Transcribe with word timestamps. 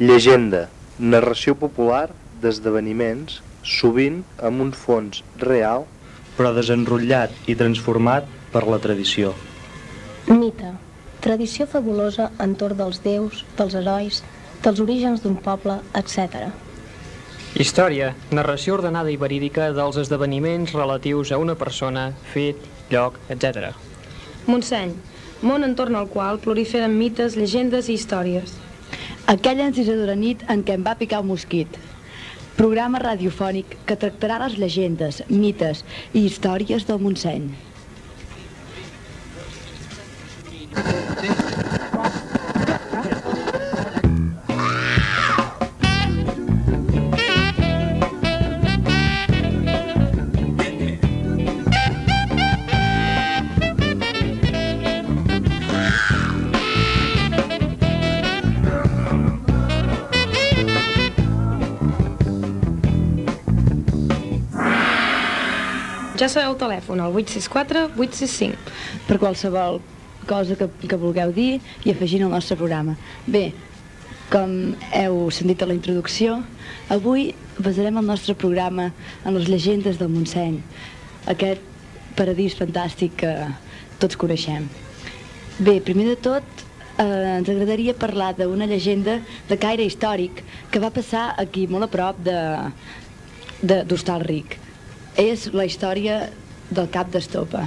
Llegenda, 0.00 0.70
narració 0.96 1.52
popular 1.60 2.06
d'esdeveniments, 2.40 3.34
sovint 3.60 4.22
amb 4.48 4.62
un 4.64 4.70
fons 4.72 5.18
real, 5.42 5.82
però 6.38 6.54
desenrotllat 6.56 7.50
i 7.52 7.56
transformat 7.60 8.30
per 8.54 8.62
la 8.64 8.78
tradició. 8.80 9.34
Mite, 10.30 10.70
tradició 11.20 11.66
fabulosa 11.68 12.30
entorn 12.40 12.78
dels 12.78 13.02
déus, 13.04 13.42
dels 13.58 13.76
herois, 13.76 14.22
dels 14.64 14.80
orígens 14.86 15.20
d'un 15.20 15.36
poble, 15.36 15.76
etc. 16.00 16.48
Història, 17.60 18.14
narració 18.32 18.78
ordenada 18.78 19.12
i 19.12 19.20
verídica 19.20 19.68
dels 19.76 20.00
esdeveniments 20.00 20.72
relatius 20.78 21.28
a 21.28 21.42
una 21.44 21.58
persona, 21.60 22.06
fet, 22.32 22.64
lloc, 22.88 23.20
etc. 23.28 23.74
Montseny, 24.48 24.96
món 25.44 25.68
entorn 25.68 26.00
al 26.00 26.08
qual 26.08 26.40
proliferen 26.40 26.96
mites, 26.96 27.36
llegendes 27.36 27.92
i 27.92 28.00
històries. 28.00 28.56
Aquella 29.30 29.68
encisadora 29.70 30.16
nit 30.18 30.40
en 30.50 30.64
què 30.66 30.74
em 30.74 30.82
va 30.86 30.96
picar 30.98 31.20
un 31.22 31.28
mosquit. 31.28 31.76
Programa 32.56 32.98
radiofònic 33.02 33.76
que 33.86 33.96
tractarà 34.04 34.40
les 34.42 34.56
llegendes, 34.58 35.20
mites 35.30 35.84
i 36.10 36.24
històries 36.26 36.88
del 36.88 36.98
Montseny. 37.04 37.46
Ja 66.20 66.26
sabeu 66.28 66.50
el 66.52 66.58
telèfon, 66.60 67.00
el 67.00 67.14
864 67.16 67.86
865. 67.96 68.72
per 69.08 69.16
qualsevol 69.16 69.78
cosa 70.28 70.52
que, 70.52 70.68
que 70.84 70.98
vulgueu 71.00 71.32
dir 71.32 71.62
i 71.86 71.94
afegint 71.94 72.26
al 72.26 72.34
nostre 72.34 72.58
programa. 72.60 72.92
Bé, 73.24 73.54
com 74.28 74.52
heu 74.92 75.16
sentit 75.32 75.64
a 75.64 75.70
la 75.70 75.78
introducció, 75.78 76.36
avui 76.92 77.30
basarem 77.56 77.96
el 77.96 78.04
nostre 78.12 78.36
programa 78.36 78.90
en 79.24 79.38
les 79.38 79.48
llegendes 79.48 79.96
del 79.96 80.12
Montseny, 80.12 80.60
aquest 81.32 81.64
paradís 82.20 82.58
fantàstic 82.60 83.16
que 83.24 83.34
tots 83.98 84.20
coneixem. 84.20 84.68
Bé, 85.56 85.80
primer 85.80 86.10
de 86.12 86.20
tot, 86.20 86.44
eh, 87.00 87.38
ens 87.40 87.48
agradaria 87.48 87.96
parlar 87.96 88.34
d'una 88.36 88.68
llegenda 88.68 89.22
de 89.48 89.56
caire 89.56 89.88
històric 89.88 90.44
que 90.70 90.84
va 90.84 90.92
passar 90.92 91.30
aquí, 91.38 91.66
molt 91.66 91.88
a 91.88 91.94
prop 91.96 92.20
de 92.20 92.40
d'Hostalric. 93.88 94.69
És 95.18 95.48
la 95.52 95.66
història 95.66 96.28
del 96.70 96.90
cap 96.92 97.10
d'estopa. 97.10 97.66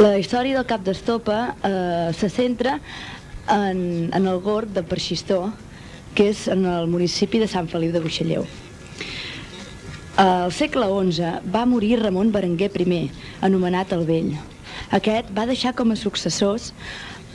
La 0.00 0.16
història 0.18 0.56
del 0.56 0.66
cap 0.66 0.82
d'estopa 0.82 1.54
eh, 1.62 2.10
se 2.16 2.30
centra 2.32 2.78
en, 3.52 4.10
en 4.12 4.26
el 4.26 4.40
gorg 4.40 4.72
de 4.72 4.82
Perxistó, 4.82 5.52
que 6.16 6.30
és 6.32 6.46
en 6.48 6.64
el 6.66 6.88
municipi 6.88 7.38
de 7.38 7.48
Sant 7.48 7.68
Feliu 7.70 7.92
de 7.92 8.00
Buixalleu. 8.00 8.46
Al 10.20 10.52
segle 10.52 10.88
XI 10.92 11.48
va 11.52 11.64
morir 11.64 12.00
Ramon 12.02 12.32
Berenguer 12.32 12.70
I, 12.84 13.10
anomenat 13.40 13.92
el 13.92 14.04
Vell. 14.04 14.34
Aquest 14.92 15.30
va 15.32 15.46
deixar 15.48 15.72
com 15.72 15.92
a 15.92 15.96
successors 15.96 16.72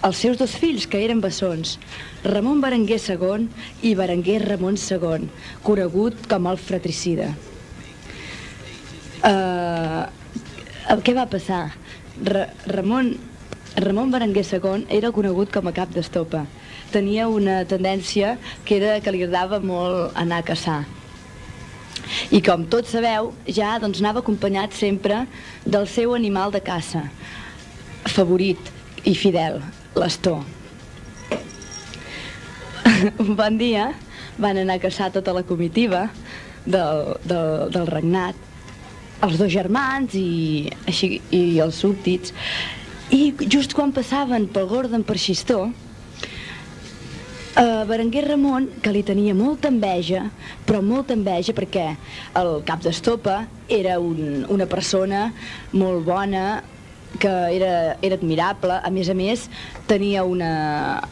els 0.06 0.17
seus 0.17 0.38
dos 0.38 0.53
fills, 0.53 0.86
que 0.86 1.02
eren 1.02 1.22
bessons, 1.22 1.80
Ramon 2.23 2.62
Berenguer 2.62 3.00
II 3.02 3.47
i 3.81 3.95
Berenguer 3.97 4.44
Ramon 4.45 4.78
II, 4.78 5.30
conegut 5.64 6.28
com 6.30 6.45
el 6.52 6.58
fratricida. 6.58 7.31
Uh, 9.23 10.05
què 11.01 11.16
va 11.17 11.25
passar? 11.29 11.72
Ra 12.23 12.47
Ramon, 12.69 13.16
Ramon 13.81 14.11
Berenguer 14.13 14.45
II 14.45 14.85
era 14.94 15.11
conegut 15.16 15.51
com 15.53 15.67
a 15.67 15.73
cap 15.73 15.89
d'estopa. 15.94 16.45
Tenia 16.94 17.27
una 17.27 17.63
tendència 17.67 18.38
que 18.66 18.77
era 18.77 19.00
que 19.01 19.11
li 19.11 19.23
agradava 19.23 19.59
molt 19.59 20.16
anar 20.16 20.41
a 20.41 20.47
caçar. 20.47 20.79
I 22.31 22.39
com 22.44 22.63
tots 22.72 22.94
sabeu, 22.95 23.33
ja 23.47 23.73
doncs, 23.83 24.00
anava 24.00 24.22
acompanyat 24.23 24.75
sempre 24.77 25.25
del 25.66 25.88
seu 25.91 26.13
animal 26.16 26.53
de 26.53 26.61
caça, 26.63 27.03
favorit 28.07 28.72
i 29.03 29.16
fidel, 29.16 29.59
l'astor. 29.95 30.44
Un 33.25 33.35
bon 33.35 33.57
dia 33.59 33.91
van 34.38 34.57
anar 34.61 34.77
a 34.77 34.83
caçar 34.88 35.11
tota 35.11 35.35
la 35.35 35.44
comitiva 35.44 36.07
del, 36.66 37.17
del, 37.27 37.67
del 37.73 37.88
regnat, 37.91 38.35
els 39.25 39.39
dos 39.39 39.51
germans 39.51 40.13
i, 40.17 40.69
així, 40.85 41.17
i 41.33 41.59
els 41.63 41.79
súbdits, 41.81 42.33
i 43.13 43.33
just 43.47 43.73
quan 43.73 43.94
passaven 43.95 44.50
pel 44.51 44.67
gord 44.69 44.94
d'en 44.94 45.05
Perxistó, 45.07 45.67
Uh, 47.57 47.88
Berenguer 47.89 48.22
Ramon, 48.27 48.67
que 48.85 48.91
li 48.94 49.00
tenia 49.01 49.33
molta 49.33 49.72
enveja, 49.73 50.27
però 50.67 50.77
molta 50.85 51.16
enveja 51.17 51.56
perquè 51.57 51.88
el 52.38 52.50
cap 52.67 52.83
d'estopa 52.85 53.39
era 53.66 53.95
un, 53.97 54.44
una 54.53 54.67
persona 54.69 55.23
molt 55.73 56.06
bona, 56.06 56.44
que 57.19 57.29
era, 57.29 57.97
era 58.01 58.16
admirable, 58.16 58.79
a 58.83 58.91
més 58.94 59.09
a 59.09 59.16
més 59.17 59.47
tenia 59.89 60.23
una... 60.28 60.51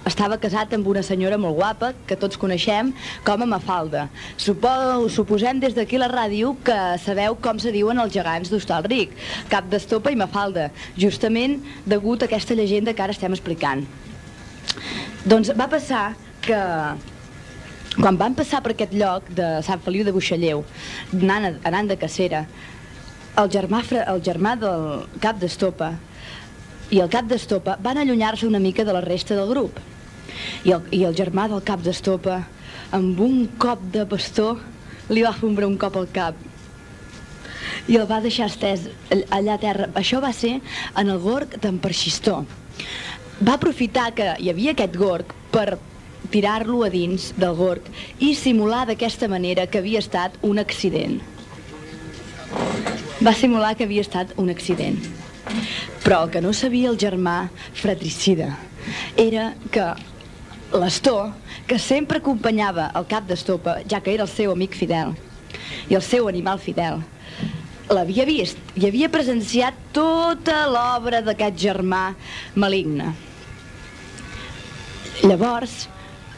estava 0.07 0.37
casat 0.41 0.73
amb 0.77 0.87
una 0.87 1.03
senyora 1.05 1.39
molt 1.41 1.57
guapa 1.57 1.91
que 2.07 2.17
tots 2.19 2.39
coneixem 2.41 2.91
com 3.27 3.43
a 3.43 3.49
Mafalda. 3.55 4.07
Supo, 4.37 4.69
suposem 5.09 5.59
des 5.63 5.75
d'aquí 5.77 5.99
la 6.01 6.11
ràdio 6.11 6.55
que 6.65 6.77
sabeu 7.03 7.37
com 7.41 7.59
se 7.61 7.73
diuen 7.75 7.99
els 8.01 8.13
gegants 8.13 8.51
d'Hostalric, 8.53 9.15
Cap 9.51 9.67
d'Estopa 9.71 10.13
i 10.13 10.19
Mafalda, 10.19 10.69
justament 10.97 11.59
degut 11.85 12.23
a 12.23 12.29
aquesta 12.29 12.57
llegenda 12.57 12.93
que 12.93 13.05
ara 13.05 13.15
estem 13.15 13.33
explicant. 13.35 13.85
Doncs 15.25 15.51
va 15.57 15.69
passar 15.71 16.13
que 16.45 16.61
quan 17.95 18.17
van 18.19 18.35
passar 18.35 18.59
per 18.61 18.73
aquest 18.73 18.93
lloc 18.93 19.27
de 19.37 19.45
Sant 19.63 19.79
Feliu 19.83 20.03
de 20.03 20.11
Buixalleu, 20.11 20.65
anant, 21.15 21.61
anant 21.63 21.87
de 21.87 21.95
cacera, 21.97 22.43
el 23.37 23.49
germà, 23.51 23.81
el 24.07 24.21
germà 24.23 24.55
del 24.59 25.05
cap 25.23 25.39
d'estopa 25.41 25.93
i 26.93 26.99
el 27.01 27.09
cap 27.11 27.25
d'estopa 27.27 27.77
van 27.83 27.97
allunyar-se 27.97 28.47
una 28.47 28.59
mica 28.59 28.85
de 28.85 28.93
la 28.93 29.01
resta 29.01 29.35
del 29.35 29.49
grup. 29.49 29.79
I 30.63 30.71
el, 30.75 30.83
I 30.91 31.03
el 31.07 31.15
germà 31.15 31.47
del 31.49 31.63
cap 31.65 31.81
d'estopa, 31.83 32.41
amb 32.91 33.19
un 33.19 33.47
cop 33.57 33.81
de 33.91 34.05
bastó, 34.05 34.57
li 35.09 35.23
va 35.25 35.33
fombrar 35.33 35.67
un 35.67 35.77
cop 35.77 35.97
al 35.97 36.07
cap 36.13 36.35
i 37.87 37.97
el 37.99 38.05
va 38.09 38.17
deixar 38.21 38.47
estès 38.49 38.87
all- 39.13 39.25
allà 39.29 39.55
a 39.55 39.61
terra. 39.61 39.87
Això 39.93 40.21
va 40.21 40.31
ser 40.33 40.59
en 40.97 41.09
el 41.09 41.19
gorg 41.21 41.57
d'en 41.61 41.77
Perxistó. 41.81 42.43
Va 43.45 43.57
aprofitar 43.59 44.13
que 44.17 44.31
hi 44.39 44.49
havia 44.49 44.71
aquest 44.73 44.95
gorg 44.97 45.33
per 45.51 45.77
tirar-lo 46.31 46.83
a 46.85 46.89
dins 46.89 47.33
del 47.37 47.53
gorg 47.55 47.85
i 48.19 48.33
simular 48.35 48.85
d'aquesta 48.87 49.27
manera 49.29 49.67
que 49.67 49.77
havia 49.83 49.99
estat 50.01 50.37
un 50.41 50.57
accident. 50.59 51.19
Va 53.25 53.33
simular 53.33 53.73
que 53.77 53.87
havia 53.87 54.03
estat 54.05 54.35
un 54.41 54.51
accident. 54.53 54.99
Però 56.03 56.23
el 56.25 56.33
que 56.33 56.41
no 56.45 56.51
sabia 56.53 56.91
el 56.91 56.99
germà 57.01 57.47
fratricida 57.73 58.51
era 59.17 59.53
que 59.73 59.85
l'Astor, 60.75 61.31
que 61.65 61.79
sempre 61.81 62.21
acompanyava 62.21 62.91
el 62.99 63.07
cap 63.09 63.25
d'estopa, 63.29 63.79
ja 63.89 64.01
que 64.05 64.13
era 64.13 64.27
el 64.27 64.29
seu 64.29 64.53
amic 64.53 64.77
fidel 64.77 65.15
i 65.89 65.97
el 65.97 66.03
seu 66.05 66.29
animal 66.29 66.61
fidel, 66.61 67.01
l'havia 67.89 68.25
vist 68.29 68.77
i 68.77 68.85
havia 68.87 69.09
presenciat 69.13 69.77
tota 69.93 70.63
l'obra 70.69 71.21
d'aquest 71.25 71.57
germà 71.61 72.03
maligne. 72.53 73.11
Llavors, 75.23 75.87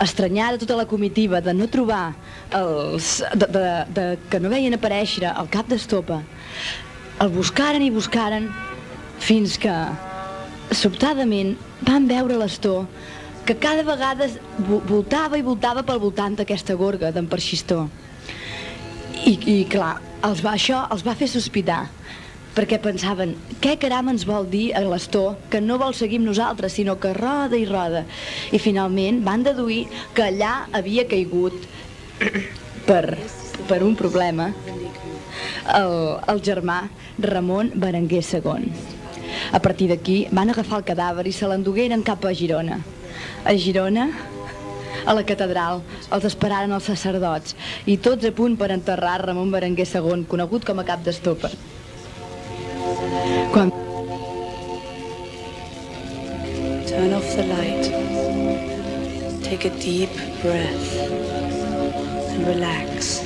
estranyada 0.03 0.59
tota 0.61 0.77
la 0.77 0.87
comitiva 0.87 1.41
de 1.41 1.53
no 1.53 1.67
trobar 1.67 2.13
els... 2.55 3.17
de, 3.33 3.47
de, 3.51 3.67
de, 3.95 4.07
que 4.29 4.39
no 4.39 4.51
veien 4.53 4.75
aparèixer 4.77 5.31
el 5.33 5.49
cap 5.51 5.67
d'estopa, 5.71 6.21
el 7.23 7.31
buscaren 7.33 7.81
i 7.81 7.93
buscaren 7.93 8.49
fins 9.23 9.57
que, 9.61 9.73
sobtadament, 10.75 11.55
van 11.87 12.07
veure 12.09 12.37
l'astor 12.37 12.85
que 13.47 13.55
cada 13.55 13.83
vegada 13.87 14.27
voltava 14.89 15.39
i 15.39 15.45
voltava 15.45 15.83
pel 15.87 16.01
voltant 16.03 16.35
d'aquesta 16.35 16.75
gorga 16.75 17.13
d'en 17.15 17.29
Perxistó. 17.31 17.85
I, 19.23 19.33
I 19.33 19.61
clar, 19.71 19.95
els 20.27 20.43
va, 20.43 20.57
això 20.57 20.83
els 20.91 21.05
va 21.07 21.15
fer 21.15 21.29
sospitar, 21.31 21.85
perquè 22.57 22.79
pensaven, 22.83 23.35
què 23.63 23.77
caram 23.79 24.11
ens 24.11 24.25
vol 24.27 24.49
dir 24.51 24.71
a 24.75 24.81
l'astor 24.83 25.37
que 25.51 25.61
no 25.63 25.77
vol 25.79 25.95
seguir 25.95 26.19
amb 26.19 26.31
nosaltres, 26.31 26.75
sinó 26.75 26.97
que 26.99 27.13
roda 27.15 27.55
i 27.57 27.65
roda. 27.69 28.03
I 28.51 28.59
finalment 28.59 29.23
van 29.25 29.45
deduir 29.47 29.85
que 30.17 30.27
allà 30.27 30.53
havia 30.75 31.07
caigut 31.07 31.55
per, 32.89 33.05
per 33.69 33.81
un 33.85 33.95
problema 33.95 34.51
el, 35.75 35.93
el 36.31 36.41
germà 36.43 36.79
Ramon 37.19 37.71
Berenguer 37.75 38.23
II. 38.23 38.71
A 39.51 39.59
partir 39.59 39.89
d'aquí 39.91 40.27
van 40.31 40.49
agafar 40.49 40.79
el 40.81 40.87
cadàver 40.87 41.27
i 41.27 41.35
se 41.35 41.47
l'endugueren 41.49 42.03
cap 42.03 42.25
a 42.25 42.33
Girona. 42.33 42.79
A 43.43 43.53
Girona 43.57 44.07
a 45.07 45.13
la 45.15 45.23
catedral 45.23 45.81
els 46.11 46.25
esperaren 46.27 46.73
els 46.75 46.87
sacerdots 46.89 47.55
i 47.85 47.97
tots 47.97 48.27
a 48.27 48.31
punt 48.35 48.57
per 48.59 48.71
enterrar 48.75 49.21
Ramon 49.23 49.51
Berenguer 49.53 49.87
II, 49.87 50.25
conegut 50.27 50.67
com 50.67 50.79
a 50.79 50.87
cap 50.87 51.03
d'estopa. 51.05 51.51
Quan... 53.53 53.71
Turn 56.87 57.13
off 57.13 57.29
the 57.35 57.45
light. 57.47 57.91
Take 59.43 59.65
a 59.65 59.73
deep 59.79 60.11
breath 60.41 60.87
and 62.33 62.47
relax. 62.47 63.21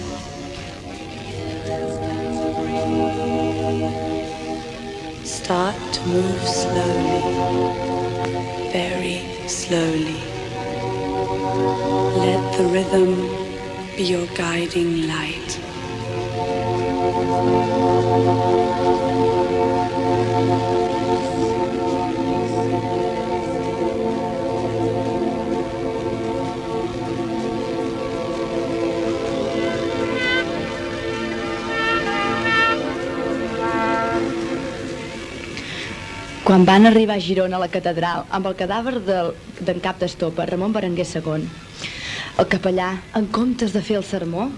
Start 5.24 5.76
to 5.94 6.02
move 6.08 6.48
slowly, 6.48 7.22
very 8.72 9.22
slowly. 9.48 10.22
Let 12.18 12.58
the 12.58 12.66
rhythm 12.74 13.16
be 13.96 14.04
your 14.04 14.28
guiding 14.36 15.08
light. 15.08 15.60
Quan 36.52 36.66
van 36.68 36.84
arribar 36.84 37.16
a 37.16 37.24
Girona 37.24 37.56
a 37.56 37.62
la 37.62 37.70
catedral 37.72 38.26
amb 38.36 38.50
el 38.50 38.58
cadàver 38.60 38.98
d'en 39.06 39.30
de, 39.64 39.76
cap 39.80 40.02
d'estopa, 40.02 40.44
Ramon 40.50 40.74
Berenguer 40.76 41.06
II, 41.08 41.46
el 42.44 42.50
capellà, 42.52 42.90
en 43.16 43.30
comptes 43.32 43.72
de 43.72 43.80
fer 43.80 43.96
el 44.02 44.04
sermó, 44.04 44.50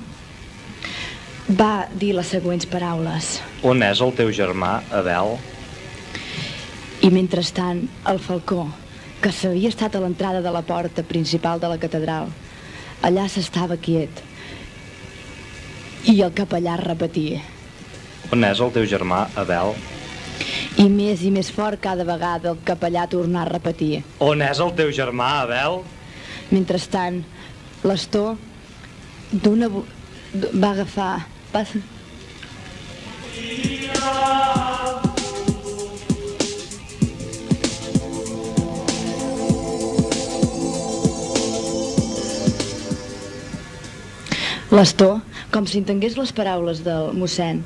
va 1.62 1.86
dir 1.94 2.16
les 2.18 2.34
següents 2.34 2.66
paraules. 2.66 3.30
On 3.62 3.86
és 3.86 4.01
el 4.01 4.16
teu 4.18 4.34
germà, 4.34 4.72
Abel? 4.90 5.36
I 7.06 7.13
mentrestant, 7.13 7.86
el 8.10 8.18
falcó, 8.18 8.66
que 9.22 9.30
s'havia 9.30 9.69
estat 9.69 9.94
a 9.94 10.01
l'entrada 10.01 10.42
de 10.42 10.57
la 10.57 10.66
porta 10.66 11.06
principal 11.06 11.62
de 11.62 11.69
la 11.75 11.78
catedral, 11.78 12.34
allà 13.06 13.30
s'estava 13.30 13.78
quiet. 13.78 14.25
I 16.10 16.24
el 16.25 16.34
capellà 16.34 16.81
repetia. 16.88 17.46
On 18.34 18.50
és 18.50 18.66
el 18.66 18.74
teu 18.74 18.89
germà, 18.98 19.28
Abel? 19.38 19.78
I 20.81 20.88
més 20.90 21.24
i 21.24 21.31
més 21.34 21.51
fort 21.54 21.81
cada 21.81 22.06
vegada 22.07 22.54
el 22.54 22.62
capellà 22.66 23.07
tornar 23.10 23.45
a 23.45 23.51
repetir. 23.51 24.04
On 24.24 24.42
és 24.42 24.62
el 24.63 24.74
teu 24.78 24.92
germà, 24.95 25.30
Abel? 25.44 25.81
Mentrestant, 26.54 27.22
l'Astor 27.84 28.36
d'una... 29.34 29.69
va 29.69 30.72
agafar... 30.74 31.12
Va... 31.54 31.66
L'Astor, 44.74 45.19
com 45.54 45.68
si 45.69 45.78
entengués 45.78 46.16
les 46.18 46.31
paraules 46.34 46.80
del 46.81 47.12
mossèn, 47.13 47.60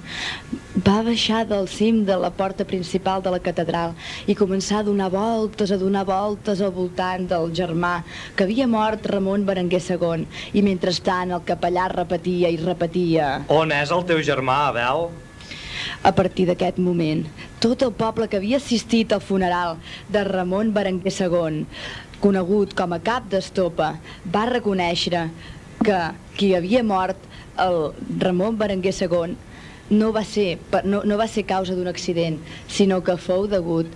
va 0.77 1.01
baixar 1.01 1.39
del 1.49 1.65
cim 1.67 2.03
de 2.05 2.15
la 2.21 2.29
porta 2.29 2.63
principal 2.63 3.21
de 3.25 3.31
la 3.33 3.39
catedral 3.41 3.95
i 4.29 4.35
començar 4.37 4.79
a 4.79 4.85
donar 4.85 5.07
voltes, 5.09 5.71
a 5.71 5.77
donar 5.77 6.03
voltes 6.05 6.61
al 6.61 6.71
voltant 6.75 7.25
del 7.25 7.49
germà 7.49 8.03
que 8.35 8.45
havia 8.45 8.67
mort 8.69 9.07
Ramon 9.09 9.45
Berenguer 9.47 9.81
II 9.81 10.27
i 10.53 10.61
mentrestant 10.61 11.33
el 11.33 11.41
capellà 11.47 11.87
repetia 11.93 12.51
i 12.53 12.59
repetia 12.61 13.29
On 13.49 13.73
és 13.73 13.93
el 13.95 14.05
teu 14.05 14.21
germà, 14.21 14.67
Abel? 14.67 15.09
A 16.05 16.11
partir 16.13 16.45
d'aquest 16.45 16.77
moment, 16.77 17.25
tot 17.59 17.81
el 17.81 17.95
poble 17.97 18.27
que 18.29 18.37
havia 18.37 18.61
assistit 18.61 19.13
al 19.13 19.25
funeral 19.25 19.79
de 20.13 20.23
Ramon 20.29 20.69
Berenguer 20.77 21.15
II, 21.15 21.65
conegut 22.21 22.77
com 22.77 22.93
a 22.93 23.01
cap 23.01 23.25
d'estopa, 23.33 23.95
va 24.29 24.45
reconèixer 24.53 25.25
que 25.81 25.99
qui 26.37 26.53
havia 26.53 26.85
mort 26.85 27.17
el 27.57 27.93
Ramon 28.21 28.61
Berenguer 28.61 28.93
II 28.93 29.46
no 29.89 30.11
va 30.11 30.23
ser, 30.25 30.57
no, 30.83 31.03
no 31.03 31.17
va 31.17 31.27
ser 31.27 31.45
causa 31.47 31.75
d'un 31.75 31.87
accident, 31.87 32.39
sinó 32.67 33.01
que 33.03 33.17
fou 33.17 33.47
degut 33.47 33.87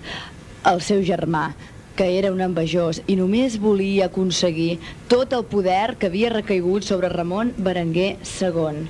al 0.64 0.82
seu 0.82 1.02
germà, 1.04 1.52
que 1.96 2.08
era 2.18 2.32
un 2.32 2.40
envejós 2.42 3.02
i 3.12 3.18
només 3.20 3.60
volia 3.60 4.08
aconseguir 4.08 4.80
tot 5.12 5.34
el 5.36 5.44
poder 5.46 5.98
que 6.00 6.08
havia 6.08 6.32
recaigut 6.32 6.88
sobre 6.88 7.12
Ramon 7.12 7.54
Berenguer 7.58 8.16
II. 8.40 8.88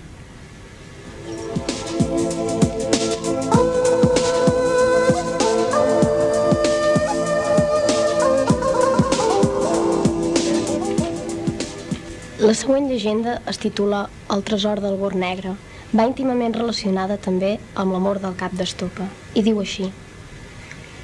La 12.42 12.56
següent 12.58 12.88
llegenda 12.90 13.36
es 13.48 13.60
titula 13.62 14.06
El 14.34 14.42
tresor 14.44 14.82
del 14.82 14.98
bord 14.98 15.16
negre 15.16 15.54
va 15.92 16.06
íntimament 16.08 16.54
relacionada 16.56 17.18
també 17.18 17.58
amb 17.76 17.92
l'amor 17.92 18.22
del 18.24 18.36
cap 18.40 18.54
d'estopa, 18.56 19.08
i 19.36 19.44
diu 19.44 19.60
així. 19.60 19.90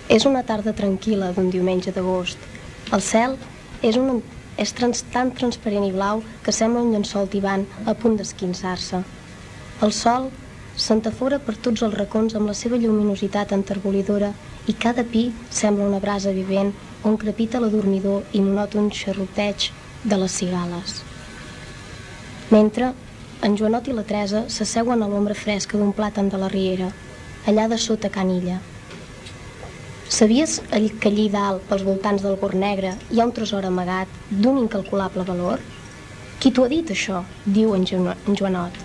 És 0.08 0.26
una 0.26 0.44
tarda 0.48 0.72
tranquil·la 0.76 1.34
d'un 1.36 1.50
diumenge 1.52 1.92
d'agost. 1.92 2.40
El 2.96 3.04
cel 3.04 3.36
és, 3.84 3.98
un, 4.00 4.22
és 4.56 4.72
trans, 4.72 5.04
tan 5.12 5.34
transparent 5.36 5.84
i 5.84 5.92
blau 5.92 6.24
que 6.46 6.56
sembla 6.56 6.86
un 6.86 6.94
llençol 6.96 7.28
tibant 7.28 7.66
a 7.86 7.96
punt 8.00 8.16
d'esquinçar-se. 8.16 9.02
El 9.84 9.92
sol 9.92 10.30
s'entafora 10.78 11.42
per 11.44 11.58
tots 11.66 11.84
els 11.84 11.98
racons 11.98 12.38
amb 12.38 12.48
la 12.48 12.56
seva 12.56 12.80
lluminositat 12.80 13.52
enterbolidora 13.58 14.32
i 14.72 14.76
cada 14.86 15.04
pi 15.04 15.26
sembla 15.50 15.88
una 15.90 16.00
brasa 16.00 16.32
vivent 16.32 16.72
on 17.04 17.18
crepita 17.20 17.60
l'adormidor 17.60 18.24
i 18.32 18.42
monòton 18.46 18.88
xerroteig 18.94 19.68
de 20.04 20.22
les 20.22 20.40
cigales. 20.40 21.02
Mentre 22.50 22.94
en 23.42 23.56
Joanot 23.58 23.88
i 23.88 23.94
la 23.94 24.04
Teresa 24.08 24.46
s'asseuen 24.50 25.04
a 25.04 25.08
l'ombra 25.10 25.36
fresca 25.38 25.78
d'un 25.78 25.94
plàtan 25.94 26.30
de 26.34 26.40
la 26.42 26.50
riera, 26.50 26.90
allà 27.46 27.68
de 27.70 27.78
sota 27.78 28.10
Canilla. 28.10 28.58
Sabies 30.10 30.62
que 30.72 31.10
allí 31.10 31.28
dalt, 31.30 31.62
pels 31.70 31.84
voltants 31.84 32.24
del 32.24 32.38
Gor 32.42 32.56
Negre, 32.56 32.96
hi 33.12 33.20
ha 33.20 33.28
un 33.28 33.34
tresor 33.36 33.68
amagat 33.68 34.08
d'un 34.30 34.58
incalculable 34.64 35.26
valor? 35.28 35.62
Qui 36.40 36.52
t'ho 36.52 36.66
ha 36.66 36.72
dit, 36.72 36.90
això? 36.90 37.24
diu 37.46 37.76
en, 37.76 37.86
Joanot. 37.86 38.82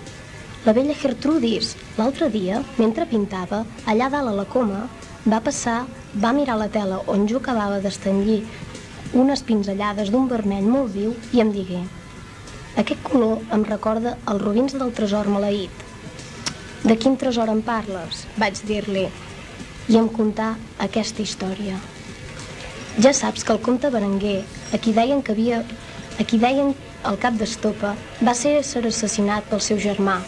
La 0.66 0.74
vella 0.76 0.94
Gertrudis, 0.94 1.76
l'altre 1.96 2.28
dia, 2.30 2.60
mentre 2.76 3.06
pintava, 3.06 3.64
allà 3.86 4.10
dalt 4.10 4.34
a 4.34 4.36
la 4.36 4.44
coma, 4.44 4.84
va 5.24 5.40
passar, 5.40 5.86
va 6.14 6.34
mirar 6.36 6.58
la 6.58 6.68
tela 6.68 7.00
on 7.06 7.26
jo 7.30 7.40
acabava 7.40 7.80
d'estengir 7.80 8.42
unes 9.14 9.42
pinzellades 9.46 10.10
d'un 10.10 10.28
vermell 10.28 10.68
molt 10.68 10.92
viu 10.92 11.16
i 11.32 11.40
em 11.40 11.52
digué 11.52 11.82
aquest 12.80 13.02
color 13.04 13.42
em 13.52 13.64
recorda 13.68 14.14
els 14.32 14.40
robins 14.40 14.72
del 14.72 14.92
tresor 14.96 15.28
maleït. 15.28 15.72
De 16.82 16.94
quin 16.96 17.18
tresor 17.20 17.50
em 17.52 17.60
parles? 17.62 18.22
Vaig 18.40 18.60
dir-li. 18.64 19.04
I 19.92 19.98
em 20.00 20.08
contà 20.08 20.54
aquesta 20.80 21.20
història. 21.20 21.76
Ja 23.04 23.12
saps 23.12 23.44
que 23.44 23.52
el 23.52 23.60
comte 23.60 23.90
Berenguer, 23.92 24.40
a 24.72 24.80
qui 24.80 24.94
deien 24.96 25.20
que 25.22 25.34
havia... 25.36 25.60
a 26.20 26.24
qui 26.24 26.38
deien 26.40 26.72
el 27.08 27.18
cap 27.20 27.36
d'estopa, 27.36 27.94
va 28.24 28.34
ser 28.34 28.54
ser 28.64 28.82
assassinat 28.88 29.44
pel 29.50 29.60
seu 29.60 29.78
germà. 29.80 30.20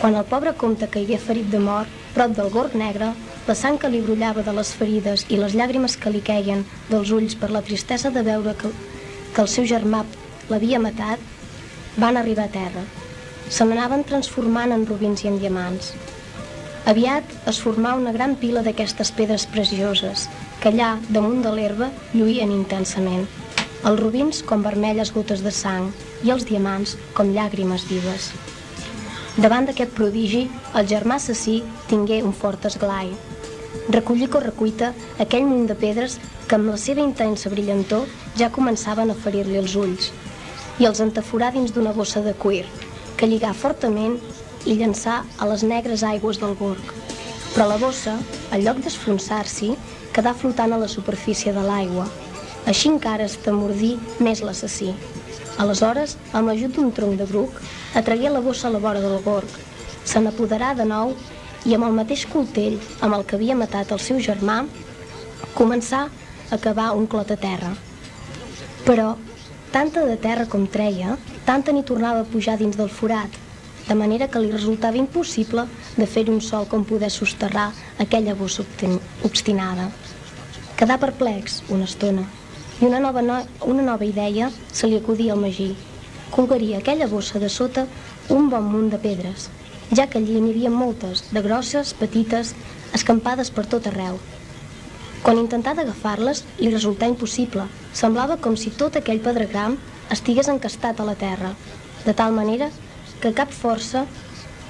Quan 0.00 0.16
el 0.16 0.24
pobre 0.24 0.54
comte 0.56 0.88
caigué 0.88 1.18
ferit 1.18 1.50
de 1.52 1.60
mort, 1.60 1.88
prop 2.14 2.32
del 2.36 2.48
gord 2.50 2.74
negre, 2.74 3.10
la 3.46 3.54
sang 3.54 3.76
que 3.80 3.90
li 3.92 4.00
brollava 4.00 4.44
de 4.46 4.54
les 4.56 4.72
ferides 4.76 5.26
i 5.28 5.36
les 5.36 5.56
llàgrimes 5.58 5.96
que 6.00 6.12
li 6.14 6.22
queien 6.24 6.64
dels 6.88 7.12
ulls 7.12 7.36
per 7.36 7.50
la 7.52 7.62
tristesa 7.62 8.12
de 8.14 8.24
veure 8.24 8.56
que, 8.56 8.72
que 9.34 9.44
el 9.44 9.48
seu 9.48 9.68
germà 9.68 10.04
l'havia 10.48 10.80
matat, 10.80 11.20
van 11.96 12.16
arribar 12.16 12.44
a 12.46 12.52
terra. 12.54 12.82
Se 13.50 13.64
n'anaven 13.64 14.04
transformant 14.06 14.72
en 14.72 14.86
rubins 14.86 15.24
i 15.24 15.30
en 15.30 15.38
diamants. 15.42 15.92
Aviat 16.90 17.32
es 17.50 17.58
formà 17.62 17.94
una 17.98 18.12
gran 18.12 18.36
pila 18.40 18.62
d'aquestes 18.66 19.10
pedres 19.16 19.46
precioses, 19.46 20.28
que 20.60 20.70
allà, 20.70 20.94
damunt 21.08 21.42
de 21.44 21.52
l'herba, 21.54 21.90
lluïen 22.14 22.52
intensament. 22.54 23.26
Els 23.84 24.00
rubins 24.00 24.42
com 24.46 24.62
vermelles 24.62 25.12
gotes 25.12 25.42
de 25.44 25.52
sang 25.54 25.90
i 26.24 26.32
els 26.34 26.46
diamants 26.48 26.96
com 27.16 27.32
llàgrimes 27.34 27.86
vives. 27.88 28.30
Davant 29.40 29.66
d'aquest 29.68 29.94
prodigi, 29.96 30.46
el 30.74 30.88
germà 30.88 31.16
assassí 31.20 31.60
tingué 31.88 32.22
un 32.22 32.34
fort 32.36 32.66
esglai. 32.68 33.12
Recollí 33.88 34.26
correcuita 34.28 34.92
aquell 35.22 35.46
munt 35.46 35.68
de 35.70 35.76
pedres 35.78 36.18
que 36.48 36.58
amb 36.58 36.72
la 36.72 36.80
seva 36.80 37.02
intensa 37.04 37.50
brillantor 37.52 38.08
ja 38.36 38.50
començaven 38.50 39.12
a 39.12 39.16
ferir-li 39.24 39.58
els 39.60 39.76
ulls 39.78 40.10
i 40.80 40.88
els 40.88 41.00
entaforà 41.04 41.50
dins 41.52 41.74
d'una 41.76 41.92
bossa 41.92 42.22
de 42.24 42.32
cuir, 42.32 42.64
que 43.16 43.28
lligà 43.28 43.52
fortament 43.52 44.16
i 44.64 44.76
llançà 44.80 45.20
a 45.38 45.48
les 45.50 45.62
negres 45.62 46.02
aigües 46.08 46.40
del 46.40 46.56
gorg. 46.56 46.94
Però 47.52 47.66
la 47.68 47.78
bossa, 47.82 48.16
en 48.50 48.64
lloc 48.64 48.80
d'esfonsar-s'hi, 48.84 49.74
quedà 50.14 50.32
flotant 50.34 50.72
a 50.72 50.80
la 50.80 50.88
superfície 50.88 51.52
de 51.52 51.64
l'aigua. 51.66 52.06
Així 52.70 52.88
encara 52.88 53.26
es 53.28 53.36
temordí 53.44 53.96
més 54.24 54.40
l'assassí. 54.44 54.94
Aleshores, 55.60 56.16
amb 56.32 56.48
l'ajut 56.48 56.72
d'un 56.76 56.92
tronc 56.96 57.20
de 57.20 57.26
bruc, 57.28 57.60
atragué 58.00 58.32
la 58.32 58.40
bossa 58.40 58.68
a 58.68 58.72
la 58.72 58.80
vora 58.80 59.02
del 59.04 59.18
gorg, 59.24 59.58
se 60.04 60.20
n'apoderà 60.20 60.72
de 60.74 60.86
nou 60.88 61.12
i 61.68 61.76
amb 61.76 61.86
el 61.90 61.96
mateix 61.96 62.24
coltell 62.30 62.78
amb 63.04 63.18
el 63.18 63.26
que 63.28 63.36
havia 63.36 63.56
matat 63.58 63.92
el 63.92 64.00
seu 64.00 64.20
germà, 64.24 64.62
començà 65.56 66.06
a 66.50 66.58
cavar 66.58 66.94
un 66.96 67.06
clot 67.10 67.34
a 67.34 67.36
terra. 67.36 67.74
Però, 68.86 69.12
tanta 69.70 70.04
de 70.04 70.16
terra 70.16 70.46
com 70.46 70.66
treia, 70.66 71.16
tanta 71.46 71.72
n'hi 71.72 71.84
tornava 71.86 72.24
a 72.24 72.28
pujar 72.32 72.56
dins 72.58 72.76
del 72.76 72.90
forat, 72.90 73.30
de 73.86 73.94
manera 73.94 74.28
que 74.28 74.40
li 74.42 74.50
resultava 74.50 74.98
impossible 74.98 75.66
de 75.96 76.06
fer 76.06 76.26
un 76.30 76.40
sol 76.40 76.66
com 76.70 76.84
poder 76.84 77.10
sosterrar 77.10 77.70
aquella 77.98 78.34
bossa 78.34 78.64
obstinada. 79.26 79.88
Quedà 80.78 80.98
perplex 80.98 81.62
una 81.68 81.86
estona 81.86 82.26
i 82.80 82.86
una 82.86 82.98
nova, 82.98 83.22
no 83.22 83.38
una 83.66 83.82
nova 83.82 84.04
idea 84.04 84.50
se 84.72 84.86
li 84.86 84.96
acudia 84.96 85.34
al 85.34 85.40
Magí. 85.40 85.74
Colgaria 86.30 86.78
aquella 86.78 87.06
bossa 87.06 87.38
de 87.38 87.48
sota 87.48 87.86
un 88.28 88.48
bon 88.50 88.66
munt 88.72 88.90
de 88.90 88.98
pedres, 88.98 89.48
ja 89.94 90.06
que 90.06 90.18
allí 90.18 90.40
n'hi 90.40 90.54
havia 90.54 90.70
moltes, 90.70 91.24
de 91.34 91.42
grosses, 91.42 91.94
petites, 91.94 92.54
escampades 92.94 93.50
per 93.50 93.66
tot 93.66 93.86
arreu. 93.90 94.18
Quan 95.22 95.36
intentà 95.36 95.74
d'agafar-les, 95.76 96.44
li 96.58 96.70
resultà 96.72 97.08
impossible. 97.10 97.66
Semblava 97.92 98.38
com 98.40 98.56
si 98.56 98.70
tot 98.72 98.96
aquell 98.96 99.20
pedregram 99.20 99.76
estigués 100.14 100.48
encastat 100.48 101.00
a 101.00 101.04
la 101.04 101.14
terra, 101.14 101.52
de 102.06 102.14
tal 102.16 102.32
manera 102.32 102.70
que 103.20 103.34
cap 103.36 103.52
força 103.52 104.06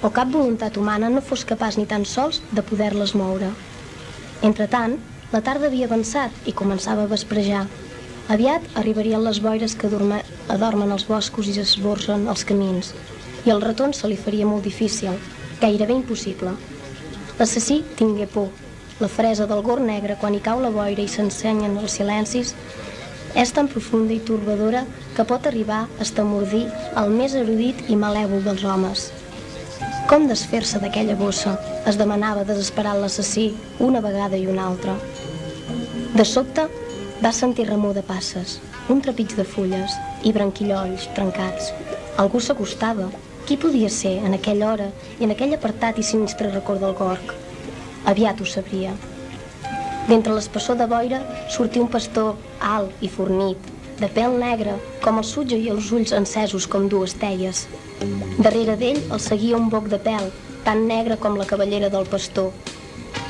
o 0.03 0.11
cap 0.11 0.31
voluntat 0.33 0.79
humana 0.81 1.11
no 1.13 1.21
fos 1.21 1.45
capaç 1.45 1.77
ni 1.79 1.87
tan 1.87 2.07
sols 2.09 2.41
de 2.51 2.65
poder-les 2.67 3.15
moure. 3.15 3.51
Entretant, 4.49 4.97
la 5.33 5.43
tarda 5.47 5.69
havia 5.69 5.87
avançat 5.87 6.49
i 6.51 6.57
començava 6.61 7.05
a 7.05 7.11
vesprejar. 7.11 7.67
Aviat 8.35 8.65
arribarien 8.81 9.23
les 9.23 9.39
boires 9.45 9.77
que 9.77 9.91
dorme, 9.93 10.23
adormen 10.49 10.91
els 10.97 11.07
boscos 11.07 11.51
i 11.51 11.55
s'esborsen 11.55 12.27
els 12.33 12.47
camins, 12.49 12.91
i 13.45 13.55
el 13.55 13.63
retorn 13.63 13.95
se 13.95 14.11
li 14.11 14.19
faria 14.19 14.49
molt 14.49 14.67
difícil, 14.67 15.15
gairebé 15.61 15.95
impossible. 16.01 16.57
L'assassí 17.39 17.83
tingué 18.01 18.27
por. 18.27 18.51
La 19.01 19.09
fresa 19.09 19.47
del 19.49 19.63
gor 19.65 19.81
negre 19.81 20.15
quan 20.21 20.35
hi 20.37 20.43
cau 20.45 20.59
la 20.61 20.69
boira 20.75 21.01
i 21.01 21.09
s'ensenyen 21.09 21.79
els 21.81 21.95
silencis 21.97 22.51
és 23.43 23.53
tan 23.57 23.71
profunda 23.73 24.13
i 24.13 24.21
turbadora 24.31 24.83
que 25.17 25.25
pot 25.31 25.49
arribar 25.49 25.79
a 25.87 26.05
estamordir 26.05 26.67
el 27.01 27.15
més 27.15 27.37
erudit 27.41 27.81
i 27.89 27.97
malèvol 27.97 28.45
dels 28.45 28.67
homes. 28.75 29.07
Com 30.11 30.29
desfer-se 30.29 30.83
d'aquella 30.85 31.17
bossa? 31.17 31.57
Es 31.89 31.97
demanava 31.97 32.45
desesperat 32.45 33.01
l'assassí 33.01 33.47
una 33.89 34.05
vegada 34.05 34.37
i 34.37 34.45
una 34.53 34.69
altra. 34.69 34.99
De 36.13 36.27
sobte, 36.29 36.69
va 37.25 37.33
sentir 37.33 37.71
remor 37.71 37.97
de 37.97 38.05
passes, 38.05 38.59
un 38.93 39.01
trepig 39.01 39.33
de 39.39 39.49
fulles 39.49 39.97
i 40.29 40.35
branquillolls 40.37 41.09
trencats. 41.17 41.73
Algú 42.21 42.45
s'acostava. 42.45 43.09
Qui 43.49 43.57
podia 43.57 43.89
ser 43.89 44.19
en 44.27 44.37
aquella 44.37 44.69
hora 44.75 44.91
i 45.19 45.25
en 45.25 45.33
aquell 45.33 45.57
apartat 45.57 45.97
i 45.99 46.05
sinistre 46.07 46.53
record 46.53 46.85
del 46.85 46.99
Gorg? 46.99 47.41
Aviat 48.09 48.41
ho 48.41 48.47
sabria. 48.49 48.95
D'entre 50.09 50.33
l'espessor 50.33 50.79
de 50.81 50.87
boira 50.89 51.21
sortia 51.53 51.83
un 51.83 51.91
pastor 51.93 52.37
alt 52.65 53.05
i 53.05 53.09
fornit, 53.13 53.69
de 54.01 54.09
pèl 54.09 54.37
negre, 54.41 54.79
com 55.05 55.21
el 55.21 55.27
sutge 55.29 55.59
i 55.61 55.69
els 55.73 55.91
ulls 55.93 56.15
encesos 56.17 56.67
com 56.71 56.89
dues 56.89 57.15
teies. 57.21 57.67
Darrere 58.41 58.79
d'ell 58.81 59.03
el 59.13 59.21
seguia 59.21 59.61
un 59.61 59.69
boc 59.73 59.91
de 59.93 60.01
pèl, 60.01 60.31
tan 60.65 60.87
negre 60.89 61.19
com 61.21 61.37
la 61.37 61.49
cavallera 61.51 61.93
del 61.93 62.09
pastor, 62.09 62.51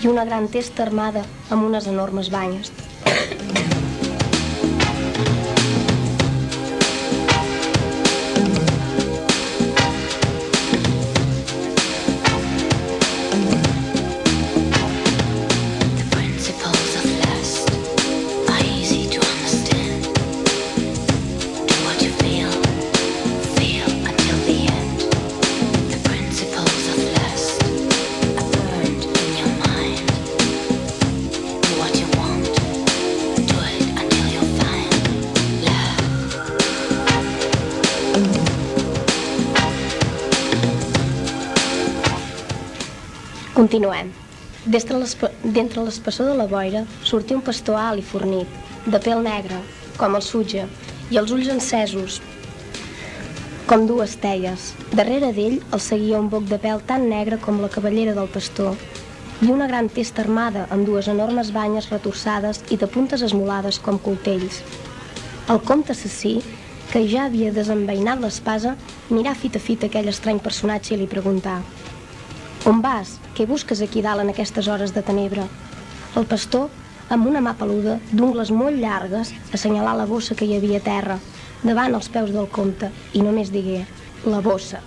i 0.00 0.08
una 0.08 0.24
gran 0.24 0.46
testa 0.48 0.86
armada 0.86 1.26
amb 1.50 1.66
unes 1.66 1.90
enormes 1.90 2.30
banyes. 2.30 2.70
Continuem. 43.70 44.08
D'entre 44.66 44.98
l'espessor 44.98 46.26
de 46.26 46.32
la 46.34 46.48
boira 46.50 46.80
sortia 47.06 47.36
un 47.36 47.42
pastor 47.46 47.76
alt 47.78 48.00
i 48.00 48.02
fornit, 48.02 48.56
de 48.82 48.98
pèl 49.04 49.20
negre, 49.22 49.60
com 49.94 50.16
el 50.18 50.24
sutge, 50.26 50.64
i 51.14 51.18
els 51.20 51.30
ulls 51.30 51.46
encesos, 51.54 52.16
com 53.70 53.86
dues 53.86 54.16
teies. 54.24 54.72
Darrere 54.90 55.30
d'ell 55.36 55.60
el 55.60 55.82
seguia 55.84 56.18
un 56.18 56.26
boc 56.32 56.50
de 56.50 56.58
pèl 56.58 56.82
tan 56.88 57.06
negre 57.12 57.38
com 57.44 57.62
la 57.62 57.70
cavallera 57.70 58.16
del 58.16 58.26
pastor, 58.34 58.74
i 59.38 59.52
una 59.54 59.70
gran 59.70 59.86
testa 59.86 60.24
armada 60.26 60.66
amb 60.74 60.90
dues 60.90 61.06
enormes 61.12 61.52
banyes 61.54 61.92
retorçades 61.94 62.64
i 62.74 62.80
de 62.80 62.90
puntes 62.90 63.22
esmolades 63.22 63.78
com 63.78 64.02
coltells. 64.02 64.64
El 65.46 65.62
comte 65.62 65.94
assassí, 65.94 66.40
que 66.90 67.06
ja 67.06 67.28
havia 67.30 67.54
desenveinat 67.54 68.18
l'espasa, 68.18 68.74
mirà 69.14 69.38
fit 69.38 69.54
a 69.54 69.62
fit 69.62 69.86
aquell 69.86 70.10
estrany 70.10 70.42
personatge 70.42 70.96
i 70.96 71.04
li 71.04 71.06
preguntà 71.14 71.60
on 72.70 72.80
vas? 72.84 73.16
Què 73.34 73.46
busques 73.50 73.80
aquí 73.82 74.02
dalt 74.04 74.22
en 74.22 74.30
aquestes 74.30 74.68
hores 74.70 74.92
de 74.94 75.02
tenebra? 75.02 75.46
El 76.18 76.26
pastor, 76.30 76.68
amb 77.10 77.26
una 77.26 77.42
mà 77.42 77.56
peluda, 77.58 77.96
d'ungles 78.12 78.52
molt 78.54 78.78
llargues, 78.78 79.32
assenyalà 79.56 79.96
la 79.98 80.06
bossa 80.06 80.36
que 80.38 80.46
hi 80.46 80.54
havia 80.56 80.78
a 80.78 80.86
terra, 80.86 81.18
davant 81.64 81.96
els 81.98 82.10
peus 82.14 82.30
del 82.34 82.46
comte, 82.54 82.92
i 83.12 83.24
només 83.26 83.50
digué, 83.50 83.82
la 84.24 84.40
bossa. 84.44 84.82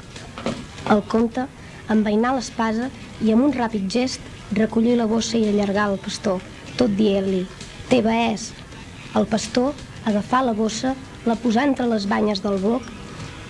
El 0.94 1.04
comte 1.12 1.48
envainà 1.92 2.32
l'espasa 2.36 2.90
i 3.22 3.34
amb 3.34 3.50
un 3.50 3.56
ràpid 3.56 3.90
gest 3.92 4.32
recollí 4.56 4.96
la 4.96 5.10
bossa 5.10 5.38
i 5.40 5.50
allargà 5.50 5.90
el 5.92 6.00
pastor, 6.00 6.40
tot 6.80 6.96
dient-li, 7.00 7.44
teva 7.90 8.16
és. 8.32 8.52
El 9.18 9.28
pastor 9.28 9.74
agafà 10.08 10.44
la 10.46 10.56
bossa, 10.56 10.96
la 11.28 11.36
posà 11.40 11.68
entre 11.68 11.88
les 11.92 12.08
banyes 12.08 12.44
del 12.44 12.62
boc 12.63 12.88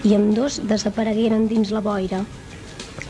i 0.03 0.15
amb 0.17 0.33
dos 0.37 0.59
desaparegueren 0.69 1.45
dins 1.51 1.71
la 1.75 1.83
boira. 1.85 2.23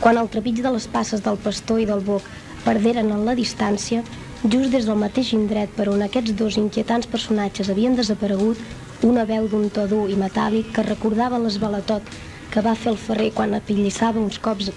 Quan 0.00 0.18
el 0.18 0.28
trepig 0.28 0.62
de 0.62 0.72
les 0.74 0.86
passes 0.90 1.22
del 1.24 1.38
pastor 1.44 1.80
i 1.80 1.88
del 1.88 2.02
boc 2.04 2.26
perderen 2.64 3.12
en 3.14 3.24
la 3.26 3.34
distància, 3.38 4.02
just 4.44 4.72
des 4.72 4.88
del 4.88 4.98
mateix 5.00 5.32
indret 5.36 5.70
per 5.76 5.88
on 5.92 6.02
aquests 6.04 6.34
dos 6.38 6.58
inquietants 6.60 7.08
personatges 7.10 7.70
havien 7.70 7.96
desaparegut, 7.96 8.58
una 9.04 9.24
veu 9.28 9.46
d'un 9.48 9.68
to 9.70 9.86
dur 9.88 10.08
i 10.10 10.16
metàl·lic 10.20 10.72
que 10.74 10.84
recordava 10.86 11.40
l'esbalatot 11.40 12.10
que 12.50 12.62
va 12.64 12.74
fer 12.78 12.92
el 12.92 13.00
ferrer 13.00 13.30
quan 13.36 13.54
apillissava 13.56 14.20
uns 14.20 14.38
cops 14.38 14.70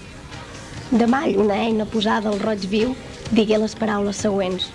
de 0.90 1.06
mall 1.06 1.36
una 1.36 1.56
eina 1.66 1.84
posada 1.84 2.30
al 2.32 2.40
roig 2.40 2.64
viu, 2.68 2.94
digué 3.30 3.58
les 3.60 3.74
paraules 3.76 4.16
següents. 4.24 4.70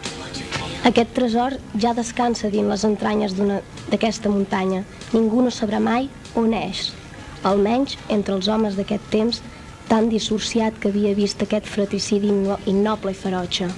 Aquest 0.86 1.14
tresor 1.16 1.56
ja 1.80 1.94
descansa 1.98 2.52
dins 2.54 2.70
les 2.70 2.84
entranyes 2.86 3.34
d'aquesta 3.38 4.30
muntanya. 4.30 4.84
Ningú 5.14 5.42
no 5.42 5.52
sabrà 5.52 5.80
mai 5.80 6.10
on 6.36 6.54
és. 6.54 6.92
Almenys, 7.44 7.98
entre 8.10 8.36
els 8.36 8.50
homes 8.52 8.78
d'aquest 8.78 9.10
temps, 9.10 9.42
tan 9.90 10.10
dissociat 10.10 10.78
que 10.80 10.90
havia 10.92 11.14
vist 11.18 11.42
aquest 11.44 11.68
fratricidi 11.70 12.32
innoble 12.66 13.12
i 13.12 13.18
ferotge. 13.18 13.70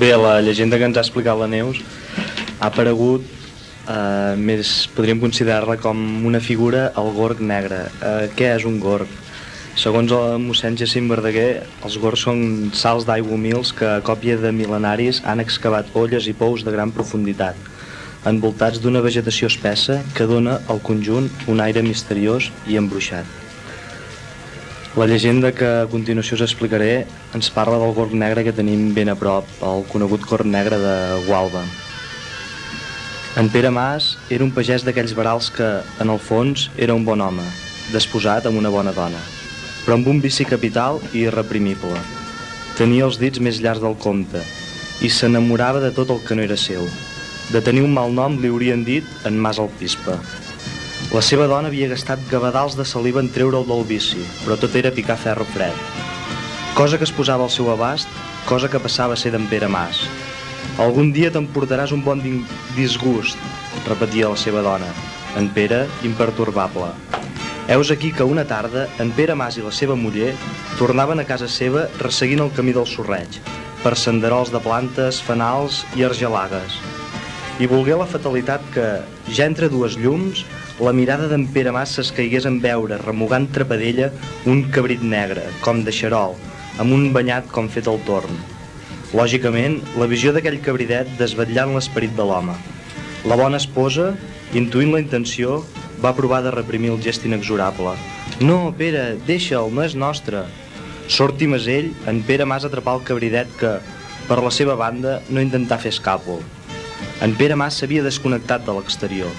Bé, 0.00 0.14
la 0.16 0.40
llegenda 0.40 0.78
que 0.78 0.86
ens 0.88 0.96
ha 0.96 1.02
explicat 1.04 1.36
la 1.36 1.46
Neus 1.50 1.82
ha 2.60 2.70
aparegut 2.70 3.26
eh, 3.90 4.36
més 4.38 4.70
podríem 4.94 5.20
considerar-la 5.20 5.76
com 5.82 5.98
una 6.30 6.40
figura 6.40 6.86
al 6.96 7.10
gorg 7.16 7.42
negre. 7.44 7.82
Eh, 8.00 8.30
què 8.36 8.54
és 8.54 8.64
un 8.64 8.78
gorg? 8.80 9.10
Segons 9.78 10.10
el 10.10 10.40
mossèn 10.42 10.74
Jacint 10.74 11.06
Verdaguer, 11.08 11.62
els 11.86 11.96
gors 12.02 12.24
són 12.26 12.70
salts 12.74 13.06
d'aigua 13.06 13.36
humils 13.36 13.70
que, 13.76 13.86
a 13.86 14.02
còpia 14.02 14.34
de 14.40 14.50
mil·lenaris, 14.50 15.22
han 15.22 15.40
excavat 15.40 15.94
olles 15.94 16.26
i 16.26 16.34
pous 16.34 16.64
de 16.66 16.74
gran 16.74 16.90
profunditat, 16.90 17.54
envoltats 18.26 18.82
d'una 18.82 19.00
vegetació 19.00 19.46
espessa 19.46 20.00
que 20.16 20.26
dona 20.26 20.58
al 20.68 20.82
conjunt 20.82 21.30
un 21.48 21.62
aire 21.62 21.84
misteriós 21.86 22.50
i 22.66 22.76
embruixat. 22.82 23.24
La 24.98 25.06
llegenda 25.06 25.54
que 25.54 25.70
a 25.84 25.86
continuació 25.86 26.34
us 26.34 26.42
explicaré 26.48 27.06
ens 27.32 27.54
parla 27.54 27.78
del 27.78 27.94
gorg 27.94 28.12
negre 28.12 28.42
que 28.42 28.56
tenim 28.56 28.88
ben 28.92 29.08
a 29.08 29.14
prop, 29.14 29.46
el 29.62 29.86
conegut 29.94 30.26
gorg 30.26 30.50
negre 30.50 30.82
de 30.82 30.96
Gualba. 31.30 31.62
En 33.38 33.48
Pere 33.54 33.70
Mas 33.70 34.16
era 34.28 34.42
un 34.42 34.50
pagès 34.50 34.82
d'aquells 34.82 35.14
barals 35.14 35.54
que, 35.54 35.76
en 36.02 36.10
el 36.10 36.18
fons, 36.18 36.72
era 36.76 36.98
un 36.98 37.06
bon 37.06 37.22
home, 37.22 37.46
desposat 37.94 38.50
amb 38.50 38.58
una 38.58 38.74
bona 38.74 38.90
dona, 38.90 39.22
però 39.90 39.98
amb 39.98 40.06
un 40.06 40.20
vici 40.22 40.44
capital 40.46 41.00
i 41.10 41.24
irreprimible. 41.24 41.96
Tenia 42.78 43.08
els 43.08 43.16
dits 43.18 43.40
més 43.42 43.56
llargs 43.58 43.80
del 43.82 43.96
compte 43.98 44.38
i 45.02 45.08
s'enamorava 45.10 45.80
de 45.82 45.88
tot 45.96 46.12
el 46.14 46.20
que 46.22 46.36
no 46.38 46.44
era 46.44 46.54
seu. 46.54 46.84
De 47.50 47.58
tenir 47.58 47.82
un 47.82 47.96
mal 47.96 48.14
nom 48.14 48.36
li 48.38 48.52
haurien 48.52 48.84
dit 48.86 49.26
en 49.26 49.40
Mas 49.42 49.58
el 49.58 49.66
Pispa. 49.80 50.14
La 51.10 51.24
seva 51.26 51.48
dona 51.50 51.72
havia 51.74 51.90
gastat 51.90 52.22
gavadals 52.30 52.78
de 52.78 52.86
saliva 52.86 53.18
en 53.18 53.32
treure'l 53.34 53.66
del 53.66 53.82
vici, 53.88 54.22
però 54.44 54.54
tot 54.62 54.78
era 54.78 54.94
picar 54.94 55.18
ferro 55.18 55.48
fred. 55.56 55.74
Cosa 56.78 56.94
que 56.94 57.08
es 57.10 57.16
posava 57.16 57.48
al 57.48 57.50
seu 57.50 57.72
abast, 57.74 58.06
cosa 58.46 58.70
que 58.70 58.78
passava 58.78 59.18
a 59.18 59.22
ser 59.24 59.34
d'en 59.34 59.50
Pere 59.50 59.66
Mas, 59.66 60.04
algun 60.78 61.10
dia 61.10 61.34
t'emportaràs 61.34 61.90
un 61.90 62.06
bon 62.06 62.22
disgust, 62.78 63.42
repetia 63.90 64.30
la 64.30 64.38
seva 64.38 64.62
dona. 64.62 64.94
En 65.34 65.50
Pere, 65.50 65.88
impertorbable. 66.06 66.92
Heus 67.70 67.92
aquí 67.92 68.10
que 68.10 68.24
una 68.24 68.42
tarda, 68.44 68.88
en 68.98 69.12
Pere 69.14 69.36
Mas 69.38 69.54
i 69.54 69.62
la 69.62 69.70
seva 69.70 69.94
muller 69.94 70.32
tornaven 70.74 71.20
a 71.22 71.24
casa 71.28 71.46
seva 71.46 71.84
resseguint 72.00 72.40
el 72.42 72.48
camí 72.56 72.72
del 72.74 72.86
sorreig, 72.90 73.36
per 73.84 73.92
senderols 73.94 74.50
de 74.50 74.58
plantes, 74.64 75.20
fanals 75.22 75.84
i 75.94 76.02
argelagues. 76.02 76.80
I 77.62 77.68
volgué 77.70 77.94
la 77.94 78.08
fatalitat 78.10 78.64
que, 78.74 78.86
ja 79.30 79.46
entre 79.46 79.68
dues 79.70 79.94
llums, 80.02 80.42
la 80.82 80.90
mirada 80.90 81.28
d'en 81.30 81.44
Pere 81.54 81.70
Mas 81.76 81.92
s'escaigués 81.94 82.48
en 82.50 82.58
veure, 82.64 82.98
remugant 83.04 83.46
trepadella, 83.54 84.08
un 84.50 84.64
cabrit 84.74 85.04
negre, 85.06 85.44
com 85.62 85.84
de 85.86 85.94
xarol, 85.94 86.34
amb 86.82 86.90
un 86.96 87.12
banyat 87.14 87.46
com 87.54 87.68
fet 87.70 87.86
al 87.86 88.02
torn. 88.08 88.34
Lògicament, 89.14 89.78
la 89.94 90.10
visió 90.10 90.34
d'aquell 90.34 90.58
cabridet 90.66 91.14
desvetllant 91.22 91.76
l'esperit 91.76 92.18
de 92.18 92.26
l'home. 92.26 92.58
La 93.30 93.38
bona 93.38 93.62
esposa, 93.62 94.16
intuint 94.58 94.90
la 94.90 95.04
intenció, 95.06 95.60
va 96.02 96.14
provar 96.16 96.42
de 96.42 96.52
reprimir 96.54 96.90
el 96.94 97.02
gest 97.02 97.24
inexorable. 97.28 97.94
No, 98.40 98.72
Pere, 98.76 99.16
deixa'l, 99.26 99.72
no 99.74 99.84
és 99.84 99.94
nostre. 99.94 100.44
Sort 101.10 101.42
i 101.42 101.48
masell, 101.50 101.90
en 102.10 102.22
Pere 102.26 102.46
Mas 102.48 102.64
atrapar 102.64 102.96
el 102.98 103.04
cabridet 103.04 103.50
que, 103.60 103.76
per 104.28 104.40
la 104.40 104.52
seva 104.54 104.76
banda, 104.78 105.18
no 105.28 105.42
intentà 105.44 105.78
fer 105.82 105.92
escàpol. 105.92 106.40
En 107.20 107.34
Pere 107.36 107.56
Mas 107.58 107.80
s'havia 107.80 108.04
desconnectat 108.06 108.64
de 108.64 108.76
l'exterior. 108.76 109.32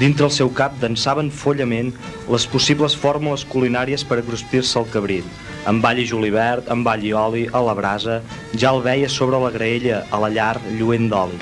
Dintre 0.00 0.26
el 0.26 0.32
seu 0.34 0.48
cap 0.56 0.74
dansaven 0.80 1.28
follament 1.30 1.92
les 2.32 2.46
possibles 2.50 2.96
fórmules 2.98 3.44
culinàries 3.46 4.02
per 4.08 4.18
acruspir-se 4.18 4.78
el 4.80 4.88
cabrit, 4.90 5.26
amb 5.68 5.84
all 5.86 6.00
i 6.00 6.06
julivert, 6.08 6.70
amb 6.72 6.88
all 6.88 7.04
i 7.04 7.12
oli, 7.14 7.44
a 7.52 7.60
la 7.62 7.76
brasa, 7.78 8.22
ja 8.56 8.72
el 8.72 8.82
veia 8.82 9.10
sobre 9.12 9.38
la 9.38 9.52
graella, 9.54 10.02
a 10.10 10.22
la 10.24 10.32
llar, 10.32 10.56
lluent 10.78 11.12
d'oli. 11.12 11.38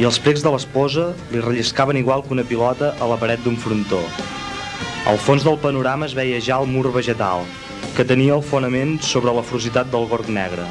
I 0.00 0.06
els 0.08 0.16
precs 0.24 0.40
de 0.40 0.48
l'esposa 0.48 1.10
li 1.28 1.42
relliscaven 1.44 1.98
igual 2.00 2.22
que 2.24 2.32
una 2.32 2.44
pilota 2.48 2.94
a 3.04 3.08
la 3.10 3.18
paret 3.20 3.42
d'un 3.44 3.58
frontó. 3.60 3.98
Al 5.10 5.20
fons 5.20 5.44
del 5.44 5.58
panorama 5.60 6.06
es 6.08 6.14
veia 6.16 6.38
ja 6.40 6.56
el 6.56 6.70
mur 6.72 6.86
vegetal, 6.94 7.44
que 7.98 8.06
tenia 8.08 8.32
el 8.38 8.40
fonament 8.40 8.94
sobre 9.04 9.34
la 9.36 9.44
frositat 9.44 9.90
del 9.92 10.08
gorg 10.08 10.30
negre. 10.32 10.64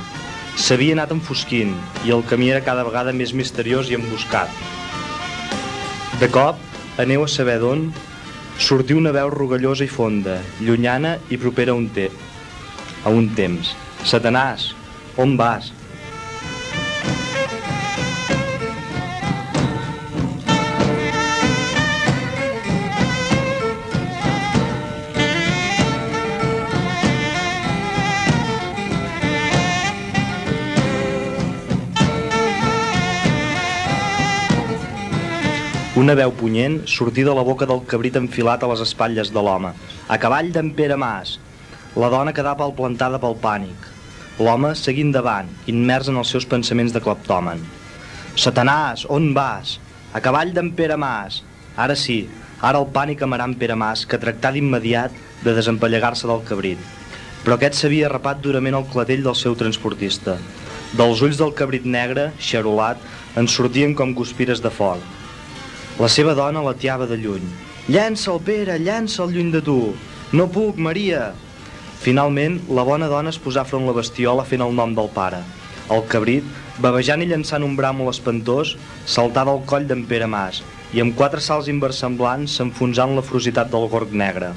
S'havia 0.57 0.98
anat 0.98 1.13
enfosquint 1.13 1.75
i 2.09 2.15
el 2.15 2.25
camí 2.25 2.50
era 2.50 2.65
cada 2.65 2.88
vegada 2.88 3.13
més 3.13 3.36
misteriós 3.38 3.93
i 3.93 4.00
emboscat. 4.00 4.50
De 6.17 6.33
cop, 6.33 6.57
aneu 6.98 7.27
a 7.27 7.29
saber 7.29 7.59
d'on, 7.62 7.91
sortiu 8.57 8.98
una 8.98 9.13
veu 9.13 9.29
rogallosa 9.29 9.86
i 9.86 9.93
fonda, 9.93 10.39
llunyana 10.57 11.19
i 11.29 11.38
propera 11.38 11.77
a 11.77 11.77
un 11.77 11.86
té, 11.93 12.09
a 13.05 13.13
un 13.13 13.29
temps. 13.38 13.75
Satanàs, 14.09 14.71
on 15.21 15.38
vas? 15.38 15.69
Una 35.99 36.13
veu 36.15 36.31
punyent 36.31 36.75
sortí 36.88 37.25
de 37.27 37.33
la 37.35 37.41
boca 37.43 37.65
del 37.67 37.81
cabrit 37.91 38.15
enfilat 38.15 38.62
a 38.63 38.67
les 38.71 38.79
espatlles 38.85 39.33
de 39.35 39.41
l'home. 39.43 39.73
A 40.07 40.17
cavall 40.23 40.51
d'en 40.55 40.69
Pere 40.77 40.95
Mas, 41.01 41.33
la 41.99 42.07
dona 42.13 42.31
quedava 42.38 42.69
plantada 42.77 43.19
pel 43.19 43.35
pànic. 43.41 43.88
L'home 44.39 44.71
seguint 44.79 45.12
davant, 45.12 45.49
immers 45.73 46.07
en 46.07 46.21
els 46.21 46.31
seus 46.31 46.47
pensaments 46.53 46.95
de 46.95 47.01
cleptòmen. 47.03 47.65
Satanàs, 48.45 49.03
on 49.17 49.33
vas? 49.35 49.75
A 50.15 50.23
cavall 50.23 50.55
d'en 50.55 50.71
Pere 50.79 50.95
Mas. 50.95 51.41
Ara 51.75 51.99
sí, 51.99 52.21
ara 52.62 52.79
el 52.79 52.88
pànic 52.95 53.27
amarà 53.27 53.51
en 53.51 53.59
Pere 53.59 53.75
Mas, 53.75 54.07
que 54.07 54.21
tractà 54.23 54.55
d'immediat 54.55 55.19
de 55.43 55.59
desempallegar-se 55.59 56.31
del 56.31 56.47
cabrit. 56.47 56.89
Però 57.43 57.59
aquest 57.59 57.81
s'havia 57.81 58.15
rapat 58.15 58.39
durament 58.45 58.79
el 58.79 58.88
clatell 58.95 59.27
del 59.27 59.35
seu 59.35 59.59
transportista. 59.59 60.39
Dels 60.95 61.27
ulls 61.27 61.43
del 61.43 61.57
cabrit 61.59 61.83
negre, 61.83 62.31
xarolat, 62.39 63.03
en 63.35 63.51
sortien 63.51 63.99
com 63.99 64.15
guspires 64.15 64.63
de 64.63 64.71
foc. 64.71 65.18
La 65.99 66.07
seva 66.07 66.31
dona 66.31 66.62
l'atiava 66.63 67.03
de 67.09 67.17
lluny. 67.19 67.43
Llença'l, 67.91 68.38
Pere, 68.47 68.77
llença'l 68.79 69.33
lluny 69.35 69.49
de 69.51 69.59
tu. 69.59 69.79
No 70.31 70.45
puc, 70.47 70.77
Maria. 70.79 71.33
Finalment, 71.99 72.55
la 72.71 72.85
bona 72.88 73.09
dona 73.12 73.33
es 73.33 73.39
posà 73.43 73.65
front 73.67 73.83
la 73.83 73.95
bestiola 73.97 74.45
fent 74.47 74.63
el 74.63 74.71
nom 74.77 74.93
del 74.95 75.09
pare. 75.12 75.41
El 75.91 76.05
cabrit, 76.07 76.47
bavejant 76.79 77.19
i 77.19 77.27
llançant 77.27 77.65
un 77.67 77.75
bràmol 77.75 78.07
espantós, 78.13 78.77
saltava 79.03 79.51
al 79.51 79.65
coll 79.67 79.89
d'en 79.89 80.05
Pere 80.07 80.29
Mas 80.31 80.62
i 80.95 81.03
amb 81.03 81.17
quatre 81.19 81.43
salts 81.43 81.67
inversemblants 81.67 82.55
s'enfonsant 82.55 83.17
la 83.17 83.25
frositat 83.25 83.67
del 83.73 83.89
gorg 83.91 84.15
negre. 84.23 84.53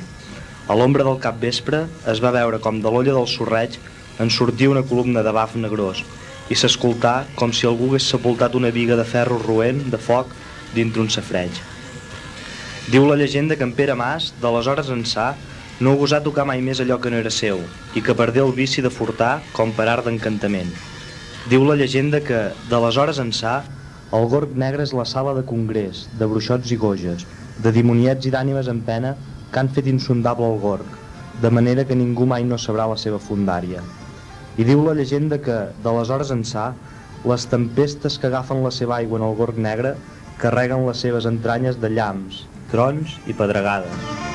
A 0.71 0.79
l'ombra 0.79 1.03
del 1.09 1.19
cap 1.27 1.43
vespre 1.43 1.89
es 2.15 2.23
va 2.23 2.31
veure 2.39 2.63
com 2.63 2.79
de 2.79 2.95
l'olla 2.95 3.17
del 3.19 3.27
sorreig 3.27 3.81
en 4.23 4.31
sortia 4.31 4.71
una 4.71 4.85
columna 4.87 5.27
de 5.27 5.35
baf 5.35 5.59
negrós 5.59 6.05
i 6.53 6.55
s'escoltà 6.55 7.25
com 7.35 7.51
si 7.51 7.67
algú 7.67 7.91
hagués 7.91 8.07
sepultat 8.15 8.55
una 8.55 8.71
viga 8.71 8.95
de 8.95 9.09
ferro 9.09 9.43
roent 9.43 9.83
de 9.91 9.99
foc 9.99 10.31
dintre 10.75 11.03
un 11.03 11.11
safreig. 11.11 11.61
Diu 12.91 13.07
la 13.07 13.17
llegenda 13.17 13.57
que 13.57 13.65
en 13.65 13.73
Pere 13.77 13.95
Mas, 13.95 14.33
d'aleshores 14.43 14.91
ençà, 14.91 15.33
no 15.83 15.95
gosà 15.99 16.21
tocar 16.23 16.45
mai 16.47 16.61
més 16.63 16.81
allò 16.83 16.99
que 17.03 17.11
no 17.11 17.19
era 17.19 17.31
seu 17.31 17.61
i 17.99 18.03
que 18.05 18.15
perdé 18.15 18.43
el 18.43 18.53
vici 18.55 18.83
de 18.85 18.91
furtar 18.91 19.41
com 19.57 19.73
per 19.77 19.89
art 19.91 20.07
d'encantament. 20.07 20.71
Diu 21.51 21.65
la 21.67 21.77
llegenda 21.79 22.21
que, 22.23 22.41
d'aleshores 22.71 23.19
ençà, 23.23 23.61
el 24.15 24.29
gorg 24.29 24.53
negre 24.59 24.85
és 24.87 24.93
la 24.95 25.07
sala 25.09 25.33
de 25.35 25.43
congrés, 25.49 26.05
de 26.19 26.29
bruixots 26.29 26.71
i 26.71 26.79
goges, 26.79 27.25
de 27.65 27.73
dimoniets 27.75 28.29
i 28.29 28.33
d'ànimes 28.35 28.69
en 28.71 28.83
pena 28.87 29.17
que 29.53 29.61
han 29.61 29.71
fet 29.73 29.89
insondable 29.91 30.47
el 30.53 30.61
gorg, 30.63 30.87
de 31.43 31.51
manera 31.51 31.85
que 31.89 31.97
ningú 31.99 32.27
mai 32.29 32.45
no 32.45 32.59
sabrà 32.61 32.87
la 32.91 32.99
seva 33.01 33.19
fundària. 33.19 33.83
I 34.59 34.67
diu 34.69 34.85
la 34.85 34.95
llegenda 34.95 35.39
que, 35.41 35.59
d'aleshores 35.85 36.31
ençà, 36.35 36.73
les 37.25 37.47
tempestes 37.49 38.19
que 38.19 38.29
agafen 38.29 38.63
la 38.63 38.71
seva 38.75 38.99
aigua 38.99 39.19
en 39.19 39.27
el 39.31 39.37
gorg 39.39 39.59
negre 39.59 39.95
carreguen 40.41 40.87
les 40.89 41.05
seves 41.05 41.29
entranyes 41.29 41.81
de 41.83 41.93
llamps, 41.93 42.45
trons 42.73 43.19
i 43.29 43.37
pedregades. 43.37 44.32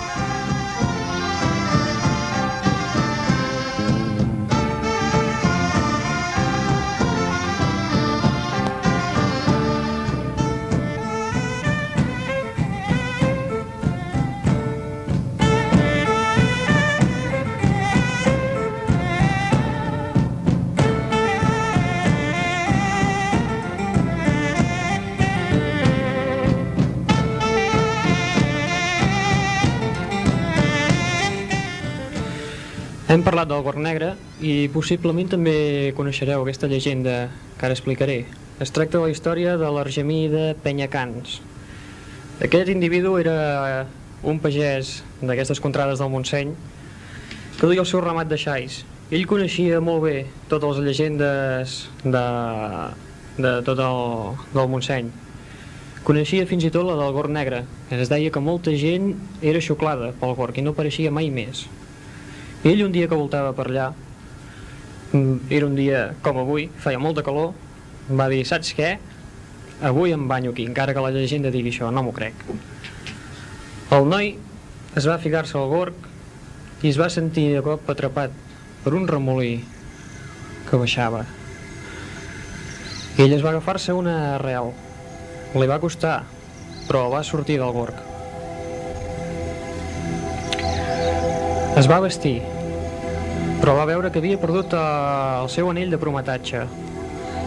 Hem 33.17 33.23
parlat 33.25 33.47
del 33.49 33.63
gorg 33.65 33.79
negre 33.81 34.11
i 34.45 34.67
possiblement 34.69 35.31
també 35.31 35.89
coneixereu 35.97 36.43
aquesta 36.43 36.67
llegenda 36.69 37.13
que 37.57 37.65
ara 37.65 37.73
explicaré. 37.73 38.17
Es 38.61 38.69
tracta 38.69 38.99
de 38.99 39.07
la 39.07 39.09
història 39.09 39.55
de 39.57 39.71
l'Argemí 39.73 40.27
de 40.29 40.51
Penyacans. 40.61 41.39
Aquest 42.45 42.69
individu 42.69 43.15
era 43.17 43.87
un 44.21 44.37
pagès 44.43 44.99
d'aquestes 45.23 45.57
contrades 45.65 45.97
del 45.97 46.11
Montseny 46.13 46.51
que 47.57 47.65
duia 47.65 47.81
el 47.81 47.89
seu 47.89 48.03
ramat 48.05 48.29
de 48.29 48.37
xais. 48.37 48.83
Ell 49.09 49.25
coneixia 49.25 49.81
molt 49.81 50.05
bé 50.05 50.13
totes 50.53 50.77
les 50.77 50.85
llegendes 50.91 51.79
de, 52.03 52.23
de 53.41 53.55
tot 53.65 53.81
el, 53.87 54.37
del 54.53 54.71
Montseny. 54.75 55.09
Coneixia 56.05 56.45
fins 56.45 56.69
i 56.69 56.73
tot 56.77 56.85
la 56.85 57.01
del 57.01 57.17
gorg 57.17 57.33
negre. 57.33 57.65
Es 57.89 58.13
deia 58.13 58.29
que 58.29 58.47
molta 58.51 58.77
gent 58.77 59.15
era 59.41 59.57
xuclada 59.71 60.13
pel 60.21 60.37
gorg 60.37 60.61
i 60.61 60.67
no 60.69 60.77
apareixia 60.77 61.09
mai 61.09 61.33
més. 61.33 61.65
Ell 62.63 62.85
un 62.85 62.91
dia 62.91 63.07
que 63.07 63.15
voltava 63.15 63.53
per 63.53 63.67
allà, 63.67 63.91
mm, 65.11 65.49
era 65.49 65.65
un 65.65 65.75
dia 65.75 66.15
com 66.21 66.37
avui, 66.37 66.69
feia 66.77 66.99
molta 66.99 67.23
calor, 67.23 67.53
va 68.09 68.29
dir, 68.29 68.45
saps 68.45 68.73
què? 68.73 68.97
avui 69.81 70.11
em 70.11 70.27
banyo 70.27 70.51
aquí, 70.51 70.65
encara 70.65 70.93
que 70.93 71.01
la 71.01 71.11
llegenda 71.11 71.51
digui 71.53 71.69
això, 71.69 71.91
no 71.93 72.03
m'ho 72.03 72.13
crec. 72.13 72.33
El 73.93 74.07
noi 74.09 74.33
es 74.97 75.05
va 75.07 75.19
ficar-se 75.21 75.57
al 75.57 75.69
gorg 75.69 76.07
i 76.81 76.89
es 76.89 76.97
va 76.99 77.09
sentir 77.13 77.47
de 77.53 77.61
cop 77.65 77.89
atrapat 77.89 78.33
per 78.83 78.95
un 78.97 79.07
remolí 79.07 79.59
que 80.69 80.81
baixava. 80.81 81.23
I 83.17 83.25
ell 83.25 83.37
es 83.37 83.45
va 83.45 83.53
agafar-se 83.53 83.93
una 83.97 84.17
arrel. 84.35 84.73
Li 85.57 85.69
va 85.69 85.79
costar, 85.81 86.19
però 86.89 87.07
va 87.13 87.23
sortir 87.25 87.57
del 87.61 87.73
gorg. 87.73 88.06
Es 91.77 91.85
va 91.85 91.99
vestir, 92.01 92.39
però 93.61 93.75
va 93.77 93.83
veure 93.85 94.09
que 94.09 94.17
havia 94.17 94.39
perdut 94.41 94.71
eh, 94.73 94.79
el 95.43 95.49
seu 95.53 95.67
anell 95.69 95.91
de 95.93 95.99
prometatge. 96.01 96.63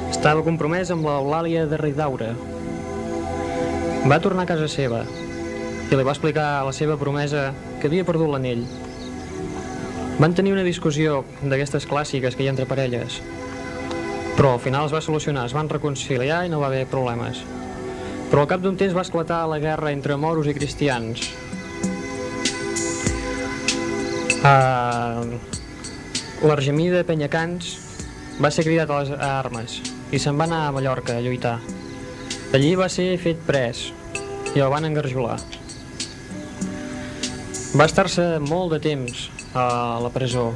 Estava 0.07 0.45
compromès 0.47 0.93
amb 0.95 1.03
l'Eulàlia 1.09 1.65
de 1.67 1.81
Ridaura. 1.81 2.29
Va 4.07 4.21
tornar 4.23 4.47
a 4.47 4.51
casa 4.53 4.71
seva 4.71 5.03
i 5.03 5.99
li 5.99 6.07
va 6.07 6.15
explicar 6.15 6.47
la 6.63 6.77
seva 6.79 6.95
promesa 7.01 7.49
que 7.81 7.91
havia 7.91 8.07
perdut 8.07 8.31
l'anell. 8.31 8.63
Van 10.23 10.39
tenir 10.39 10.55
una 10.55 10.69
discussió 10.69 11.25
d'aquestes 11.43 11.91
clàssiques 11.91 12.39
que 12.39 12.47
hi 12.47 12.53
ha 12.53 12.55
entre 12.55 12.71
parelles, 12.71 13.19
però 14.39 14.55
al 14.55 14.63
final 14.63 14.87
es 14.87 14.95
va 14.95 15.03
solucionar, 15.03 15.49
es 15.51 15.59
van 15.59 15.75
reconciliar 15.75 16.45
i 16.47 16.55
no 16.55 16.63
va 16.63 16.71
haver 16.71 16.87
problemes. 16.87 17.43
Però 18.31 18.47
al 18.47 18.53
cap 18.55 18.63
d'un 18.63 18.79
temps 18.79 18.95
va 18.95 19.03
esclatar 19.03 19.49
la 19.51 19.59
guerra 19.59 19.91
entre 19.91 20.15
moros 20.15 20.47
i 20.47 20.55
cristians. 20.55 21.33
Uh, 24.41 25.37
L'Argemí 26.49 26.87
de 26.89 27.03
Penyacans 27.05 27.75
va 28.41 28.49
ser 28.49 28.63
cridat 28.65 28.89
a 28.89 29.03
les 29.03 29.11
armes 29.21 29.75
i 30.17 30.21
se'n 30.23 30.39
va 30.41 30.47
anar 30.49 30.61
a 30.65 30.71
Mallorca 30.73 31.19
a 31.19 31.21
lluitar. 31.21 31.59
Allí 32.57 32.71
va 32.81 32.87
ser 32.89 33.19
fet 33.21 33.43
pres 33.45 33.83
i 34.57 34.63
el 34.65 34.73
van 34.73 34.89
engarjolar. 34.89 35.37
Va 37.77 37.85
estar-se 37.85 38.25
molt 38.41 38.73
de 38.73 38.81
temps 38.89 39.27
a 39.53 39.67
la 40.01 40.13
presó. 40.15 40.47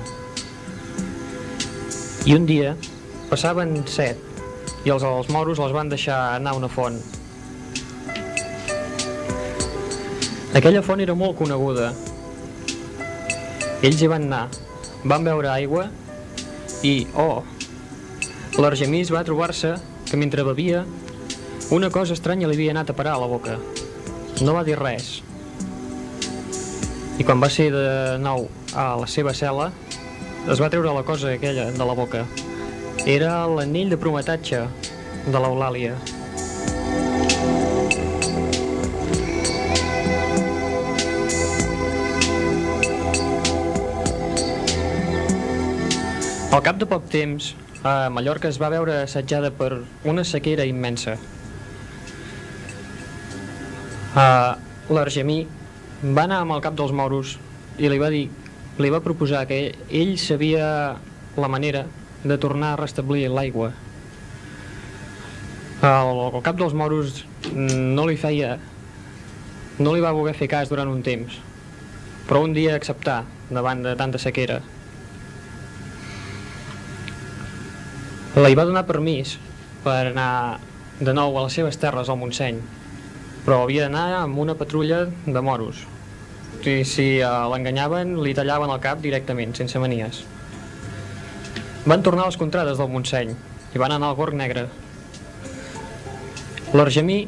I 2.25 2.39
un 2.39 2.49
dia 2.49 2.73
passaven 3.29 3.83
set 3.85 4.17
i 4.89 4.95
els, 4.97 5.05
els 5.05 5.29
moros 5.29 5.61
els 5.61 5.77
van 5.77 5.93
deixar 5.93 6.23
anar 6.39 6.57
a 6.57 6.63
una 6.63 6.73
font. 6.73 6.97
Aquella 10.57 10.81
font 10.81 11.05
era 11.05 11.13
molt 11.13 11.37
coneguda. 11.37 11.93
Ells 13.85 14.01
hi 14.01 14.07
van 14.09 14.23
anar, 14.25 14.47
van 15.05 15.27
beure 15.27 15.51
aigua 15.53 15.83
i, 16.89 17.05
oh, 17.21 17.43
l'Argemís 18.57 19.11
va 19.13 19.21
trobar-se 19.29 19.75
que 20.09 20.17
mentre 20.17 20.47
bevia 20.47 20.87
una 21.77 21.91
cosa 21.93 22.17
estranya 22.17 22.49
li 22.49 22.57
havia 22.57 22.73
anat 22.73 22.95
a 22.95 22.97
parar 22.97 23.19
a 23.19 23.21
la 23.21 23.29
boca. 23.29 23.59
No 24.41 24.55
va 24.57 24.65
dir 24.65 24.79
res. 24.81 25.19
I 27.21 27.29
quan 27.29 27.45
va 27.45 27.53
ser 27.53 27.69
de 27.77 27.85
nou 28.25 28.49
a 28.73 28.87
la 29.03 29.11
seva 29.11 29.37
cel·la, 29.37 29.69
es 30.49 30.65
va 30.65 30.73
treure 30.73 30.97
la 30.97 31.05
cosa 31.05 31.35
aquella 31.37 31.69
de 31.77 31.85
la 31.85 32.01
boca. 32.01 32.25
Era 33.05 33.37
l'anell 33.53 33.93
de 33.93 34.01
prometatge 34.01 34.65
de 35.29 35.37
l'Eulàlia. 35.37 35.93
Al 46.55 46.61
cap 46.63 46.77
de 46.79 46.87
poc 46.87 47.09
temps, 47.11 47.49
a 47.83 48.07
Mallorca 48.15 48.47
es 48.47 48.61
va 48.63 48.69
veure 48.71 48.93
assetjada 49.01 49.49
per 49.59 49.73
una 50.07 50.23
sequera 50.23 50.63
immensa. 50.71 51.17
L'Argemí 54.95 55.41
va 56.05 56.27
anar 56.29 56.39
amb 56.45 56.55
el 56.55 56.63
cap 56.63 56.77
dels 56.79 56.95
moros 56.95 57.33
i 57.83 57.91
li 57.91 57.99
va 57.99 58.11
dir, 58.15 58.29
li 58.79 58.91
va 58.95 59.01
proposar 59.03 59.41
que 59.51 59.59
ell 59.91 60.13
sabia 60.23 60.69
la 61.35 61.49
manera 61.51 61.89
de 62.23 62.37
tornar 62.39 62.77
a 62.77 62.79
restablir 62.85 63.25
l'aigua. 63.33 63.73
El, 65.83 66.23
el 66.29 66.39
cap 66.47 66.61
dels 66.63 66.77
moros 66.85 67.25
no 67.51 68.07
li 68.07 68.15
feia 68.15 68.61
no 69.83 69.91
li 69.91 70.07
va 70.07 70.15
voler 70.15 70.39
fer 70.39 70.47
cas 70.55 70.71
durant 70.71 70.87
un 70.87 71.03
temps 71.03 71.35
però 72.29 72.45
un 72.47 72.55
dia 72.55 72.79
acceptar 72.79 73.25
davant 73.51 73.83
de 73.83 73.99
tanta 73.99 74.23
sequera 74.23 74.63
li 78.35 78.57
va 78.59 78.65
donar 78.67 78.83
permís 78.83 79.37
per 79.85 80.09
anar 80.09 80.59
de 80.99 81.13
nou 81.15 81.37
a 81.39 81.45
les 81.45 81.55
seves 81.55 81.77
terres 81.79 82.09
al 82.11 82.17
Montseny, 82.19 82.57
però 83.45 83.61
havia 83.63 83.85
d'anar 83.85 84.25
amb 84.25 84.41
una 84.43 84.57
patrulla 84.59 85.05
de 85.07 85.43
moros. 85.45 85.85
I 86.67 86.81
si 86.83 87.21
uh, 87.23 87.45
l'enganyaven, 87.53 88.17
li 88.25 88.33
tallaven 88.35 88.73
el 88.75 88.81
cap 88.83 88.99
directament, 89.05 89.53
sense 89.55 89.79
manies. 89.79 90.25
Van 91.87 92.03
tornar 92.03 92.25
a 92.25 92.33
les 92.33 92.39
contrades 92.41 92.81
del 92.81 92.91
Montseny 92.91 93.31
i 93.75 93.79
van 93.79 93.95
anar 93.95 94.11
al 94.11 94.19
Gorg 94.19 94.35
Negre. 94.35 94.65
L'Argemí 96.75 97.21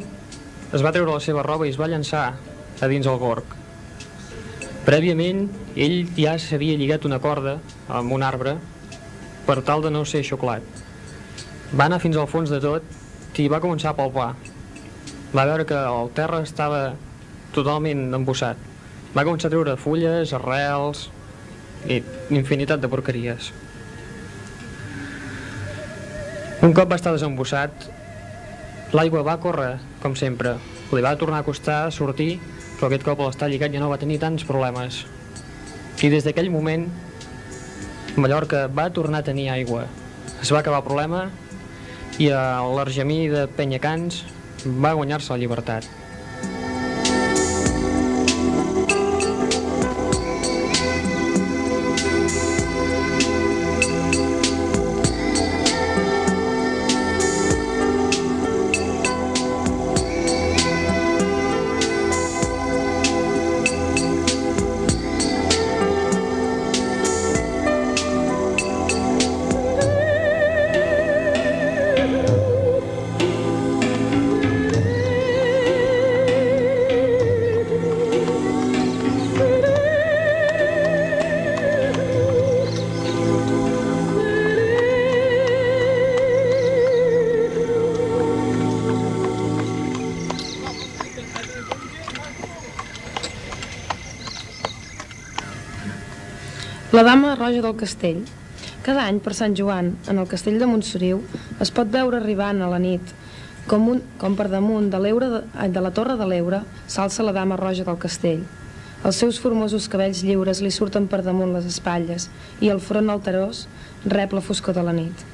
es 0.74 0.82
va 0.82 0.90
treure 0.90 1.12
la 1.12 1.22
seva 1.22 1.44
roba 1.46 1.68
i 1.68 1.74
es 1.74 1.78
va 1.78 1.86
llançar 1.92 2.24
a 2.80 2.88
dins 2.90 3.06
el 3.06 3.20
Gorg. 3.22 3.54
Prèviament, 4.88 5.46
ell 5.78 6.00
ja 6.18 6.34
s'havia 6.34 6.74
lligat 6.80 7.06
una 7.06 7.22
corda 7.22 7.60
amb 7.86 8.16
un 8.16 8.26
arbre 8.26 8.56
per 9.46 9.60
tal 9.62 9.86
de 9.86 9.94
no 9.94 10.02
ser 10.02 10.24
xoclat. 10.26 10.85
Va 11.76 11.90
anar 11.90 11.98
fins 12.00 12.16
al 12.16 12.28
fons 12.30 12.48
de 12.48 12.56
tot 12.62 13.36
i 13.36 13.50
va 13.52 13.60
començar 13.60 13.90
a 13.90 13.96
palpar. 13.98 14.30
Va 15.36 15.44
veure 15.44 15.66
que 15.68 15.76
el 15.76 16.08
terra 16.16 16.38
estava 16.40 16.94
totalment 17.52 18.06
embossat. 18.16 18.56
Va 19.12 19.24
començar 19.28 19.50
a 19.50 19.52
treure 19.52 19.74
fulles, 19.76 20.32
arrels 20.32 21.10
i 21.84 22.00
infinitat 22.32 22.80
de 22.80 22.88
porqueries. 22.88 23.50
Un 26.64 26.72
cop 26.72 26.88
va 26.88 26.96
estar 26.96 27.12
desembossat, 27.12 27.90
l'aigua 28.96 29.20
va 29.26 29.36
córrer, 29.44 29.74
com 30.00 30.16
sempre. 30.16 30.56
Li 30.96 31.04
va 31.04 31.16
tornar 31.20 31.42
a 31.42 31.46
costar 31.46 31.80
sortir, 31.92 32.38
però 32.78 32.88
aquest 32.88 33.04
cop 33.04 33.20
l'estar 33.20 33.52
lligat 33.52 33.76
ja 33.76 33.84
no 33.84 33.92
va 33.92 34.00
tenir 34.00 34.16
tants 34.22 34.48
problemes. 34.48 35.04
I 36.00 36.08
des 36.08 36.24
d'aquell 36.24 36.48
moment, 36.48 36.88
Mallorca 38.16 38.64
va 38.72 38.88
tornar 38.96 39.20
a 39.20 39.28
tenir 39.28 39.50
aigua. 39.52 39.84
Es 40.40 40.48
va 40.52 40.64
acabar 40.64 40.80
el 40.80 40.88
problema 40.88 41.26
i 42.18 42.30
l'Argemí 42.32 43.26
de 43.28 43.44
Penyacans 43.58 44.22
va 44.64 44.94
guanyar-se 44.96 45.34
la 45.34 45.40
llibertat. 45.42 45.84
La 96.96 97.02
dama 97.02 97.34
roja 97.34 97.60
del 97.60 97.74
castell. 97.76 98.22
Cada 98.80 99.02
any, 99.04 99.18
per 99.20 99.34
Sant 99.36 99.52
Joan, 99.58 99.90
en 100.08 100.16
el 100.16 100.28
castell 100.30 100.54
de 100.56 100.64
Montsoriu, 100.70 101.18
es 101.60 101.68
pot 101.78 101.90
veure 101.92 102.16
arribant 102.16 102.62
a 102.64 102.70
la 102.72 102.78
nit, 102.80 103.10
com, 103.68 103.90
un, 103.92 104.00
com 104.16 104.32
per 104.38 104.46
damunt 104.48 104.86
de, 104.94 105.00
de, 105.02 105.42
de 105.74 105.82
la 105.84 105.90
torre 105.98 106.16
de 106.16 106.24
l'Eure, 106.30 106.62
s'alça 106.88 107.26
la 107.26 107.34
dama 107.36 107.60
roja 107.60 107.84
del 107.84 108.00
castell. 108.00 108.40
Els 109.04 109.20
seus 109.20 109.42
formosos 109.44 109.90
cabells 109.92 110.24
lliures 110.24 110.64
li 110.64 110.72
surten 110.72 111.04
per 111.04 111.20
damunt 111.20 111.52
les 111.58 111.68
espatlles 111.68 112.30
i 112.64 112.72
el 112.72 112.80
front 112.80 113.12
alterós 113.12 113.66
rep 114.16 114.32
la 114.32 114.46
foscor 114.48 114.80
de 114.80 114.88
la 114.88 114.96
nit. 114.96 115.28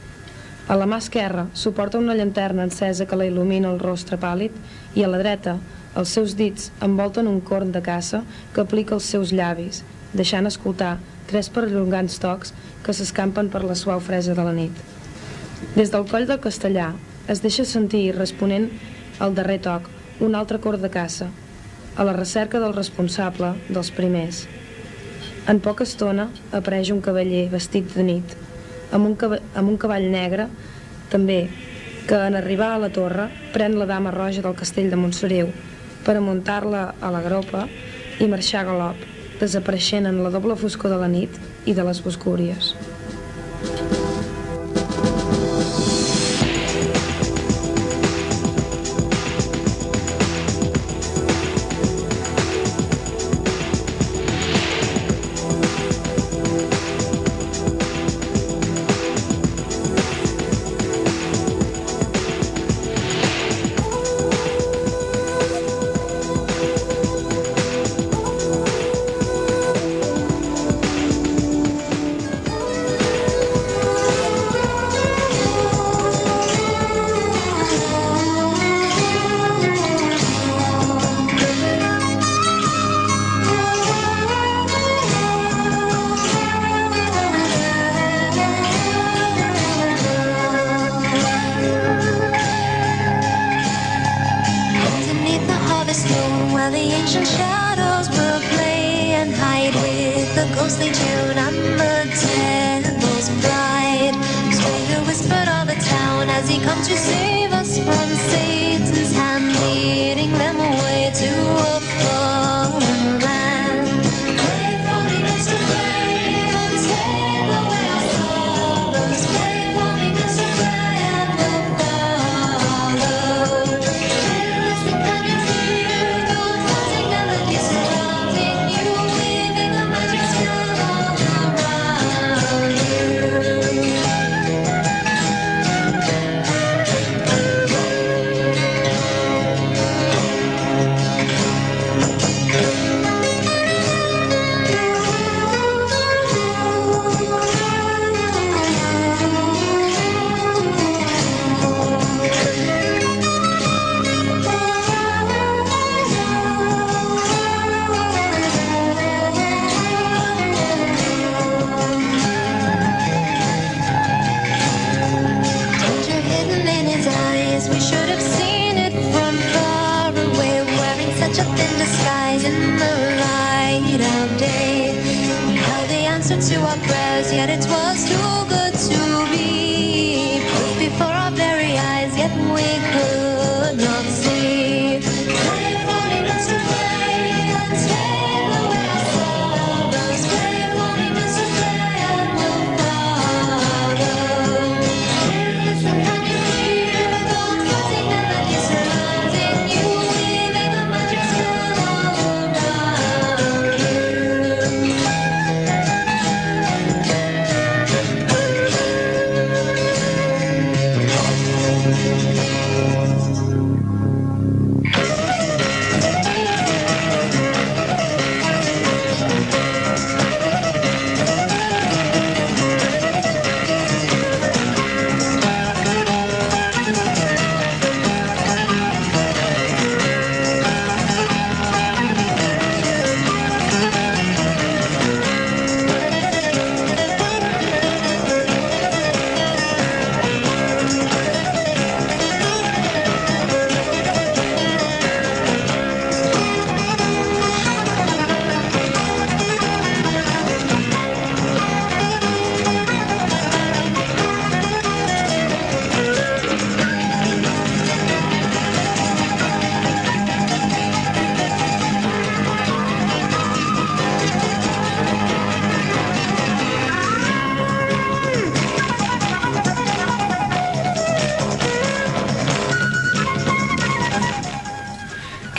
A 0.66 0.74
la 0.74 0.90
mà 0.90 0.98
esquerra 0.98 1.46
suporta 1.54 2.02
una 2.02 2.18
llanterna 2.18 2.66
encesa 2.66 3.06
que 3.06 3.22
la 3.22 3.30
il·lumina 3.30 3.70
el 3.70 3.78
rostre 3.86 4.18
pàl·lid 4.18 4.98
i 4.98 5.06
a 5.06 5.14
la 5.14 5.22
dreta 5.22 5.60
els 5.94 6.18
seus 6.18 6.34
dits 6.34 6.72
envolten 6.82 7.30
un 7.30 7.38
corn 7.38 7.70
de 7.70 7.86
caça 7.86 8.24
que 8.50 8.66
aplica 8.66 8.98
els 8.98 9.14
seus 9.14 9.30
llavis, 9.30 9.84
deixant 10.12 10.48
escoltar 10.48 10.96
tres 11.30 11.48
perllongants 11.52 12.18
tocs 12.22 12.52
que 12.84 12.94
s'escampen 12.96 13.48
per 13.52 13.62
la 13.64 13.76
suau 13.78 14.00
fresa 14.00 14.34
de 14.36 14.44
la 14.44 14.54
nit. 14.56 14.74
Des 15.76 15.92
del 15.92 16.06
coll 16.10 16.26
del 16.28 16.42
castellà 16.42 16.92
es 17.32 17.42
deixa 17.42 17.64
sentir 17.64 18.10
responent 18.16 18.68
al 19.22 19.34
darrer 19.34 19.60
toc, 19.62 19.88
un 20.20 20.34
altre 20.34 20.58
cor 20.60 20.78
de 20.82 20.90
caça, 20.90 21.28
a 21.96 22.04
la 22.04 22.14
recerca 22.16 22.60
del 22.60 22.74
responsable 22.74 23.52
dels 23.68 23.92
primers. 23.94 24.46
En 25.48 25.60
poca 25.60 25.86
estona 25.88 26.28
apareix 26.52 26.90
un 26.94 27.02
cavaller 27.02 27.48
vestit 27.52 27.94
de 27.94 28.04
nit, 28.06 28.36
amb 28.92 29.08
un, 29.08 29.16
amb 29.54 29.68
un 29.68 29.78
cavall 29.78 30.08
negre, 30.10 30.48
també, 31.10 31.46
que 32.08 32.18
en 32.26 32.34
arribar 32.34 32.72
a 32.74 32.82
la 32.82 32.90
torre 32.90 33.28
pren 33.54 33.78
la 33.78 33.86
dama 33.86 34.10
roja 34.10 34.42
del 34.42 34.58
castell 34.58 34.90
de 34.90 34.98
Montsoriu 34.98 35.50
per 36.02 36.16
a 36.18 36.24
muntar-la 36.24 36.84
a 37.00 37.10
la 37.14 37.22
gropa 37.22 37.66
i 38.18 38.26
marxar 38.30 38.62
a 38.62 38.68
galop, 38.70 39.11
desapareixent 39.42 40.06
en 40.06 40.22
la 40.24 40.30
doble 40.30 40.56
foscor 40.58 40.94
de 40.94 41.02
la 41.02 41.10
nit 41.10 41.42
i 41.66 41.74
de 41.74 41.86
les 41.86 42.02
boscúries. 42.04 42.74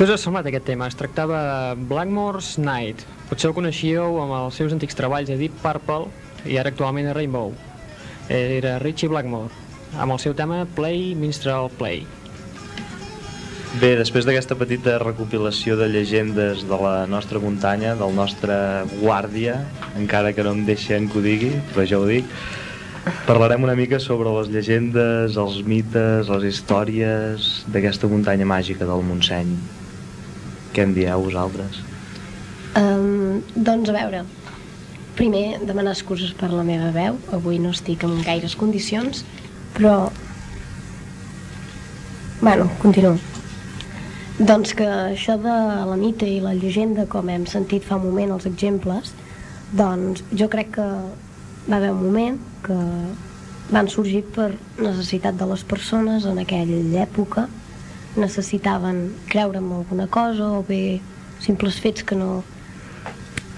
Què 0.03 0.09
us 0.09 0.17
ha 0.17 0.19
semblat 0.19 0.47
aquest 0.49 0.65
tema? 0.67 0.89
Es 0.91 0.97
tractava 0.99 1.37
de 1.39 1.83
Blackmore's 1.87 2.57
Night. 2.59 3.05
Potser 3.29 3.47
ho 3.47 3.53
coneixíeu 3.55 4.17
amb 4.19 4.33
els 4.35 4.57
seus 4.59 4.73
antics 4.75 4.97
treballs 4.99 5.29
a 5.31 5.37
Deep 5.39 5.53
Purple 5.61 6.09
i 6.43 6.57
ara 6.59 6.73
actualment 6.73 7.05
a 7.07 7.13
Rainbow. 7.15 7.53
Era 8.27 8.73
Richie 8.83 9.07
Blackmore, 9.07 9.47
amb 9.95 10.11
el 10.11 10.19
seu 10.19 10.33
tema 10.35 10.57
Play 10.75 11.13
Minstrel 11.15 11.69
Play. 11.77 12.01
Bé, 13.79 13.93
després 13.95 14.27
d'aquesta 14.27 14.57
petita 14.59 14.97
recopilació 14.99 15.77
de 15.79 15.87
llegendes 15.93 16.65
de 16.67 16.79
la 16.81 17.05
nostra 17.07 17.39
muntanya, 17.39 17.93
del 17.95 18.11
nostre 18.17 18.57
guàrdia, 18.97 19.55
encara 20.01 20.33
que 20.35 20.43
no 20.43 20.51
em 20.57 20.65
deixen 20.67 21.07
que 21.07 21.21
ho 21.21 21.23
digui, 21.23 21.53
però 21.69 21.85
ja 21.87 22.01
ho 22.01 22.09
dic, 22.11 22.27
parlarem 23.23 23.63
una 23.63 23.77
mica 23.79 24.01
sobre 24.03 24.35
les 24.35 24.51
llegendes, 24.51 25.39
els 25.39 25.63
mites, 25.63 26.27
les 26.27 26.49
històries 26.51 27.53
d'aquesta 27.71 28.11
muntanya 28.11 28.49
màgica 28.51 28.83
del 28.91 29.07
Montseny. 29.07 29.55
Què 30.73 30.85
en 30.87 30.93
dieu 30.97 31.25
vosaltres? 31.27 31.81
Um, 32.79 33.43
doncs 33.53 33.91
a 33.91 33.93
veure, 33.93 34.23
primer 35.17 35.59
demanar 35.61 35.93
excuses 35.93 36.33
per 36.37 36.49
la 36.49 36.65
meva 36.65 36.89
veu, 36.95 37.19
avui 37.35 37.59
no 37.61 37.73
estic 37.75 38.05
en 38.07 38.15
gaires 38.25 38.55
condicions, 38.57 39.21
però... 39.77 40.09
Bueno, 42.41 42.65
continuo. 42.81 43.19
Doncs 44.39 44.73
que 44.73 44.87
això 44.89 45.37
de 45.37 45.57
la 45.85 45.97
mite 45.99 46.25
i 46.25 46.39
la 46.41 46.55
llegenda, 46.57 47.05
com 47.05 47.29
hem 47.29 47.45
sentit 47.45 47.85
fa 47.85 47.99
un 47.99 48.07
moment 48.07 48.33
els 48.33 48.49
exemples, 48.49 49.13
doncs 49.77 50.25
jo 50.33 50.49
crec 50.49 50.73
que 50.79 50.87
va 51.69 51.77
haver 51.77 51.93
un 51.93 52.01
moment 52.01 52.39
que 52.65 52.79
van 53.69 53.87
sorgir 53.89 54.23
per 54.33 54.49
necessitat 54.81 55.37
de 55.37 55.45
les 55.53 55.63
persones 55.63 56.25
en 56.25 56.41
aquella 56.41 57.05
època, 57.05 57.45
necessitaven 58.15 59.13
creure 59.29 59.59
en 59.59 59.71
alguna 59.71 60.07
cosa 60.07 60.51
o 60.59 60.63
bé 60.67 61.01
simples 61.41 61.79
fets 61.81 62.03
que 62.03 62.15
no, 62.15 62.43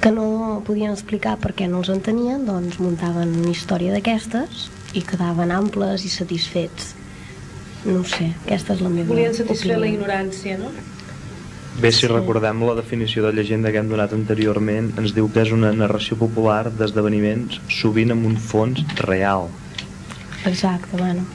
que 0.01 0.11
no 0.11 0.61
podien 0.65 0.93
explicar 0.93 1.37
perquè 1.41 1.67
no 1.69 1.83
els 1.83 1.91
entenien, 1.93 2.45
doncs 2.47 2.79
muntaven 2.79 3.35
una 3.43 3.51
història 3.51 3.93
d'aquestes 3.93 4.69
i 4.95 5.03
quedaven 5.05 5.51
amples 5.51 6.05
i 6.05 6.11
satisfets. 6.13 6.93
No 7.85 7.99
ho 8.01 8.07
sé, 8.09 8.31
aquesta 8.45 8.73
és 8.73 8.81
la 8.81 8.89
meva 8.89 9.11
Volien 9.13 9.35
satisfer 9.35 9.75
la 9.75 9.83
opinió. 9.83 9.99
ignorància, 9.99 10.57
no? 10.57 10.71
Bé, 11.75 11.91
si 11.91 12.07
recordem 12.07 12.61
la 12.63 12.73
definició 12.77 13.25
de 13.25 13.33
llegenda 13.35 13.69
que 13.71 13.81
hem 13.81 13.89
donat 13.91 14.13
anteriorment, 14.15 14.93
ens 14.97 15.11
diu 15.13 15.27
que 15.27 15.41
és 15.43 15.51
una 15.51 15.73
narració 15.75 16.15
popular 16.15 16.69
d'esdeveniments 16.71 17.59
sovint 17.67 18.15
amb 18.15 18.25
un 18.29 18.37
fons 18.39 18.79
real. 19.03 19.49
Exacte, 20.45 20.95
bueno. 20.95 21.25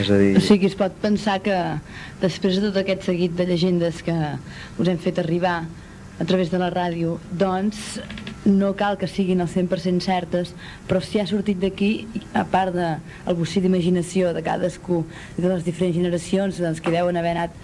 És 0.00 0.08
a 0.08 0.16
dir, 0.16 0.32
O 0.38 0.40
sigui, 0.40 0.70
es 0.70 0.76
pot 0.78 0.94
pensar 1.02 1.40
que 1.44 1.56
després 2.22 2.56
de 2.56 2.68
tot 2.68 2.80
aquest 2.80 3.04
seguit 3.10 3.36
de 3.36 3.46
llegendes 3.48 4.00
que 4.06 4.16
us 4.80 4.88
hem 4.88 4.98
fet 5.00 5.20
arribar 5.20 5.60
a 6.20 6.24
través 6.28 6.50
de 6.52 6.60
la 6.60 6.70
ràdio, 6.72 7.18
doncs 7.32 8.00
no 8.44 8.72
cal 8.76 8.96
que 9.00 9.08
siguin 9.08 9.40
al 9.40 9.48
100% 9.48 10.00
certes, 10.04 10.54
però 10.88 11.00
si 11.04 11.20
ha 11.20 11.26
sortit 11.28 11.60
d'aquí, 11.60 12.06
a 12.32 12.44
part 12.48 12.74
del 12.76 13.00
de 13.26 13.36
bocí 13.36 13.60
d'imaginació 13.60 14.32
de 14.36 14.42
cadascú 14.44 15.04
de 15.36 15.48
les 15.48 15.64
diferents 15.64 15.96
generacions 15.96 16.60
doncs, 16.60 16.80
que 16.80 16.92
deuen 16.92 17.16
haver 17.20 17.36
anat 17.36 17.56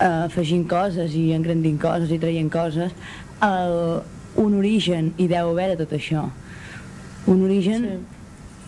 eh, 0.00 0.26
afegint 0.26 0.66
coses 0.70 1.14
i 1.14 1.30
engrandint 1.36 1.78
coses 1.82 2.10
i 2.10 2.18
traient 2.22 2.50
coses, 2.50 2.94
el, 3.46 4.02
un 4.42 4.58
origen 4.58 5.12
hi 5.18 5.30
deu 5.30 5.54
haver 5.54 5.72
de 5.74 5.80
tot 5.84 5.96
això. 5.98 6.28
Un 7.26 7.42
origen 7.46 7.86
sí. 7.86 7.96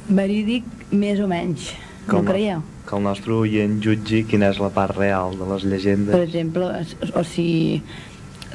verídic 0.09 0.67
més 0.91 1.23
o 1.23 1.31
menys. 1.31 1.73
que 2.09 2.17
No 2.17 2.25
creieu? 2.27 2.67
Que 2.89 2.97
el 2.97 3.03
nostre 3.05 3.35
oient 3.37 3.75
jutgi 3.85 4.23
quina 4.25 4.49
és 4.49 4.59
la 4.63 4.71
part 4.73 4.97
real 4.97 5.35
de 5.37 5.45
les 5.53 5.65
llegendes. 5.69 6.15
per 6.15 6.23
exemple, 6.25 6.69
o 7.15 7.23
si 7.25 7.83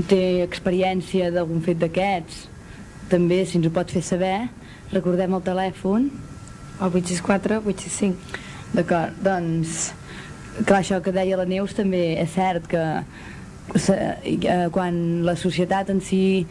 té 0.10 0.42
experiència 0.42 1.30
d'algun 1.32 1.62
fet 1.62 1.78
d'aquests, 1.78 2.48
també, 3.12 3.44
si 3.46 3.60
ens 3.60 3.68
ho 3.70 3.72
pot 3.76 3.92
fer 3.94 4.02
saber, 4.02 4.50
recordem 4.92 5.34
el 5.38 5.44
telèfon. 5.46 6.10
El 6.82 6.90
864, 6.90 7.60
865. 7.62 8.40
D'acord, 8.74 9.14
doncs, 9.22 9.92
clar, 10.66 10.80
això 10.82 10.98
que 11.06 11.12
deia 11.14 11.38
la 11.38 11.46
Neus 11.46 11.76
també 11.78 12.16
és 12.24 12.32
cert 12.34 12.66
que 12.68 12.82
eh, 13.88 14.68
quan 14.74 14.98
la 15.26 15.36
societat 15.40 15.90
en 15.94 16.02
si 16.02 16.46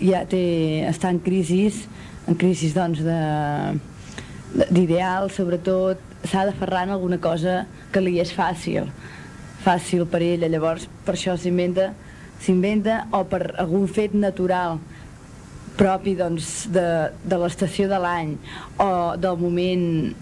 ja 0.00 0.22
té, 0.30 0.86
està 0.88 1.10
en 1.10 1.18
crisi, 1.20 1.66
en 2.28 2.38
crisi 2.38 2.70
doncs 2.74 3.02
de 3.02 3.18
de- 4.54 4.66
d'ideal, 4.72 5.28
sobretot 5.34 5.98
s'ha 6.24 6.44
d'aferrar 6.48 6.86
en 6.88 6.96
alguna 6.96 7.18
cosa 7.22 7.66
que 7.92 8.00
li 8.02 8.18
és 8.20 8.32
fàcil 8.34 8.90
fàcil 9.64 10.06
per 10.10 10.22
ella, 10.22 10.48
llavors 10.50 10.88
per 11.04 11.14
això 11.14 11.36
s'inventa 11.38 11.92
s'inventa 12.42 13.06
o 13.12 13.24
per 13.26 13.54
algun 13.58 13.88
fet 13.90 14.14
natural 14.14 14.78
propi 15.78 16.16
doncs, 16.18 16.66
de, 16.74 16.84
de 17.22 17.38
l'estació 17.38 17.88
de 17.90 17.98
l'any 18.02 18.36
o 18.82 19.16
del 19.16 19.38
moment 19.38 20.14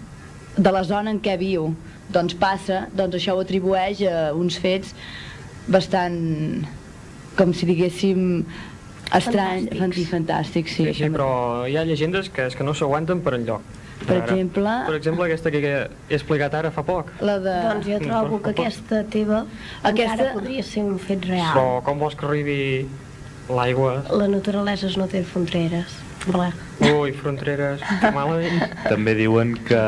de 0.57 0.71
la 0.73 0.83
zona 0.85 1.13
en 1.13 1.21
què 1.21 1.37
viu 1.37 1.71
doncs 2.13 2.37
passa, 2.39 2.85
doncs 2.95 3.17
això 3.17 3.35
ho 3.35 3.41
atribueix 3.43 4.01
a 4.07 4.31
uns 4.37 4.57
fets 4.61 4.93
bastant 5.67 6.17
com 7.37 7.51
si 7.53 7.67
diguéssim 7.69 8.45
estrany, 9.13 9.67
Fantàstics. 9.71 10.09
fantàstics 10.11 10.77
sí, 10.77 10.85
Sí, 10.89 10.93
sí, 11.03 11.09
però 11.13 11.65
hi 11.69 11.77
ha 11.77 11.83
llegendes 11.87 12.29
que, 12.33 12.47
és 12.49 12.55
que 12.55 12.65
no 12.65 12.73
s'aguanten 12.73 13.21
per 13.23 13.35
enlloc. 13.37 13.61
Per 14.05 14.15
Ara, 14.15 14.25
exemple- 14.25 14.75
Per 14.87 14.95
exemple, 14.95 15.25
aquesta 15.25 15.51
que 15.51 15.61
he 16.09 16.15
explicat 16.15 16.53
ara 16.53 16.69
fa 16.71 16.83
poc. 16.85 17.09
la 17.21 17.39
de... 17.39 17.55
Doncs 17.65 17.87
jo 17.87 17.99
trobo 18.03 18.41
que 18.41 18.51
aquesta 18.51 19.03
teva 19.09 19.45
Aquesta- 19.81 20.13
encara 20.13 20.33
podria 20.33 20.63
ser 20.63 20.83
un 20.83 20.99
fet 20.99 21.25
real. 21.25 21.53
Però 21.55 21.81
com 21.83 21.97
vols 21.99 22.15
que 22.15 22.25
arribi 22.27 22.87
l'aigua? 23.49 24.03
La 24.11 24.27
naturalesa 24.27 24.87
no 24.97 25.07
té 25.07 25.23
fronteres. 25.23 26.03
Bleh. 26.27 26.51
Ui, 26.91 27.13
fronteres, 27.15 27.79
malament. 28.15 28.65
També 28.83 29.13
diuen 29.15 29.53
que, 29.65 29.79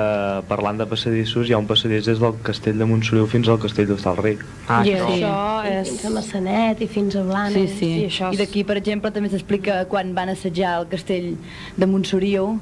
parlant 0.48 0.78
de 0.80 0.86
passadissos, 0.88 1.50
hi 1.50 1.54
ha 1.54 1.58
un 1.60 1.68
passadís 1.68 2.06
des 2.08 2.20
del 2.22 2.38
castell 2.48 2.78
de 2.80 2.86
Montsoriu 2.88 3.28
fins 3.28 3.50
al 3.52 3.60
castell 3.60 3.90
d'Hostalric. 3.90 4.46
Ah, 4.70 4.80
I 4.88 4.94
això. 4.96 5.10
això 5.12 5.34
I 5.68 5.74
és... 5.82 5.90
Fins 5.92 6.06
a 6.06 6.14
Massanet 6.16 6.82
i 6.82 6.88
fins 6.88 7.18
a 7.20 7.24
Blanes. 7.28 7.54
Sí, 7.54 7.68
sí. 7.68 7.90
Sí, 8.00 8.06
això 8.08 8.32
I 8.32 8.38
és- 8.38 8.44
d'aquí, 8.46 8.64
per 8.64 8.78
exemple, 8.80 9.12
també 9.12 9.30
s'explica 9.34 9.82
quan 9.92 10.14
van 10.16 10.32
assetjar 10.32 10.78
el 10.80 10.88
castell 10.88 11.34
de 11.76 11.86
Montsoriu, 11.92 12.56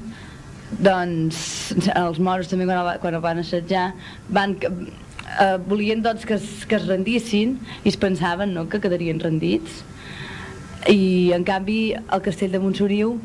doncs 0.76 1.72
els 1.94 2.18
moros 2.20 2.48
també 2.50 2.66
quan 2.68 2.80
el, 2.82 2.90
quan 3.00 3.16
el 3.16 3.22
van 3.24 3.40
assetjar 3.40 3.90
van, 4.28 4.56
eh, 4.60 5.56
volien 5.68 6.02
doncs 6.04 6.26
que 6.28 6.36
es, 6.36 6.66
que 6.68 6.76
es 6.76 6.86
rendissin 6.86 7.56
i 7.84 7.88
es 7.92 7.96
pensaven 7.96 8.52
no, 8.54 8.68
que 8.68 8.80
quedarien 8.80 9.20
rendits. 9.20 9.82
I 10.88 11.32
en 11.34 11.44
canvi 11.44 11.94
al 11.96 12.22
castell 12.22 12.52
de 12.52 12.60
Montsoriu 12.62 13.16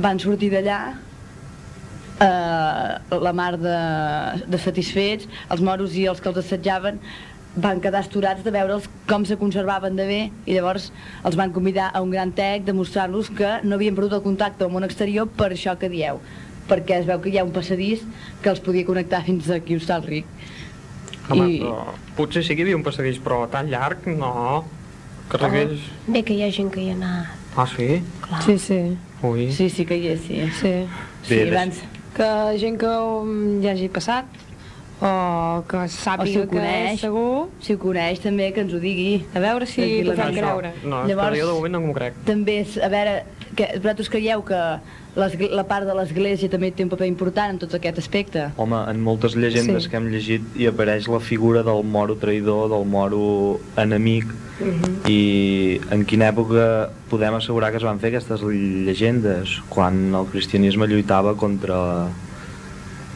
van 0.00 0.20
sortir 0.22 0.52
d'allà 0.52 0.78
eh, 2.20 2.92
la 3.24 3.32
mar 3.32 3.56
de, 3.58 3.80
de 4.46 4.60
satisfets, 4.60 5.28
els 5.50 5.64
moros 5.64 5.96
i 5.96 6.06
els 6.10 6.20
que 6.20 6.30
els 6.30 6.44
assetjaven 6.44 7.00
van 7.56 7.80
quedar 7.82 8.04
esturats 8.04 8.44
de 8.44 8.52
veure'ls 8.54 8.86
com 9.10 9.24
se 9.26 9.34
conservaven 9.40 9.96
de 9.98 10.04
bé 10.06 10.20
i 10.46 10.54
llavors 10.54 10.92
els 11.26 11.34
van 11.34 11.50
convidar 11.50 11.88
a 11.90 12.04
un 12.04 12.12
gran 12.14 12.30
tec 12.30 12.62
de 12.62 12.76
mostrar-los 12.76 13.32
que 13.34 13.56
no 13.64 13.74
havien 13.74 13.96
perdut 13.96 14.20
el 14.20 14.22
contacte 14.22 14.62
amb 14.62 14.70
el 14.70 14.76
món 14.76 14.86
exterior 14.86 15.26
per 15.26 15.50
això 15.50 15.74
que 15.80 15.90
dieu 15.90 16.22
perquè 16.70 17.00
es 17.02 17.06
veu 17.10 17.20
que 17.20 17.30
hi 17.34 17.38
ha 17.40 17.44
un 17.44 17.52
passadís 17.54 18.04
que 18.42 18.50
els 18.54 18.60
podia 18.64 18.86
connectar 18.86 19.24
fins 19.26 19.50
aquí 19.50 19.74
a 19.74 19.82
Hostalric 19.82 20.24
Home, 21.30 21.46
I- 21.46 21.60
però 21.62 21.92
potser 22.16 22.42
sí 22.46 22.54
que 22.56 22.62
hi 22.62 22.68
havia 22.68 22.76
un 22.78 22.82
passadís, 22.86 23.18
però 23.22 23.44
tan 23.50 23.68
llarg, 23.70 24.06
no. 24.18 24.64
Que 25.30 25.38
arribés... 25.38 25.84
Bé 26.10 26.24
que 26.26 26.34
hi 26.34 26.42
ha 26.42 26.50
gent 26.50 26.72
que 26.74 26.80
hi 26.82 26.88
ha 26.90 26.96
anat. 26.96 27.36
Ah, 27.56 27.66
sí? 27.70 28.00
Clar. 28.24 28.40
Sí, 28.42 28.56
sí, 28.58 28.78
Ui. 29.22 29.44
sí, 29.54 29.68
sí 29.70 29.84
que 29.86 29.96
hi 30.00 30.08
és, 30.14 30.20
sí. 30.26 30.40
sí. 30.58 30.72
sí 31.28 31.34
Bé, 31.36 31.48
abans, 31.52 31.78
Que 32.16 32.26
gent 32.58 32.76
que 32.80 32.88
um, 32.90 33.60
hi 33.62 33.68
hagi 33.70 33.86
passat 33.94 34.26
o 35.00 35.62
que 35.70 35.76
o 35.78 35.84
si 35.88 35.96
sàpiga 36.02 36.42
ho 36.42 36.48
que 36.50 36.56
coneix, 36.58 36.96
és 36.98 37.00
segur, 37.06 37.46
si 37.62 37.72
ho 37.76 37.78
coneix 37.80 38.18
també 38.20 38.50
que 38.52 38.60
ens 38.66 38.74
ho 38.74 38.80
digui 38.82 39.22
a 39.32 39.40
veure 39.40 39.64
si 39.70 39.86
fan 40.02 40.18
nostra. 40.18 40.32
creure. 40.40 40.72
No, 40.82 41.04
Llavors- 41.08 41.38
jo 41.38 41.46
de 41.46 41.54
moment 41.54 41.72
no 41.78 41.80
m'ho 41.86 41.94
crec. 41.96 42.18
també 42.26 42.58
és, 42.64 42.74
a 42.82 42.90
veure, 42.92 43.14
que, 43.56 43.66
vosaltres 43.78 44.08
creieu 44.12 44.42
que 44.46 44.60
la 45.16 45.64
part 45.66 45.86
de 45.88 45.94
l'església 45.96 46.48
també 46.52 46.70
té 46.70 46.84
un 46.86 46.90
paper 46.92 47.08
important 47.10 47.54
en 47.54 47.58
tot 47.58 47.74
aquest 47.74 47.98
aspecte? 47.98 48.44
Home, 48.56 48.78
en 48.90 49.00
moltes 49.02 49.34
llegendes 49.34 49.84
Sí. 49.84 49.90
que 49.90 49.96
hem 49.96 50.06
llegit 50.12 50.42
hi 50.56 50.66
apareix 50.70 51.08
la 51.08 51.20
figura 51.20 51.62
del 51.66 51.82
moro 51.84 52.14
traïdor, 52.16 52.68
del 52.70 52.86
moro 52.86 53.60
enemic, 53.76 54.26
i 55.08 55.80
en 55.90 56.04
quina 56.04 56.28
època 56.30 56.90
podem 57.08 57.34
assegurar 57.34 57.70
que 57.72 57.78
es 57.78 57.86
van 57.86 57.98
fer 57.98 58.10
aquestes 58.12 58.42
llegendes? 58.42 59.56
Quan 59.68 60.14
el 60.14 60.26
cristianisme 60.30 60.86
lluitava 60.86 61.34
contra, 61.34 62.08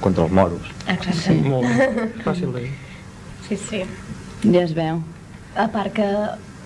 contra 0.01 0.25
els 0.25 0.33
moros. 0.33 0.73
Exacte. 0.89 1.37
Molt 1.47 1.69
bé. 1.69 2.09
Fàcil 2.27 2.53
de 2.53 2.65
dir. 2.67 2.73
Sí, 3.49 3.57
sí. 3.61 3.83
Ja 4.43 4.63
es 4.65 4.75
veu. 4.75 5.03
A 5.55 5.69
part 5.69 5.93
que 5.95 6.09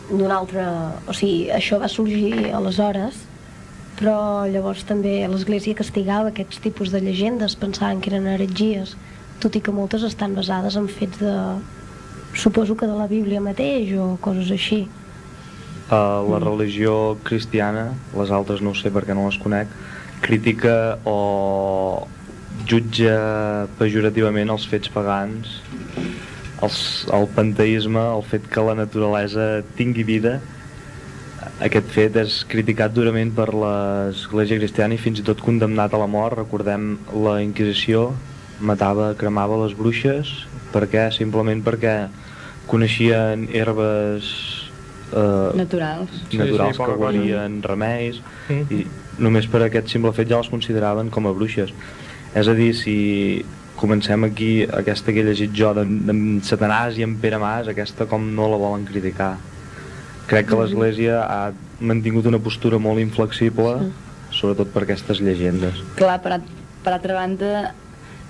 d'un 0.08 0.30
altre... 0.32 0.62
O 1.06 1.12
sigui, 1.12 1.50
això 1.52 1.76
va 1.82 1.88
sorgir 1.92 2.52
aleshores, 2.54 3.18
però 3.98 4.46
llavors 4.46 4.84
també 4.86 5.20
l'Església 5.26 5.76
castigava 5.78 6.30
aquests 6.30 6.62
tipus 6.62 6.92
de 6.94 7.02
llegendes, 7.02 7.58
pensaven 7.58 8.00
que 8.00 8.12
eren 8.12 8.28
heretgies, 8.30 8.94
tot 9.42 9.58
i 9.58 9.62
que 9.62 9.74
moltes 9.74 10.06
estan 10.06 10.38
basades 10.38 10.78
en 10.78 10.88
fets 10.88 11.20
de... 11.22 11.34
Suposo 12.38 12.76
que 12.76 12.86
de 12.86 12.94
la 12.94 13.08
Bíblia 13.10 13.40
mateix 13.42 13.94
o 13.98 14.12
coses 14.22 14.50
així. 14.54 14.82
Uh, 15.88 16.20
la 16.28 16.38
religió 16.42 17.16
cristiana, 17.24 17.88
les 18.14 18.30
altres 18.30 18.60
no 18.62 18.74
ho 18.74 18.76
sé 18.78 18.92
perquè 18.94 19.16
no 19.16 19.24
les 19.26 19.38
conec, 19.40 19.72
critica 20.22 20.98
o 21.08 22.06
jutja 22.68 23.66
pejorativament 23.78 24.52
els 24.52 24.66
fets 24.68 24.92
pagans, 24.92 25.56
els, 26.62 26.78
el 27.14 27.26
panteisme, 27.34 28.04
el 28.18 28.24
fet 28.28 28.46
que 28.52 28.64
la 28.68 28.76
naturalesa 28.78 29.48
tingui 29.78 30.04
vida. 30.06 30.38
Aquest 31.58 31.88
fet 31.90 32.14
és 32.20 32.44
criticat 32.46 32.92
durament 32.94 33.32
per 33.34 33.48
l'Església 33.50 34.60
cristiana 34.60 34.94
i 34.94 35.00
fins 35.02 35.18
i 35.18 35.24
tot 35.26 35.40
condemnat 35.42 35.94
a 35.94 35.98
la 35.98 36.06
mort. 36.06 36.36
Recordem 36.38 36.92
la 37.24 37.40
Inquisició, 37.42 38.12
matava, 38.62 39.10
cremava 39.18 39.58
les 39.64 39.74
bruixes. 39.78 40.30
Per 40.70 40.84
què? 40.92 41.08
Simplement 41.16 41.64
perquè 41.66 41.96
coneixien 42.70 43.48
herbes 43.50 44.30
eh, 45.10 45.50
Naturals. 45.58 46.12
Sí, 46.30 46.38
naturals 46.38 46.76
sí, 46.76 46.78
que 46.78 46.84
poca 46.84 46.92
cosa. 46.92 47.00
guarien 47.02 47.60
remeis 47.64 48.22
Mm. 48.48 48.64
i 48.72 48.86
només 49.20 49.44
per 49.50 49.60
aquest 49.66 49.90
simple 49.92 50.12
fet 50.16 50.28
ja 50.30 50.38
les 50.38 50.48
consideraven 50.48 51.10
com 51.10 51.26
a 51.26 51.32
bruixes. 51.36 51.72
És 52.34 52.48
a 52.48 52.54
dir, 52.54 52.70
si 52.76 53.44
comencem 53.76 54.24
aquí 54.24 54.62
aquesta 54.64 55.12
que 55.12 55.20
he 55.20 55.24
llegit 55.26 55.52
jo 55.52 55.74
d'en 55.74 56.40
Satanàs 56.42 56.96
i 56.96 57.04
en 57.04 57.16
Pere 57.20 57.36
Mas, 57.38 57.68
aquesta 57.68 58.06
com 58.06 58.24
no 58.34 58.48
la 58.48 58.56
volen 58.56 58.86
criticar. 58.88 59.36
Crec 60.28 60.46
que 60.50 60.58
l'Església 60.60 61.22
ha 61.24 61.40
mantingut 61.80 62.26
una 62.28 62.38
postura 62.42 62.78
molt 62.82 63.00
inflexible, 63.00 63.90
sobretot 64.34 64.70
per 64.74 64.82
aquestes 64.84 65.20
llegendes. 65.24 65.78
Clar, 65.96 66.18
per, 66.22 66.32
a- 66.38 66.42
per 66.84 66.92
altra 66.94 67.14
banda, 67.16 67.74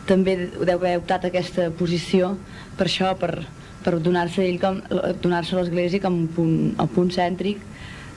també 0.09 0.37
deu 0.57 0.77
haver 0.79 0.97
optat 1.01 1.27
aquesta 1.29 1.69
posició 1.77 2.37
per 2.79 2.87
això, 2.89 3.11
per, 3.21 3.43
per 3.85 3.99
donar-se 4.01 4.45
ell 4.47 4.61
com 4.63 4.79
donar-se 5.23 5.57
a 5.57 5.61
l'església 5.61 6.01
com 6.01 6.15
un 6.23 6.29
punt, 6.33 6.55
un 6.81 6.89
punt 6.95 7.11
cèntric 7.13 7.59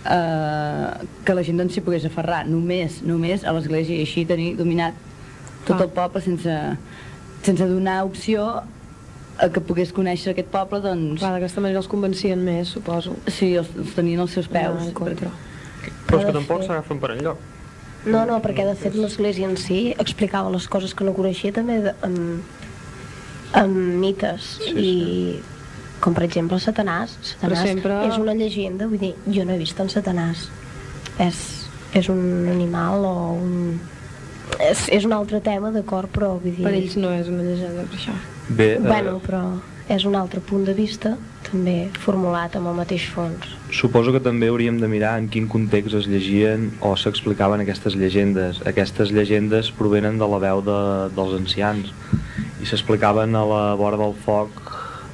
eh, 0.05 0.89
que 1.25 1.35
la 1.35 1.43
gent 1.43 1.59
doncs 1.59 1.75
s'hi 1.75 1.83
pogués 1.85 2.05
aferrar 2.07 2.43
només, 2.47 3.01
només 3.03 3.43
a 3.43 3.51
l'església 3.57 3.97
i 3.97 4.05
així 4.05 4.23
tenir 4.29 4.53
dominat 4.59 4.95
tot 5.65 5.75
Clar. 5.75 5.87
el 5.87 5.91
poble 5.97 6.21
sense, 6.25 6.55
sense 7.45 7.67
donar 7.69 7.99
opció 8.07 8.47
que 9.49 9.61
pogués 9.65 9.89
conèixer 9.95 10.33
aquest 10.35 10.51
poble 10.53 10.81
doncs 10.83 11.19
Clar, 11.23 11.31
d'aquesta 11.37 11.61
manera 11.63 11.79
els 11.81 11.87
convencien 11.89 12.43
més, 12.45 12.67
suposo. 12.75 13.15
sí, 13.27 13.55
els, 13.57 13.71
els 13.77 13.95
tenien 13.97 14.19
als 14.21 14.35
seus 14.37 14.47
peus 14.51 14.75
Anar 14.77 14.87
en 14.89 14.93
contra. 14.93 15.31
Però 16.07 16.19
és 16.19 16.25
que 16.27 16.35
tampoc 16.35 16.61
s'agafen 16.67 16.99
per 17.01 17.15
enlloc. 17.15 17.37
No, 18.05 18.25
no, 18.25 18.39
perquè 18.41 18.65
de 18.65 18.75
fet 18.75 18.95
l'Església 18.97 19.47
en 19.49 19.57
si 19.57 19.91
explicava 19.97 20.49
les 20.53 20.67
coses 20.67 20.93
que 20.97 21.05
no 21.05 21.13
coneixia 21.13 21.53
també 21.53 21.79
de, 21.85 21.93
amb, 22.01 22.41
amb 23.57 23.77
mites 24.01 24.55
Sí, 24.63 24.73
i 24.73 25.39
com 26.01 26.15
per 26.17 26.23
exemple 26.25 26.57
Satanàs. 26.57 27.13
Però 27.41 27.53
Satanàs 27.53 27.67
sempre- 27.67 27.99
és 28.07 28.17
una 28.17 28.33
llegenda, 28.33 28.87
vull 28.89 28.97
dir, 29.01 29.13
jo 29.29 29.45
no 29.45 29.53
he 29.53 29.57
vist 29.61 29.79
en 29.79 29.89
Satanàs. 29.93 30.47
És, 31.21 31.41
és 31.93 32.09
un 32.09 32.47
animal 32.49 33.05
o 33.05 33.15
un... 33.37 33.79
És, 34.59 34.87
és 34.89 35.05
un 35.05 35.13
altre 35.13 35.39
tema, 35.41 35.69
d'acord, 35.71 36.09
però 36.11 36.33
vull 36.41 36.55
dir... 36.55 36.63
Per 36.65 36.73
ells 36.73 36.97
no 36.97 37.11
és 37.13 37.29
una 37.29 37.43
llegenda, 37.45 37.85
per 37.85 37.99
això. 37.99 38.15
Bé, 38.51 38.73
eh, 38.75 38.79
Bueno, 38.79 39.19
però 39.23 39.41
és 39.91 40.03
un 40.07 40.15
altre 40.15 40.41
punt 40.43 40.63
de 40.67 40.73
vista, 40.75 41.15
també 41.47 41.89
formulat 42.03 42.55
amb 42.55 42.69
el 42.71 42.77
mateix 42.77 43.07
fons. 43.11 43.47
Suposo 43.75 44.13
que 44.15 44.21
també 44.23 44.47
hauríem 44.51 44.79
de 44.79 44.87
mirar 44.91 45.17
en 45.19 45.27
quin 45.31 45.47
context 45.51 45.95
es 45.99 46.07
llegien 46.07 46.69
o 46.79 46.93
s'explicaven 46.95 47.63
aquestes 47.63 47.95
llegendes. 47.99 48.61
Aquestes 48.67 49.11
llegendes 49.11 49.71
provenen 49.75 50.19
de 50.19 50.27
la 50.27 50.39
veu 50.43 50.63
de, 50.63 50.79
dels 51.15 51.35
ancians 51.39 51.91
i 52.61 52.67
s'explicaven 52.69 53.35
a 53.35 53.45
la 53.47 53.61
vora 53.79 53.99
del 53.99 54.15
foc 54.25 54.49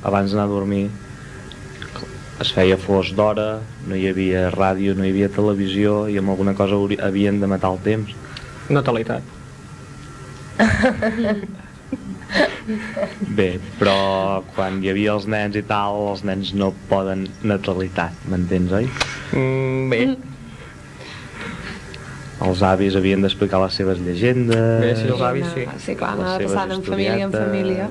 abans 0.04 0.34
d'anar 0.34 0.46
a 0.46 0.54
dormir. 0.54 0.88
Es 2.42 2.52
feia 2.54 2.78
flors 2.78 3.14
d'hora, 3.18 3.62
no 3.90 3.98
hi 3.98 4.10
havia 4.12 4.50
ràdio, 4.54 4.94
no 4.98 5.06
hi 5.06 5.14
havia 5.14 5.30
televisió 5.34 6.04
i 6.10 6.20
amb 6.22 6.34
alguna 6.34 6.54
cosa 6.58 6.78
havien 7.06 7.42
de 7.42 7.50
matar 7.50 7.74
el 7.74 7.82
temps. 7.86 8.14
Natalitat. 8.70 9.24
Bé, 13.38 13.50
però 13.80 13.98
quan 14.56 14.82
hi 14.84 14.92
havia 14.92 15.14
els 15.16 15.28
nens 15.32 15.56
i 15.56 15.64
tal, 15.68 16.02
els 16.12 16.24
nens 16.28 16.52
no 16.58 16.74
poden 16.90 17.28
natalitat, 17.48 18.18
m'entens, 18.28 18.74
oi? 18.76 18.90
Mm, 19.32 19.88
bé, 19.94 20.02
Els 22.46 22.62
avis 22.62 22.94
havien 22.94 23.24
d'explicar 23.26 23.58
les 23.64 23.74
seves 23.80 23.98
llegendes... 24.04 24.62
bé, 24.84 24.92
si 25.00 25.08
els 25.10 25.24
avis 25.26 25.48
sí. 25.56 25.64
Sí, 25.82 25.96
clar, 25.98 26.14
seves 26.20 26.52
passant 26.52 26.76
en 26.76 26.84
família 26.86 27.26
en 27.26 27.34
família. 27.34 27.88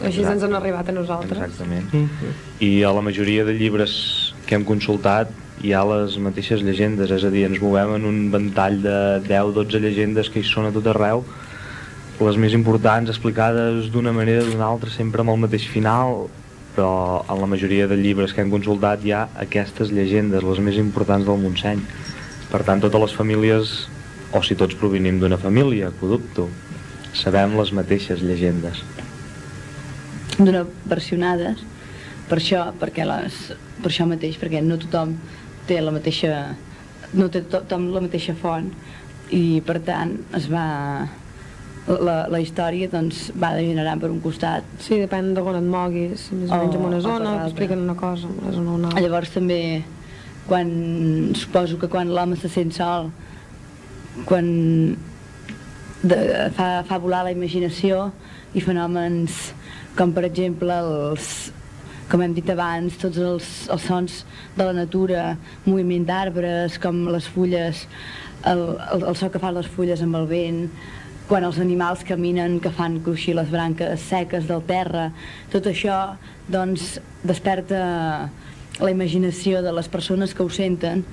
Així 0.00 0.22
Exacte. 0.22 0.32
ens 0.32 0.46
han 0.46 0.56
arribat 0.56 0.88
a 0.88 0.94
nosaltres. 0.96 1.42
Exactament. 1.44 1.92
Mm. 1.92 2.32
I 2.64 2.70
a 2.88 2.92
la 2.96 3.02
majoria 3.04 3.44
de 3.44 3.52
llibres 3.58 3.92
que 4.48 4.56
hem 4.56 4.64
consultat 4.64 5.30
hi 5.62 5.74
ha 5.76 5.82
les 5.86 6.16
mateixes 6.18 6.64
llegendes, 6.64 7.12
és 7.14 7.22
a 7.22 7.30
dir, 7.30 7.44
ens 7.46 7.60
movem 7.62 7.92
en 7.98 8.08
un 8.08 8.18
ventall 8.32 8.80
de 8.82 8.96
10-12 9.28 9.82
llegendes 9.84 10.32
que 10.32 10.40
hi 10.40 10.48
són 10.48 10.66
a 10.66 10.72
tot 10.74 10.88
arreu, 10.90 11.22
les 12.26 12.38
més 12.40 12.54
importants 12.56 13.10
explicades 13.10 13.90
d'una 13.92 14.12
manera 14.14 14.44
o 14.44 14.50
d'una 14.50 14.68
altra, 14.68 14.90
sempre 14.90 15.22
amb 15.22 15.34
el 15.34 15.42
mateix 15.44 15.66
final, 15.70 16.26
però 16.76 17.22
en 17.28 17.40
la 17.40 17.48
majoria 17.50 17.86
de 17.88 17.98
llibres 18.00 18.32
que 18.32 18.40
hem 18.44 18.52
consultat 18.52 19.04
hi 19.04 19.12
ha 19.12 19.26
aquestes 19.44 19.92
llegendes, 19.92 20.44
les 20.46 20.62
més 20.64 20.78
importants 20.80 21.26
del 21.28 21.40
Montseny. 21.42 21.82
Per 22.52 22.62
tant, 22.66 22.80
totes 22.80 23.04
les 23.06 23.16
famílies, 23.16 23.74
o 24.32 24.42
si 24.44 24.56
tots 24.56 24.78
provenim 24.80 25.20
d'una 25.20 25.40
família, 25.40 25.92
que 25.92 26.06
ho 26.06 26.14
dubto, 26.14 26.48
sabem 27.12 27.58
les 27.58 27.72
mateixes 27.76 28.24
llegendes. 28.24 28.82
donar 30.38 30.64
versionades 30.88 31.60
per 32.28 32.38
això, 32.40 32.62
perquè 32.80 33.04
les, 33.04 33.34
per 33.82 33.90
això 33.90 34.06
mateix, 34.08 34.38
perquè 34.40 34.62
no 34.64 34.78
tothom 34.80 35.12
té 35.68 35.80
la 35.80 35.92
mateixa 35.92 36.56
no 37.12 37.28
té 37.28 37.42
tothom 37.52 37.90
la 37.92 38.00
mateixa 38.00 38.34
font 38.38 38.70
i 39.36 39.60
per 39.66 39.78
tant 39.84 40.14
es 40.38 40.48
va 40.52 40.64
la, 41.88 42.26
la 42.30 42.38
història 42.40 42.86
doncs 42.88 43.30
va 43.34 43.54
degenerant 43.56 44.00
per 44.00 44.10
un 44.10 44.20
costat 44.22 44.62
Sí, 44.78 45.00
depèn 45.02 45.32
d'on 45.34 45.56
et 45.58 45.66
moguis. 45.66 46.28
Més 46.32 46.50
o 46.50 46.54
O- 46.54 46.58
menys 46.62 46.74
en 46.76 46.84
una 46.84 46.96
o 46.98 47.00
per 47.00 47.00
zona, 47.08 47.32
t'expliquen 47.42 47.82
una 47.82 47.96
cosa, 47.98 48.28
en 48.28 48.38
una 48.44 48.52
zona 48.52 48.70
o 48.70 48.74
una 48.78 48.88
altra. 48.92 49.02
llavors 49.02 49.30
també 49.34 49.60
quan 50.46 50.70
suposo 51.38 51.78
que 51.78 51.88
quan 51.88 52.08
l'home 52.14 52.36
se 52.36 52.48
sent 52.48 52.72
sol 52.74 53.10
quan 54.26 54.96
de, 56.02 56.16
fa, 56.56 56.82
fa 56.86 56.98
volar 56.98 57.24
la 57.24 57.32
imaginació 57.34 58.08
i 58.54 58.60
fenòmens 58.60 59.52
com 59.96 60.12
per 60.12 60.24
exemple 60.28 60.74
els 60.82 61.52
com 62.10 62.20
hem 62.20 62.34
dit 62.36 62.48
abans, 62.52 62.98
tots 63.00 63.16
els, 63.16 63.46
els 63.72 63.84
sons 63.88 64.16
de 64.58 64.64
la 64.66 64.72
natura, 64.76 65.36
moviment 65.64 66.02
d'arbres, 66.04 66.74
com 66.82 67.06
les 67.08 67.24
fulles, 67.32 67.86
el, 68.44 68.60
el, 68.92 69.06
el 69.08 69.16
so 69.16 69.30
que 69.32 69.40
fan 69.40 69.54
les 69.56 69.70
fulles 69.72 70.02
amb 70.04 70.18
el 70.18 70.26
vent, 70.28 70.66
quan 71.28 71.46
els 71.46 71.58
animals 71.62 72.02
caminen 72.04 72.58
que 72.60 72.72
fan 72.74 72.98
cruixir 73.04 73.36
les 73.38 73.50
branques 73.52 74.02
seques 74.10 74.48
del 74.48 74.62
terra, 74.68 75.10
tot 75.52 75.68
això 75.70 76.16
doncs 76.50 76.98
desperta 77.22 77.82
la 78.82 78.90
imaginació 78.90 79.62
de 79.62 79.72
les 79.72 79.88
persones 79.88 80.34
que 80.34 80.42
ho 80.44 80.50
senten 80.52 81.04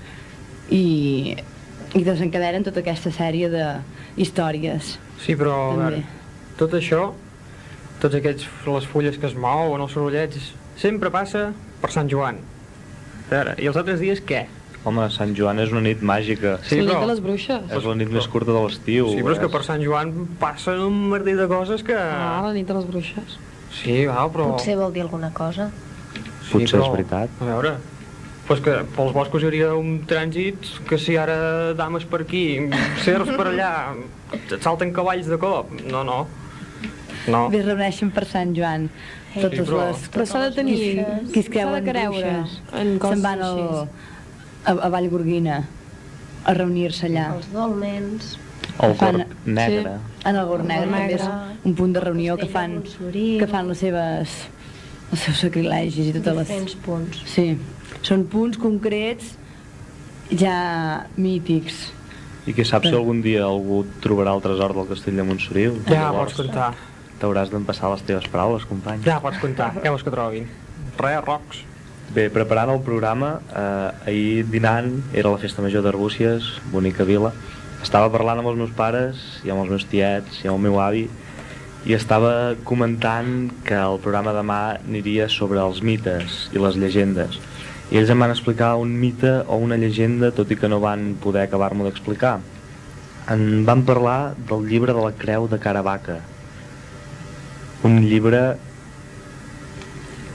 i, 0.74 1.36
i 1.95 2.03
desencadenen 2.05 2.66
tota 2.66 2.84
aquesta 2.84 3.12
sèrie 3.14 3.49
de 3.51 3.66
històries. 4.20 4.97
Sí, 5.24 5.36
però 5.39 5.55
veure, 5.78 6.03
tot 6.60 6.76
això, 6.78 7.10
tots 8.03 8.20
aquests, 8.20 8.47
les 8.68 8.88
fulles 8.89 9.20
que 9.20 9.28
es 9.30 9.36
mouen, 9.36 9.84
els 9.84 9.95
sorollets, 9.95 10.53
sempre 10.80 11.12
passa 11.12 11.49
per 11.82 11.91
Sant 11.95 12.10
Joan. 12.12 12.39
A 13.28 13.32
veure, 13.34 13.60
i 13.62 13.68
els 13.70 13.78
altres 13.80 14.01
dies 14.01 14.24
què? 14.26 14.47
Home, 14.88 15.09
Sant 15.11 15.34
Joan 15.36 15.59
és 15.59 15.73
una 15.75 15.82
nit 15.84 15.99
màgica. 16.05 16.55
Sí, 16.63 16.80
la 16.80 16.93
nit 16.93 17.01
de 17.03 17.09
les 17.09 17.19
bruixes. 17.23 17.65
És 17.75 17.84
la 17.84 17.95
nit 17.99 18.09
més 18.15 18.27
curta 18.32 18.53
de 18.55 18.61
l'estiu. 18.63 19.09
Sí, 19.11 19.19
però 19.25 19.36
és 19.36 19.41
que 19.43 19.49
per 19.51 19.61
Sant 19.67 19.84
Joan 19.84 20.13
passen 20.39 20.80
un 20.86 20.97
merder 21.11 21.36
de 21.39 21.47
coses 21.51 21.84
que... 21.84 21.97
Ah, 21.99 22.39
la 22.45 22.53
nit 22.55 22.67
de 22.69 22.77
les 22.77 22.88
bruixes. 22.88 23.36
Sí, 23.75 24.05
va, 24.07 24.23
però... 24.32 24.53
Potser 24.55 24.77
vol 24.80 24.95
dir 24.95 25.03
alguna 25.03 25.34
cosa. 25.36 25.67
Potser 26.49 26.80
és 26.80 26.91
veritat. 26.95 27.36
A 27.43 27.49
veure, 27.51 27.75
pues 28.47 28.63
que 28.65 28.80
pels 28.95 29.13
boscos 29.13 29.43
hi 29.43 29.49
hauria 29.51 29.73
un 29.77 29.99
trànsit 30.09 30.71
que 30.89 30.97
si 30.97 31.19
ara 31.21 31.73
dames 31.77 32.07
per 32.09 32.23
aquí, 32.23 32.45
certs 33.03 33.36
per 33.36 33.49
allà, 33.51 33.73
et 34.34 34.55
salten 34.63 34.95
cavalls 34.95 35.27
de 35.30 35.38
cop. 35.41 35.75
No, 35.91 36.05
no. 36.07 36.23
No. 37.30 37.43
Bé, 37.51 37.59
reuneixen 37.61 38.09
per 38.15 38.23
Sant 38.25 38.55
Joan 38.57 38.88
totes 39.36 39.67
però- 39.67 39.84
les... 39.89 40.07
Però 40.15 40.25
s'ha 40.25 40.45
de 40.47 40.53
tenir... 40.55 40.80
qui 41.34 41.43
es 41.43 41.51
creuen 41.51 41.84
bruixes 41.84 42.55
en 42.80 42.95
coses 42.97 43.19
se'n 43.19 43.25
van 43.27 43.43
al, 43.45 43.59
així. 43.59 44.09
A, 44.66 44.72
a 44.72 44.89
Vallgorguina 44.89 45.64
a 46.45 46.53
reunir-se 46.55 47.07
allà. 47.10 47.28
Els 47.36 47.49
dolmens, 47.53 48.38
El 48.80 48.93
Fan- 48.95 49.24
corp 49.24 49.47
negre. 49.47 49.97
En 50.26 50.36
el 50.36 50.45
Gorg 50.47 50.64
Negre 50.68 50.86
Gorg 50.86 50.95
també 50.99 51.14
és 51.16 51.22
Negre. 51.24 51.57
un 51.66 51.76
punt 51.76 51.93
de 51.95 51.99
reunió 52.03 52.38
que 52.38 52.47
fan, 52.51 52.82
que 52.84 53.47
fan 53.47 53.68
les 53.72 53.78
seves, 53.80 54.34
els 55.12 55.22
seus 55.26 55.38
sacrilegis 55.45 56.10
i 56.10 56.14
totes 56.18 56.36
les... 56.36 56.47
diferents 56.47 56.76
punts. 56.86 57.22
Sí, 57.28 57.45
són 58.03 58.26
punts 58.32 58.60
concrets 58.60 59.34
ja 60.32 61.05
mítics. 61.18 61.89
I 62.47 62.53
qui 62.55 62.66
sap 62.66 62.86
si 62.88 62.93
algun 62.95 63.22
dia 63.22 63.43
algú 63.45 63.84
trobarà 64.03 64.34
el 64.38 64.41
tresor 64.43 64.74
del 64.78 64.88
castell 64.89 65.18
de 65.20 65.26
Montsoriu. 65.28 65.80
Ja 65.88 66.05
Llavors, 66.10 66.34
pots 66.34 66.41
comptar. 66.43 66.70
T'hauràs 67.20 67.49
d'empassar 67.51 67.91
les 67.93 68.03
teves 68.07 68.28
paraules, 68.32 68.64
company. 68.70 69.01
Ja 69.05 69.20
pots 69.24 69.39
comptar. 69.41 69.74
Què 69.82 69.91
vols 69.91 70.05
que 70.07 70.14
trobin? 70.14 70.47
Res, 70.99 71.20
rocs. 71.26 71.64
Bé, 72.10 72.26
preparant 72.34 72.72
el 72.74 72.80
programa, 72.82 73.36
eh, 73.53 74.10
ahir 74.10 74.45
dinant, 74.49 74.95
era 75.14 75.30
la 75.30 75.38
festa 75.38 75.62
major 75.62 75.84
d'Arbúcies, 75.86 76.55
bonica 76.74 77.05
vila. 77.05 77.30
Estava 77.84 78.10
parlant 78.10 78.41
amb 78.41 78.49
els 78.49 78.57
meus 78.57 78.72
pares 78.74 79.20
i 79.45 79.51
amb 79.53 79.62
els 79.62 79.70
meus 79.70 79.86
tiets 79.91 80.41
i 80.41 80.49
amb 80.49 80.57
el 80.57 80.64
meu 80.64 80.80
avi 80.82 81.05
i 81.86 81.93
estava 81.95 82.55
comentant 82.68 83.51
que 83.64 83.78
el 83.78 84.01
programa 84.03 84.34
demà 84.36 84.60
aniria 84.80 85.30
sobre 85.30 85.62
els 85.62 85.84
mites 85.86 86.49
i 86.51 86.60
les 86.60 86.76
llegendes. 86.82 87.38
I 87.89 88.01
ells 88.01 88.10
em 88.10 88.26
van 88.26 88.34
explicar 88.34 88.74
un 88.82 88.91
mite 88.99 89.32
o 89.45 89.62
una 89.62 89.78
llegenda, 89.78 90.34
tot 90.36 90.49
i 90.51 90.57
que 90.60 90.68
no 90.68 90.82
van 90.82 91.14
poder 91.22 91.45
acabar-m'ho 91.45 91.88
d'explicar. 91.88 92.39
En 93.30 93.64
van 93.70 93.86
parlar 93.86 94.34
del 94.49 94.68
llibre 94.68 94.97
de 94.97 95.05
la 95.05 95.14
creu 95.14 95.47
de 95.47 95.62
Caravaca. 95.62 96.20
Un 97.86 98.01
llibre 98.01 98.43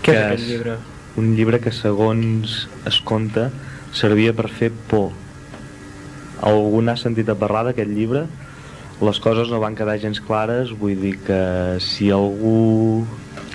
Què 0.05 0.13
és 0.13 0.17
Que 0.17 0.19
aquest 0.23 0.49
llibre? 0.49 0.81
Un 1.17 1.35
llibre 1.37 1.61
que 1.61 1.73
segons 1.73 2.65
es 2.87 3.01
conta 3.07 3.51
servia 3.95 4.33
per 4.35 4.49
fer 4.51 4.71
por 4.91 5.13
algú 6.45 6.81
n'ha 6.83 6.97
sentit 7.01 7.29
a 7.31 7.37
parlar 7.39 7.65
d'aquest 7.69 7.91
llibre 7.91 8.25
les 9.05 9.19
coses 9.23 9.51
no 9.51 9.61
van 9.63 9.77
quedar 9.79 9.99
gens 10.03 10.21
clares 10.23 10.73
vull 10.79 10.99
dir 11.01 11.17
que 11.27 11.41
si 11.83 12.11
algú 12.15 13.05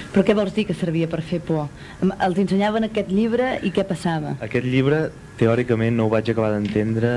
Però 0.10 0.24
què 0.26 0.34
vols 0.34 0.55
dir 0.55 0.64
que 0.66 0.74
servia 0.74 1.05
per 1.05 1.20
fer 1.22 1.38
por? 1.45 1.68
Els 2.01 2.39
ensenyaven 2.41 2.88
aquest 2.88 3.12
llibre 3.14 3.60
i 3.62 3.70
què 3.70 3.84
passava? 3.86 4.32
Aquest 4.41 4.66
llibre, 4.66 5.12
teòricament, 5.38 5.93
no 5.99 6.07
ho 6.07 6.10
vaig 6.10 6.32
acabar 6.32 6.49
d'entendre. 6.55 7.12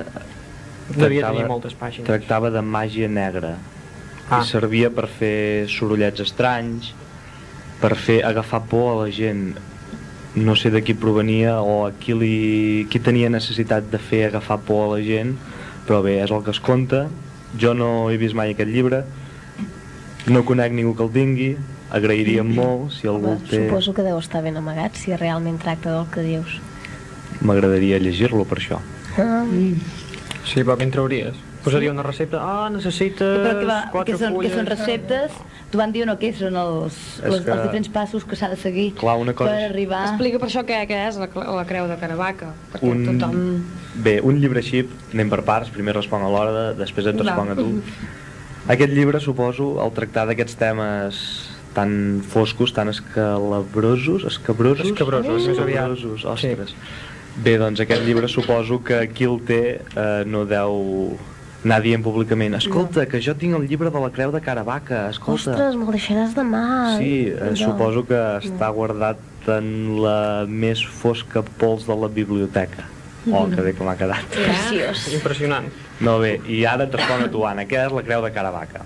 Devia 0.90 1.22
Tractava- 1.22 1.38
tenir 1.38 1.48
moltes 1.48 1.72
pàgines. 1.80 2.04
Tractava 2.10 2.50
de 2.52 2.60
màgia 2.60 3.08
negra. 3.08 3.54
Ah. 4.28 4.42
I 4.42 4.44
servia 4.44 4.90
per 4.92 5.06
fer 5.08 5.64
sorollets 5.72 6.20
estranys, 6.20 6.92
per 7.80 7.94
fer 7.96 8.18
agafar 8.28 8.60
por 8.68 8.90
a 8.92 8.98
la 9.06 9.10
gent. 9.10 9.56
No 10.34 10.54
sé 10.56 10.70
de 10.72 10.80
qui 10.80 10.94
provenia 10.96 11.58
o 11.60 11.82
a 11.86 11.90
qui, 11.92 12.14
li, 12.16 12.86
qui 12.88 13.00
tenia 13.04 13.28
necessitat 13.28 13.90
de 13.92 13.98
fer 14.00 14.26
agafar 14.30 14.58
por 14.64 14.86
a 14.86 14.94
la 14.94 15.02
gent, 15.04 15.34
però 15.84 16.00
bé, 16.04 16.22
és 16.24 16.32
el 16.32 16.40
que 16.46 16.54
es 16.54 16.60
conta. 16.60 17.04
Jo 17.60 17.74
no 17.76 18.08
he 18.08 18.16
vist 18.16 18.32
mai 18.34 18.54
aquest 18.54 18.72
llibre, 18.72 19.02
no 20.32 20.44
conec 20.48 20.72
ningú 20.72 20.94
que 20.96 21.04
el 21.04 21.12
tingui, 21.12 21.50
agrairíem 21.92 22.48
molt 22.56 22.94
si 22.96 23.10
algú 23.10 23.34
Home, 23.34 23.48
té... 23.50 23.66
Suposo 23.66 23.92
que 23.92 24.04
deu 24.06 24.16
estar 24.16 24.40
ben 24.44 24.56
amagat 24.56 24.96
si 24.96 25.12
realment 25.12 25.60
tracta 25.60 25.92
del 25.92 26.08
que 26.14 26.24
dius. 26.24 26.56
M'agradaria 27.44 28.00
llegir-lo 28.00 28.46
per 28.48 28.62
això. 28.62 28.80
Ah, 29.20 29.44
Sí, 30.42 30.64
però 30.64 30.74
què 30.74 30.88
en 30.88 30.90
trauries? 30.94 31.36
Posaria 31.62 31.92
una 31.94 32.02
recepta, 32.02 32.40
ah, 32.42 32.68
necessites 32.74 33.20
Però 33.22 33.52
què, 33.60 33.66
va, 33.68 33.76
quatre 33.92 34.12
què, 34.14 34.18
són, 34.18 34.32
què 34.32 34.38
fulles... 34.40 34.54
són 34.56 34.66
receptes? 34.66 35.36
T'ho 35.70 35.78
van 35.80 35.92
dir 35.94 36.02
o 36.02 36.06
no? 36.10 36.16
Què 36.20 36.32
són 36.36 36.56
els, 36.58 36.96
les, 37.22 37.44
que- 37.44 37.52
els 37.54 37.62
diferents 37.62 37.88
passos 37.94 38.24
que 38.28 38.36
s'ha 38.36 38.48
de 38.52 38.58
seguir 38.60 38.88
Clar, 38.98 39.14
una 39.22 39.32
cosa 39.38 39.52
per 39.54 39.68
arribar... 39.70 40.00
Explica 40.10 40.40
per 40.42 40.48
això 40.50 40.64
què, 40.68 40.80
què 40.90 40.98
és 41.08 41.20
la, 41.22 41.28
la 41.30 41.62
creu 41.68 41.86
de 41.88 41.96
Caravaca, 42.00 42.50
perquè 42.74 42.90
Un... 42.90 43.04
tothom... 43.12 43.38
Bé, 44.02 44.18
un 44.24 44.40
llibre 44.42 44.58
així, 44.64 44.82
anem 45.14 45.30
per 45.30 45.42
parts, 45.46 45.70
primer 45.72 45.94
responc 45.96 46.24
a 46.26 46.32
l'hora, 46.34 46.52
de- 46.58 46.74
després 46.82 47.06
et 47.12 47.16
Clar. 47.20 47.30
responc 47.30 47.54
a 47.54 47.56
tu. 47.60 47.70
Aquest 48.72 48.92
llibre, 48.94 49.18
suposo, 49.20 49.72
al 49.82 49.90
tractar 49.94 50.26
d'aquests 50.28 50.54
temes 50.60 51.22
tan 51.74 52.20
foscos, 52.28 52.74
tan 52.76 52.90
escalabrosos, 52.92 54.24
escabrosos? 54.28 54.86
Escabrosos, 54.90 55.46
més 55.48 55.58
aviat. 55.58 55.90
Escabrosos, 55.96 56.24
ostres. 56.28 56.74
Bé, 57.42 57.54
doncs 57.56 57.80
aquest 57.80 58.02
llibre 58.04 58.28
suposo 58.28 58.82
que 58.84 59.06
qui 59.16 59.24
el 59.24 59.38
té 59.48 59.62
eh, 59.80 60.24
no 60.28 60.44
deu 60.44 61.16
anar 61.64 61.78
dient 61.84 62.02
públicament 62.02 62.56
escolta, 62.58 63.04
que 63.06 63.20
jo 63.22 63.34
tinc 63.38 63.54
el 63.54 63.68
llibre 63.70 63.90
de 63.94 64.00
la 64.02 64.10
creu 64.14 64.32
de 64.34 64.40
Caravaca, 64.42 65.08
escolta. 65.10 65.52
ostres, 65.52 65.76
me'l 65.78 65.92
deixaràs 65.94 66.34
demà. 66.34 66.64
Sí, 66.98 67.28
eh, 67.30 67.52
suposo 67.58 68.02
que 68.08 68.18
està 68.42 68.70
guardat 68.74 69.20
en 69.52 69.68
la 70.02 70.44
més 70.48 70.82
fosca 70.82 71.42
pols 71.60 71.86
de 71.86 71.94
la 71.94 72.08
biblioteca. 72.08 72.88
Oh, 73.30 73.46
que 73.46 73.62
bé 73.62 73.72
que 73.78 73.84
m'ha 73.86 73.94
quedat. 73.94 74.24
Preciós. 74.34 75.06
Impressionant. 75.14 75.68
No, 76.02 76.16
bé, 76.18 76.40
i 76.50 76.64
ara 76.66 76.88
et 76.88 76.94
responc 76.98 77.28
a 77.28 77.30
tu, 77.30 77.44
Anna. 77.46 77.68
Què 77.70 77.78
és 77.86 77.94
la 77.94 78.02
creu 78.02 78.24
de 78.24 78.32
Caravaca? 78.34 78.82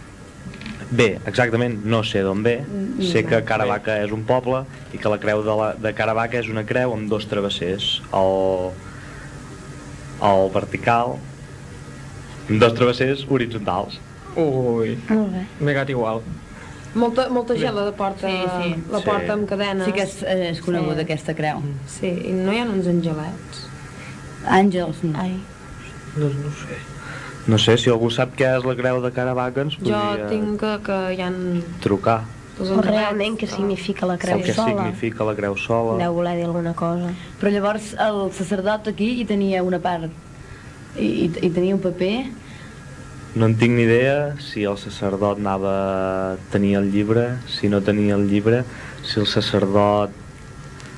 Bé, 0.90 1.18
exactament, 1.26 1.78
no 1.88 2.02
sé 2.04 2.20
d'on 2.22 2.42
ve. 2.44 2.58
Sé 3.02 3.24
que 3.26 3.40
Caravaca 3.48 3.96
és 4.04 4.12
un 4.14 4.22
poble 4.28 4.64
i 4.92 5.00
que 5.00 5.10
la 5.10 5.18
creu 5.18 5.40
de, 5.42 5.54
la, 5.58 5.70
de 5.80 5.92
Caravaca 5.96 6.38
és 6.38 6.50
una 6.52 6.66
creu 6.68 6.92
amb 6.94 7.08
dos 7.10 7.26
travessers. 7.26 8.02
El, 8.14 8.70
el 10.28 10.52
vertical, 10.54 11.16
dos 12.48 12.74
travessers 12.74 13.26
horitzontals. 13.28 13.98
Ui, 14.36 14.98
Molt 15.08 15.32
bé. 15.32 15.46
m'he 15.60 15.72
quedat 15.72 15.90
igual. 15.90 16.20
Molta, 16.94 17.28
molta 17.28 17.54
gent 17.56 17.74
la 17.74 17.90
porta, 17.92 18.28
Sí, 18.28 18.36
sí. 18.62 18.74
la 18.90 18.98
Sí. 19.00 19.04
porta 19.04 19.32
amb 19.34 19.48
cadenes. 19.48 19.84
Sí 19.86 19.92
que 19.92 20.02
és, 20.02 20.22
és 20.22 20.60
coneguda 20.62 20.96
Sí. 20.96 21.02
aquesta 21.02 21.34
creu. 21.34 21.60
Sí, 21.86 22.06
i 22.08 22.32
no 22.32 22.52
hi 22.52 22.58
ha 22.60 22.64
uns 22.64 22.86
angelets. 22.86 23.66
Àngels, 24.46 25.02
no. 25.02 25.18
Ai, 25.20 25.36
No, 26.16 26.28
no 26.28 26.48
ho 26.48 26.50
sé. 26.50 26.76
No 27.46 27.58
sé, 27.58 27.76
si 27.76 27.90
algú 27.90 28.08
sap 28.10 28.34
què 28.36 28.46
és 28.56 28.64
la 28.64 28.74
creu 28.74 29.02
de 29.02 29.10
Caravaca 29.12 29.60
ens 29.60 29.74
Jo 29.76 29.92
podria 29.92 30.26
tinc 30.30 30.58
que, 30.58 30.78
que 30.82 30.96
hi 31.14 31.20
ha 31.20 31.30
trucar. 31.82 32.22
els 32.58 32.70
o 32.70 32.72
angelets. 32.78 32.90
realment 32.96 33.36
què 33.36 33.46
significa 33.46 34.06
la 34.06 34.16
creu 34.16 34.40
que 34.40 34.54
sola? 34.54 34.68
significa 34.68 35.24
la 35.24 35.34
creu 35.34 35.56
sola. 35.58 35.98
Deu 36.02 36.14
voler 36.14 36.36
dir 36.36 36.44
alguna 36.46 36.72
cosa. 36.72 37.10
Però 37.38 37.50
llavors 37.52 37.92
el 38.00 38.32
sacerdot 38.32 38.88
aquí 38.88 39.20
hi 39.20 39.24
tenia 39.26 39.62
una 39.62 39.78
part, 39.78 40.10
i, 40.98 41.30
i, 41.30 41.50
tenia 41.50 41.76
un 41.76 41.82
paper, 41.84 42.16
No 43.36 43.44
en 43.50 43.54
tinc 43.60 43.74
ni 43.76 43.82
idea 43.84 44.38
si 44.40 44.62
el 44.64 44.78
sacerdot 44.80 45.36
anava 45.42 45.72
a 45.76 46.36
tenir 46.48 46.78
el 46.78 46.86
llibre, 46.88 47.34
si 47.52 47.68
no 47.68 47.82
tenia 47.84 48.14
el 48.16 48.30
llibre, 48.30 48.62
si 49.04 49.20
el 49.20 49.26
sacerdot 49.28 50.14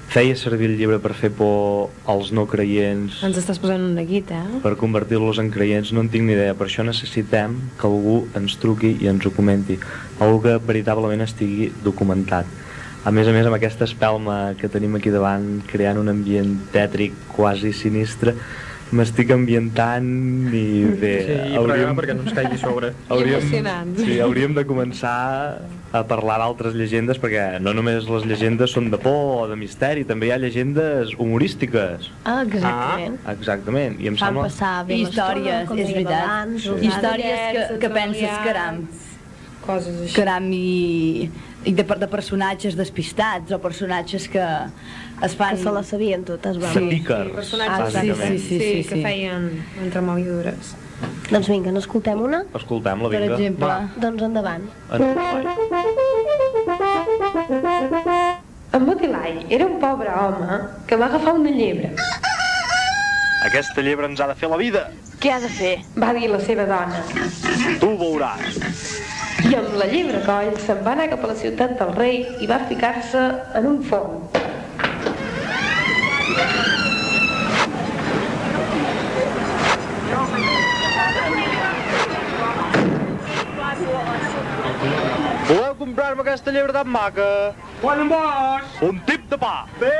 feia 0.09 0.37
servir 0.39 0.71
el 0.71 0.77
llibre 0.79 1.01
per 1.03 1.17
fer 1.19 1.33
por 1.35 1.91
als 2.07 2.31
no 2.33 2.47
creients, 2.49 3.19
Ens 3.27 3.41
estàs 3.43 3.59
posant 3.59 3.83
una 3.91 4.05
guita, 4.07 4.39
eh? 4.47 4.61
per 4.63 4.77
convertir-los 4.81 5.43
en 5.43 5.51
creients, 5.51 5.91
no 5.93 6.07
en 6.07 6.13
tinc 6.15 6.29
ni 6.29 6.37
idea. 6.37 6.55
Per 6.55 6.69
això 6.69 6.87
necessitem 6.87 7.59
que 7.81 7.91
algú 7.91 8.23
ens 8.39 8.55
truqui 8.63 8.95
i 9.03 9.11
ens 9.11 9.27
ho 9.27 9.35
comenti. 9.35 9.77
Algú 10.23 10.41
que 10.47 10.57
veritablement 10.71 11.27
estigui 11.27 11.73
documentat. 11.85 12.47
A 13.03 13.11
més 13.15 13.29
a 13.29 13.35
més, 13.35 13.51
amb 13.51 13.59
aquesta 13.59 13.87
espelma 13.87 14.55
que 14.59 14.71
tenim 14.71 14.95
aquí 14.95 15.11
davant, 15.11 15.59
creant 15.67 16.01
un 16.01 16.15
ambient 16.15 16.55
tètric 16.71 17.19
quasi 17.35 17.75
sinistre, 17.75 18.35
m'estic 18.93 19.31
ambientant 19.35 20.07
i 20.55 20.85
bé, 21.01 21.15
Sí, 21.27 21.59
pregar 21.67 21.95
perquè 21.99 22.15
no 22.17 22.23
ens 22.25 22.33
caigui 22.37 22.57
a 22.57 22.61
sobre. 22.63 22.93
emocionant. 23.11 23.97
sí, 23.99 24.19
hauríem 24.25 24.55
de 24.57 24.65
començar 24.67 25.59
a 25.93 26.03
parlar 26.09 26.39
d'altres 26.41 26.75
llegendes 26.77 27.17
perquè 27.21 27.59
no 27.65 27.73
només 27.77 28.09
les 28.09 28.25
llegendes 28.29 28.73
són 28.73 28.91
de 28.93 28.99
por 29.01 29.45
o 29.45 29.49
de 29.49 29.57
misteri, 29.57 30.05
també 30.09 30.29
hi 30.29 30.33
ha 30.33 30.39
llegendes 30.41 31.13
humorístiques. 31.19 32.11
Ah, 32.25 32.43
exactament. 32.45 33.19
Exactament, 33.35 33.99
i 34.01 34.09
em 34.09 34.17
Fan 34.17 34.29
sembla... 34.35 34.47
passar 34.49 34.73
bé 34.89 34.99
històries, 35.03 35.69
és 35.77 35.93
veritat. 35.93 36.25
abans, 36.25 36.63
Sí. 36.63 36.79
històries 36.89 37.45
que, 37.57 37.79
que 37.85 37.91
penses, 37.91 38.39
caram, 38.45 38.83
Coses 39.69 40.01
així. 40.01 40.15
caram 40.17 40.47
i, 40.53 41.29
i 41.69 41.73
de, 41.77 41.85
de 41.85 42.07
personatges 42.09 42.77
despistats 42.77 43.53
o 43.53 43.59
personatges 43.61 44.29
que 44.33 44.45
es 45.23 45.35
fan... 45.37 45.57
Que 45.57 45.63
se 45.63 45.73
les 45.73 45.87
sabien 45.87 46.25
totes, 46.25 46.59
va. 46.63 46.73
Sí. 46.73 46.85
Sí. 46.91 47.03
Personatges 47.07 47.79
Ah, 47.79 47.91
sí, 47.91 47.97
bàsicament. 48.11 48.39
sí, 48.39 48.49
sí, 48.49 48.59
sí, 48.59 48.89
que 48.89 48.95
sí. 48.97 49.03
feien 49.03 49.49
entremaliadures. 49.83 50.75
Doncs 51.31 51.49
vinga, 51.49 51.71
n'escoltem 51.71 52.21
una? 52.25 52.43
Escoltem-la, 52.59 53.09
Per 53.13 53.21
vinga. 53.21 53.35
exemple, 53.37 53.67
Va. 53.67 53.91
Doncs 54.03 54.23
endavant. 54.23 54.65
En... 54.93 55.03
En 58.73 58.85
Motilai 58.85 59.47
era 59.49 59.65
un 59.67 59.79
pobre 59.81 60.09
home 60.13 60.59
que 60.87 60.97
va 60.97 61.07
agafar 61.07 61.35
una 61.35 61.51
llebre. 61.51 61.93
Aquesta 63.47 63.81
llebre 63.83 64.07
ens 64.11 64.21
ha 64.21 64.27
de 64.29 64.35
fer 64.37 64.51
la 64.51 64.59
vida. 64.61 64.83
Què 65.23 65.31
ha 65.33 65.39
de 65.41 65.49
fer? 65.49 65.75
Va 65.99 66.13
dir 66.15 66.29
la 66.31 66.41
seva 66.45 66.67
dona. 66.69 67.01
Tu 67.81 67.87
ho 67.89 67.95
veuràs. 68.01 68.59
I 69.49 69.55
amb 69.57 69.75
la 69.81 69.87
llebre 69.91 70.21
coll 70.27 70.53
se'n 70.61 70.83
va 70.85 70.93
anar 70.97 71.09
cap 71.15 71.25
a 71.25 71.31
la 71.33 71.37
ciutat 71.39 71.77
del 71.81 71.95
rei 71.97 72.21
i 72.45 72.47
va 72.51 72.59
ficar-se 72.69 73.23
en 73.59 73.67
un 73.71 73.81
forn. 73.87 74.19
Voleu 85.49 85.75
comprar-me 85.79 86.21
aquesta 86.21 86.53
llebre 86.53 86.75
tan 86.77 86.89
maca? 86.93 87.55
Quan 87.81 88.03
en 88.03 88.11
vols? 88.13 88.81
Un 88.85 89.01
tip 89.09 89.25
de 89.31 89.39
pa. 89.41 89.55
Bé. 89.81 89.95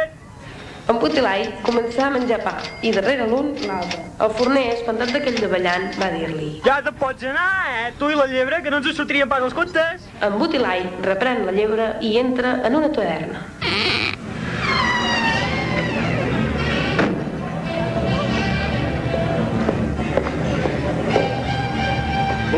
En 0.89 0.97
Putilai 1.01 1.47
començà 1.65 2.07
a 2.07 2.13
menjar 2.13 2.39
pa 2.45 2.55
i 2.85 2.93
darrere 2.93 3.27
l'un 3.29 3.51
l'altre. 3.65 4.05
El 4.25 4.31
forner, 4.37 4.65
espantat 4.75 5.13
d'aquell 5.13 5.41
davallant, 5.41 5.91
va 6.01 6.09
dir-li 6.15 6.49
Ja 6.65 6.79
te 6.85 6.93
pots 6.97 7.25
anar, 7.29 7.49
eh? 7.81 7.91
Tu 8.01 8.09
i 8.13 8.17
la 8.17 8.29
llebre, 8.31 8.63
que 8.65 8.73
no 8.73 8.81
ens 8.81 8.97
sortirien 8.97 9.29
pas 9.29 9.45
els 9.45 9.57
comptes. 9.57 10.09
En 10.25 10.39
Butilai 10.41 10.85
reprèn 11.05 11.45
la 11.49 11.57
llebre 11.57 11.95
i 12.05 12.17
entra 12.21 12.59
en 12.69 12.81
una 12.81 12.93
taverna. 12.93 13.45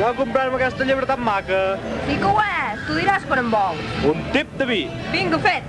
Voleu 0.00 0.14
comprar-me 0.16 0.56
aquesta 0.56 0.84
llebre 0.88 1.04
tan 1.04 1.20
maca? 1.20 1.56
Sí 2.06 2.14
que 2.16 2.24
ho 2.24 2.38
és, 2.40 2.78
tu 2.86 2.94
diràs 2.96 3.26
quan 3.28 3.42
en 3.42 3.50
vols. 3.52 3.90
Un 4.08 4.22
tip 4.32 4.54
de 4.56 4.64
vi. 4.70 4.78
Vinga, 5.12 5.36
fet. 5.44 5.66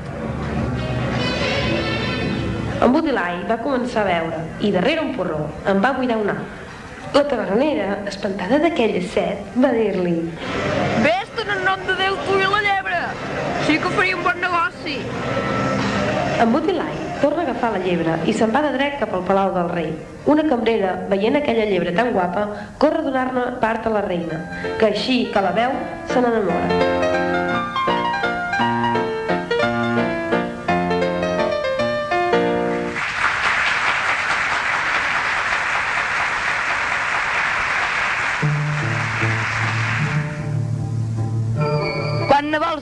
En 2.79 2.95
Butilai 2.95 3.41
va 3.49 3.57
començar 3.59 4.05
a 4.05 4.07
veure 4.07 4.39
i 4.63 4.71
darrere 4.71 5.03
un 5.03 5.11
porró 5.17 5.41
en 5.67 5.83
va 5.83 5.91
buidar 5.99 6.21
un 6.21 6.31
alt. 6.31 6.63
La 7.17 7.25
tavernera, 7.27 7.89
espantada 8.13 8.61
d'aquella 8.63 9.03
set, 9.11 9.51
va 9.59 9.75
dir-li 9.75 10.15
Vés-te'n 11.03 11.51
en 11.57 11.67
nom 11.67 11.83
de 11.91 11.99
Déu 11.99 12.15
tu 12.23 12.39
i 12.39 12.47
la 12.55 12.63
llebre. 12.69 13.03
Sí 13.67 13.79
que 13.83 13.95
faria 13.99 14.15
un 14.15 14.23
bon 14.31 14.43
negoci. 14.47 15.01
En 16.39 16.55
Butilai 16.55 17.00
torna 17.21 17.43
a 17.43 17.45
agafar 17.49 17.71
la 17.75 17.83
llebre 17.85 18.17
i 18.25 18.33
se'n 18.33 18.51
va 18.53 18.63
de 18.65 18.73
dret 18.75 18.97
cap 18.99 19.13
al 19.13 19.25
palau 19.27 19.53
del 19.55 19.69
rei. 19.71 19.91
Una 20.31 20.47
cambrera, 20.49 20.95
veient 21.11 21.37
aquella 21.39 21.69
llebre 21.69 21.93
tan 21.97 22.11
guapa, 22.17 22.47
corre 22.81 23.01
a 23.01 23.07
donar-ne 23.07 23.45
part 23.61 23.87
a 23.87 23.93
la 23.93 24.03
reina, 24.07 24.43
que 24.79 24.91
així 24.91 25.23
que 25.33 25.47
la 25.47 25.55
veu, 25.57 25.79
se 26.09 26.21
n'enamora. 26.21 27.00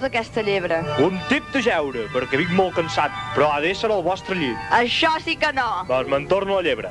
D'aquesta 0.10 0.42
llebre? 0.42 0.80
Un 1.06 1.20
tip 1.30 1.46
de 1.54 1.62
geure, 1.62 2.08
perquè 2.10 2.40
vinc 2.42 2.50
molt 2.58 2.74
cansat, 2.80 3.14
però 3.36 3.52
ha 3.54 3.60
d'ésser 3.62 3.92
al 3.94 4.02
vostre 4.02 4.34
llit. 4.40 4.58
Això 4.74 5.12
sí 5.22 5.36
que 5.38 5.52
no. 5.54 5.68
Doncs 5.86 6.10
me'n 6.10 6.26
torno 6.32 6.58
a 6.58 6.64
llebre. 6.66 6.90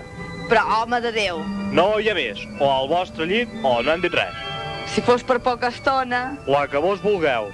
Però, 0.49 0.63
home 0.77 1.01
de 1.03 1.11
Déu, 1.13 1.41
No 1.75 1.99
hi 1.99 2.07
ha 2.09 2.15
més, 2.15 2.39
o 2.63 2.69
al 2.71 2.87
vostre 2.89 3.27
llit 3.29 3.51
o 3.67 3.75
no 3.83 3.91
hem 3.93 4.01
dit 4.07 4.15
res. 4.15 4.37
si 4.95 5.03
fos 5.03 5.23
per 5.27 5.41
poca 5.41 5.69
estona... 5.69 6.39
La 6.47 6.67
que 6.69 6.79
vos 6.79 7.03
vulgueu. 7.03 7.51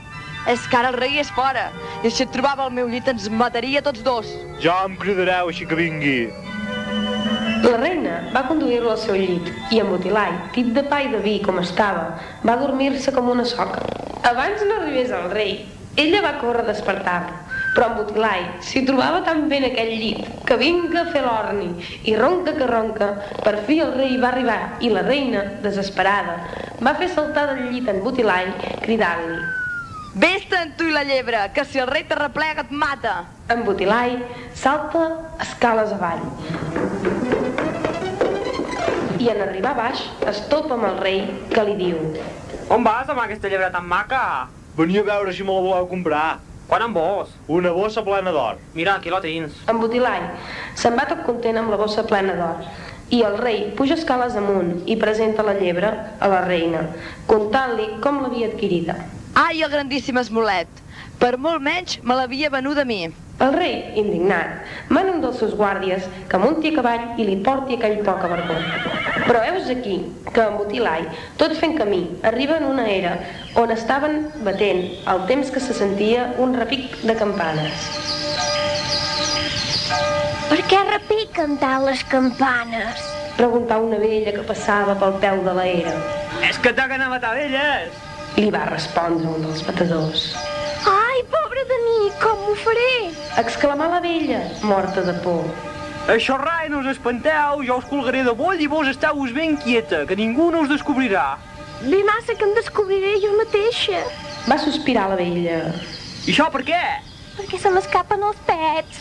És 0.47 0.69
que 0.69 0.77
ara 0.77 0.91
el 0.93 0.99
rei 1.01 1.19
és 1.19 1.31
fora. 1.33 1.71
I 2.05 2.11
si 2.11 2.23
et 2.23 2.31
trobava 2.31 2.63
al 2.69 2.71
meu 2.71 2.87
llit 2.87 3.09
ens 3.09 3.31
mataria 3.31 3.81
tots 3.83 4.05
dos. 4.05 4.29
Ja 4.61 4.85
em 4.85 4.95
cridareu 5.01 5.49
així 5.49 5.65
que 5.67 5.75
vingui. 5.75 6.29
La 7.65 7.79
reina 7.81 8.17
va 8.35 8.43
conduir-lo 8.45 8.91
al 8.93 8.99
seu 9.01 9.15
llit 9.17 9.47
i 9.73 9.79
en 9.81 9.87
Mutilai, 9.89 10.35
tip 10.53 10.67
de 10.77 10.83
pa 10.91 10.99
i 11.01 11.07
de 11.09 11.21
vi 11.25 11.39
com 11.41 11.57
estava, 11.63 12.03
va 12.45 12.57
dormir-se 12.61 13.15
com 13.17 13.31
una 13.33 13.47
soca. 13.49 13.81
Abans 14.29 14.67
no 14.69 14.83
arribés 14.83 15.15
el 15.17 15.31
rei, 15.33 15.55
ella 15.97 16.21
va 16.27 16.35
córrer 16.43 16.67
a 16.67 16.69
despertar-lo, 16.69 17.39
però 17.73 17.89
en 17.89 17.97
Mutilai 18.03 18.45
s'hi 18.69 18.85
trobava 18.85 19.23
tan 19.25 19.47
bé 19.49 19.63
en 19.63 19.69
aquell 19.71 19.95
llit 19.97 20.45
que 20.45 20.61
vinga 20.61 21.07
a 21.07 21.09
fer 21.15 21.25
l'orni 21.25 21.71
i 22.05 22.19
ronca 22.21 22.53
que 22.59 22.69
ronca, 22.69 23.11
per 23.41 23.57
fi 23.65 23.81
el 23.87 23.97
rei 23.97 24.21
va 24.21 24.35
arribar 24.35 24.61
i 24.85 24.93
la 24.93 25.09
reina, 25.09 25.47
desesperada, 25.65 26.37
va 26.85 26.97
fer 27.01 27.09
saltar 27.17 27.49
del 27.55 27.71
llit 27.71 27.89
en 27.89 28.05
Mutilai 28.05 28.53
cridant-li. 28.85 29.41
Vés-te'n 30.21 30.77
tu 30.79 30.85
i 30.87 30.93
la 30.95 31.03
llebre, 31.09 31.41
que 31.57 31.65
si 31.65 31.81
el 31.81 31.89
rei 31.89 32.05
te 32.07 32.15
replega 32.21 32.69
et 32.69 32.71
mata. 32.85 33.23
En 33.49 33.65
Butilai 33.65 34.21
salta 34.55 35.09
escales 35.43 35.97
avall. 35.97 36.29
I 39.25 39.31
en 39.33 39.39
arribar 39.41 39.71
a 39.73 39.77
baix 39.79 40.01
es 40.29 40.41
topa 40.51 40.75
amb 40.77 40.85
el 40.85 40.99
rei 41.01 41.21
que 41.49 41.63
li 41.65 41.79
diu 41.79 42.01
On 42.75 42.83
vas 42.85 43.09
amb 43.09 43.23
aquesta 43.23 43.49
llebre 43.49 43.71
tan 43.73 43.87
maca? 43.89 44.51
Venia 44.77 45.01
a 45.01 45.07
veure 45.07 45.33
si 45.33 45.47
me 45.47 45.55
la 45.55 45.63
voleu 45.65 45.87
comprar. 45.89 46.41
Quan 46.69 46.83
en 46.85 46.93
vols? 46.93 47.31
Una 47.49 47.73
bossa 47.73 48.03
plena 48.05 48.33
d'or. 48.37 48.59
Mira, 48.75 48.97
aquí 48.99 49.13
la 49.13 49.23
tens. 49.25 49.57
En 49.71 49.81
Butilai 49.81 50.21
se'n 50.77 50.97
va 50.99 51.07
tot 51.09 51.25
content 51.25 51.57
amb 51.61 51.73
la 51.73 51.81
bossa 51.81 52.05
plena 52.09 52.37
d'or 52.37 52.69
i 53.17 53.23
el 53.25 53.39
rei 53.41 53.71
puja 53.79 53.97
escales 53.97 54.37
amunt 54.37 54.83
i 54.91 54.97
presenta 55.01 55.45
la 55.47 55.57
llebre 55.57 55.93
a 56.21 56.29
la 56.29 56.45
reina, 56.45 56.85
contant-li 57.31 57.95
com 58.05 58.21
l'havia 58.21 58.51
adquirida. 58.53 58.99
Ai, 59.41 59.63
el 59.63 59.73
grandíssim 59.73 60.21
esmolet. 60.21 60.69
Per 61.21 61.37
molt 61.41 61.63
menys 61.65 62.01
me 62.03 62.17
l'havia 62.19 62.51
venut 62.53 62.79
a 62.79 62.85
mi. 62.89 63.05
El 63.43 63.51
rei, 63.51 63.73
indignat, 63.99 64.61
mana 64.95 65.11
un 65.11 65.23
dels 65.23 65.41
seus 65.43 65.57
guàrdies 65.59 66.05
que 66.31 66.39
munti 66.39 66.71
a 66.71 66.77
cavall 66.77 67.19
i 67.19 67.27
li 67.27 67.35
porti 67.43 67.75
aquell 67.75 67.97
poca 68.07 68.31
vergonya. 68.31 68.79
Però 69.25 69.41
heus 69.43 69.67
aquí 69.73 69.97
que 70.29 70.45
en 70.45 70.59
Butilai, 70.61 71.09
tot 71.41 71.57
fent 71.59 71.75
camí, 71.81 72.05
arriba 72.31 72.61
en 72.61 72.69
una 72.71 72.87
era 72.91 73.17
on 73.59 73.75
estaven 73.75 74.29
batent 74.47 74.85
al 75.11 75.25
temps 75.31 75.51
que 75.51 75.63
se 75.65 75.75
sentia 75.75 76.29
un 76.39 76.55
repic 76.61 77.01
de 77.03 77.19
campanes. 77.19 77.91
Per 80.51 80.63
què 80.71 80.87
repiquen 80.93 81.59
tant 81.59 81.89
les 81.89 82.07
campanes? 82.07 83.03
Preguntà 83.35 83.81
una 83.83 83.99
vella 83.99 84.37
que 84.37 84.47
passava 84.47 84.95
pel 85.01 85.19
peu 85.25 85.43
de 85.43 85.59
la 85.59 85.67
era. 85.67 85.95
És 86.47 86.63
que 86.63 86.71
toquen 86.77 87.03
a 87.03 87.11
matar 87.11 87.35
velles! 87.35 88.03
Li 88.39 88.51
va 88.55 88.69
respondre 88.71 89.27
un 89.31 89.43
dels 89.43 89.67
batedors. 89.67 90.35
Com 92.23 92.51
ho 92.51 92.55
faré? 92.65 93.13
Exclamà 93.45 93.89
la 93.89 94.01
vella, 94.01 94.41
morta 94.63 95.03
de 95.03 95.15
por. 95.25 95.47
Això 96.13 96.37
rai, 96.37 96.69
no 96.69 96.83
us 96.83 96.91
espanteu, 96.93 97.63
jo 97.65 97.79
us 97.81 97.89
colgaré 97.89 98.23
de 98.27 98.35
boll 98.37 98.61
i 98.61 98.69
vos 98.69 98.89
esteu 98.89 99.25
ben 99.33 99.57
quieta, 99.57 100.05
que 100.07 100.17
ningú 100.17 100.51
no 100.51 100.61
us 100.61 100.69
descobrirà. 100.69 101.39
Bé 101.83 102.05
massa 102.05 102.35
que 102.35 102.45
em 102.45 102.55
descobriré 102.55 103.19
jo 103.21 103.37
mateixa, 103.39 104.05
Va 104.45 104.59
sospirar 104.59 105.09
la 105.09 105.17
vella. 105.17 105.73
I 106.27 106.31
això 106.31 106.51
per 106.53 106.61
què? 106.63 106.85
perquè 107.35 107.59
se 107.59 107.71
m'escapen 107.75 108.23
els 108.23 108.41
pets. 108.47 108.99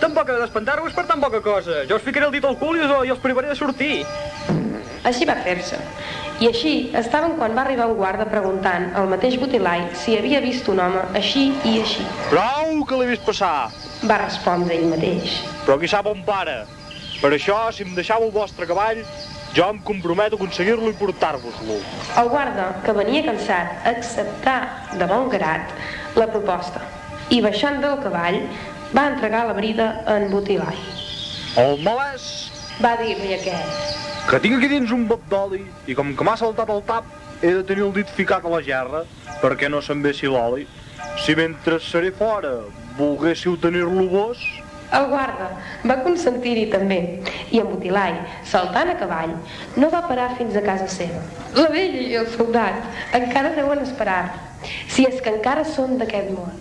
Tampoc 0.00 0.30
heu 0.30 0.40
d'espantar-vos 0.42 0.94
per 0.96 1.06
tan 1.06 1.22
poca 1.22 1.40
cosa. 1.44 1.84
Jo 1.88 2.00
us 2.00 2.06
ficaré 2.06 2.26
el 2.26 2.34
dit 2.34 2.44
al 2.44 2.58
cul 2.58 2.78
i 2.78 2.82
us, 2.82 2.94
i 3.06 3.12
els 3.14 3.22
privaré 3.22 3.52
de 3.52 3.58
sortir. 3.58 4.04
Així 5.06 5.26
va 5.28 5.36
fer-se. 5.44 5.78
I 6.42 6.48
així 6.50 6.72
estaven 6.98 7.36
quan 7.38 7.54
va 7.56 7.62
arribar 7.62 7.86
un 7.88 7.96
guarda 8.00 8.26
preguntant 8.28 8.90
al 8.98 9.06
mateix 9.12 9.38
Butilai 9.40 9.86
si 9.96 10.16
havia 10.18 10.40
vist 10.44 10.68
un 10.68 10.82
home 10.82 11.04
així 11.20 11.46
i 11.64 11.76
així. 11.82 12.04
Prou 12.32 12.82
que 12.88 12.98
l'he 12.98 13.12
vist 13.12 13.24
passar. 13.28 13.70
Va 14.10 14.18
respondre 14.24 14.76
ell 14.76 14.90
mateix. 14.90 15.38
Però 15.64 15.78
qui 15.80 15.88
sap 15.88 16.10
on 16.10 16.20
para. 16.26 16.64
Per 17.22 17.32
això, 17.32 17.60
si 17.72 17.86
em 17.86 17.94
deixau 17.96 18.26
el 18.26 18.34
vostre 18.34 18.68
cavall, 18.68 19.00
jo 19.56 19.68
em 19.72 19.78
comprometo 19.80 20.36
a 20.36 20.40
aconseguir-lo 20.42 20.90
i 20.92 20.98
portar-vos-lo. 20.98 21.78
El 22.20 22.28
guarda, 22.34 22.66
que 22.84 22.92
venia 22.98 23.24
cansat, 23.24 23.78
acceptà 23.88 24.58
de 24.98 25.08
bon 25.08 25.30
grat 25.32 25.72
la 26.18 26.28
proposta 26.34 26.82
i 27.30 27.40
baixant 27.42 27.80
del 27.82 27.96
cavall 28.02 28.42
va 28.94 29.08
entregar 29.14 29.46
la 29.48 29.56
brida 29.56 29.88
a 30.04 30.18
en 30.20 30.28
Butilai. 30.30 30.76
El 31.62 31.80
malès, 31.82 32.28
Va 32.84 32.90
dir-li 33.00 33.32
aquest. 33.32 34.05
Que 34.26 34.40
tinc 34.42 34.56
aquí 34.56 34.66
dins 34.66 34.90
un 34.90 35.04
bot 35.06 35.22
d'oli, 35.30 35.60
i 35.86 35.94
com 35.94 36.10
que 36.16 36.24
m'ha 36.26 36.34
saltat 36.38 36.70
el 36.74 36.80
tap, 36.88 37.06
he 37.42 37.52
de 37.54 37.62
tenir 37.66 37.84
el 37.86 37.92
dit 37.94 38.08
ficat 38.10 38.44
a 38.44 38.50
la 38.50 38.58
gerra, 38.64 39.04
perquè 39.38 39.70
no 39.70 39.78
se'n 39.78 40.02
vessi 40.02 40.26
l'oli. 40.26 40.66
Si 41.22 41.36
mentre 41.38 41.78
seré 41.80 42.10
fora 42.10 42.56
volguéssiu 42.98 43.56
tenir-lo 43.60 44.08
vos, 44.10 44.42
El 44.94 45.08
guarda 45.10 45.48
va 45.90 45.96
consentir-hi 46.04 46.68
també 46.70 46.98
i 47.50 47.58
en 47.58 47.66
Butilai, 47.66 48.12
saltant 48.46 48.92
a 48.92 48.94
cavall, 49.00 49.32
no 49.74 49.88
va 49.90 50.04
parar 50.06 50.28
fins 50.38 50.54
a 50.54 50.62
casa 50.62 50.86
seva. 50.86 51.24
La 51.58 51.66
vella 51.74 52.04
i 52.06 52.14
el 52.20 52.28
soldat 52.30 52.78
encara 53.18 53.50
deuen 53.56 53.82
esperar, 53.82 54.30
si 54.86 55.08
és 55.10 55.18
que 55.18 55.34
encara 55.34 55.66
són 55.66 55.98
d'aquest 55.98 56.30
món. 56.38 56.54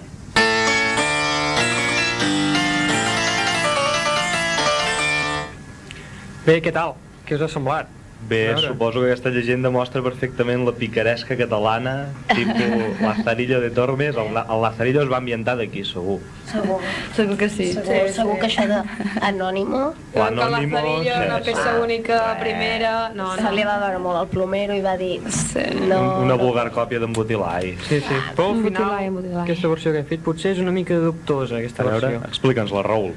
Bé, 6.46 6.62
què 6.62 6.74
tal? 6.74 6.98
Què 7.26 7.36
us 7.40 7.42
ha 7.42 7.52
semblat? 7.52 7.88
Bé, 8.26 8.56
suposo 8.58 9.02
que 9.04 9.10
aquesta 9.12 9.30
llegenda 9.30 9.70
mostra 9.70 10.02
perfectament 10.02 10.64
la 10.66 10.72
picaresca 10.74 11.36
catalana, 11.38 12.08
tipus 12.32 12.96
Lazarillo 13.04 13.60
de 13.62 13.70
Tormes. 13.70 14.16
El, 14.18 14.32
el 14.40 14.62
Lazarillo 14.64 15.04
es 15.04 15.12
va 15.12 15.18
ambientar 15.20 15.54
d'aquí, 15.60 15.84
segur. 15.86 16.16
Segur, 16.50 16.80
Segur 17.14 17.36
que 17.38 17.50
sí. 17.54 17.68
segur, 17.76 18.10
segur 18.16 18.38
que 18.42 18.48
això 18.48 18.66
d'anònimo 18.72 19.82
L'Anònimo... 20.16 20.82
una 20.96 21.38
sí, 21.44 21.52
peça 21.52 21.76
única, 21.84 22.20
primera... 22.40 22.94
No, 23.14 23.32
se 23.36 23.44
no. 23.46 23.52
li 23.58 23.66
va 23.68 23.78
veure 23.84 24.00
molt 24.02 24.22
al 24.24 24.28
plomero 24.32 24.74
i 24.74 24.82
va 24.82 24.96
dir 24.98 25.20
Sí. 25.30 25.66
no, 25.86 26.02
Una 26.26 26.38
vulgar 26.40 26.72
còpia 26.74 27.02
d'en 27.04 27.14
Butilai. 27.14 27.76
Sí, 27.86 28.00
sí. 28.00 28.22
Però 28.38 28.52
al 28.56 28.64
final, 28.64 29.42
aquesta 29.44 29.70
versió 29.70 29.92
que 29.94 30.02
he 30.06 30.08
fet 30.16 30.24
potser 30.26 30.56
és 30.56 30.64
una 30.64 30.74
mica 30.74 30.98
dubtosa, 30.98 31.60
aquesta 31.62 31.84
A 31.86 31.92
veure, 31.92 32.16
versió. 32.16 32.30
explica'ns-la, 32.32 32.82
Raül. 32.90 33.14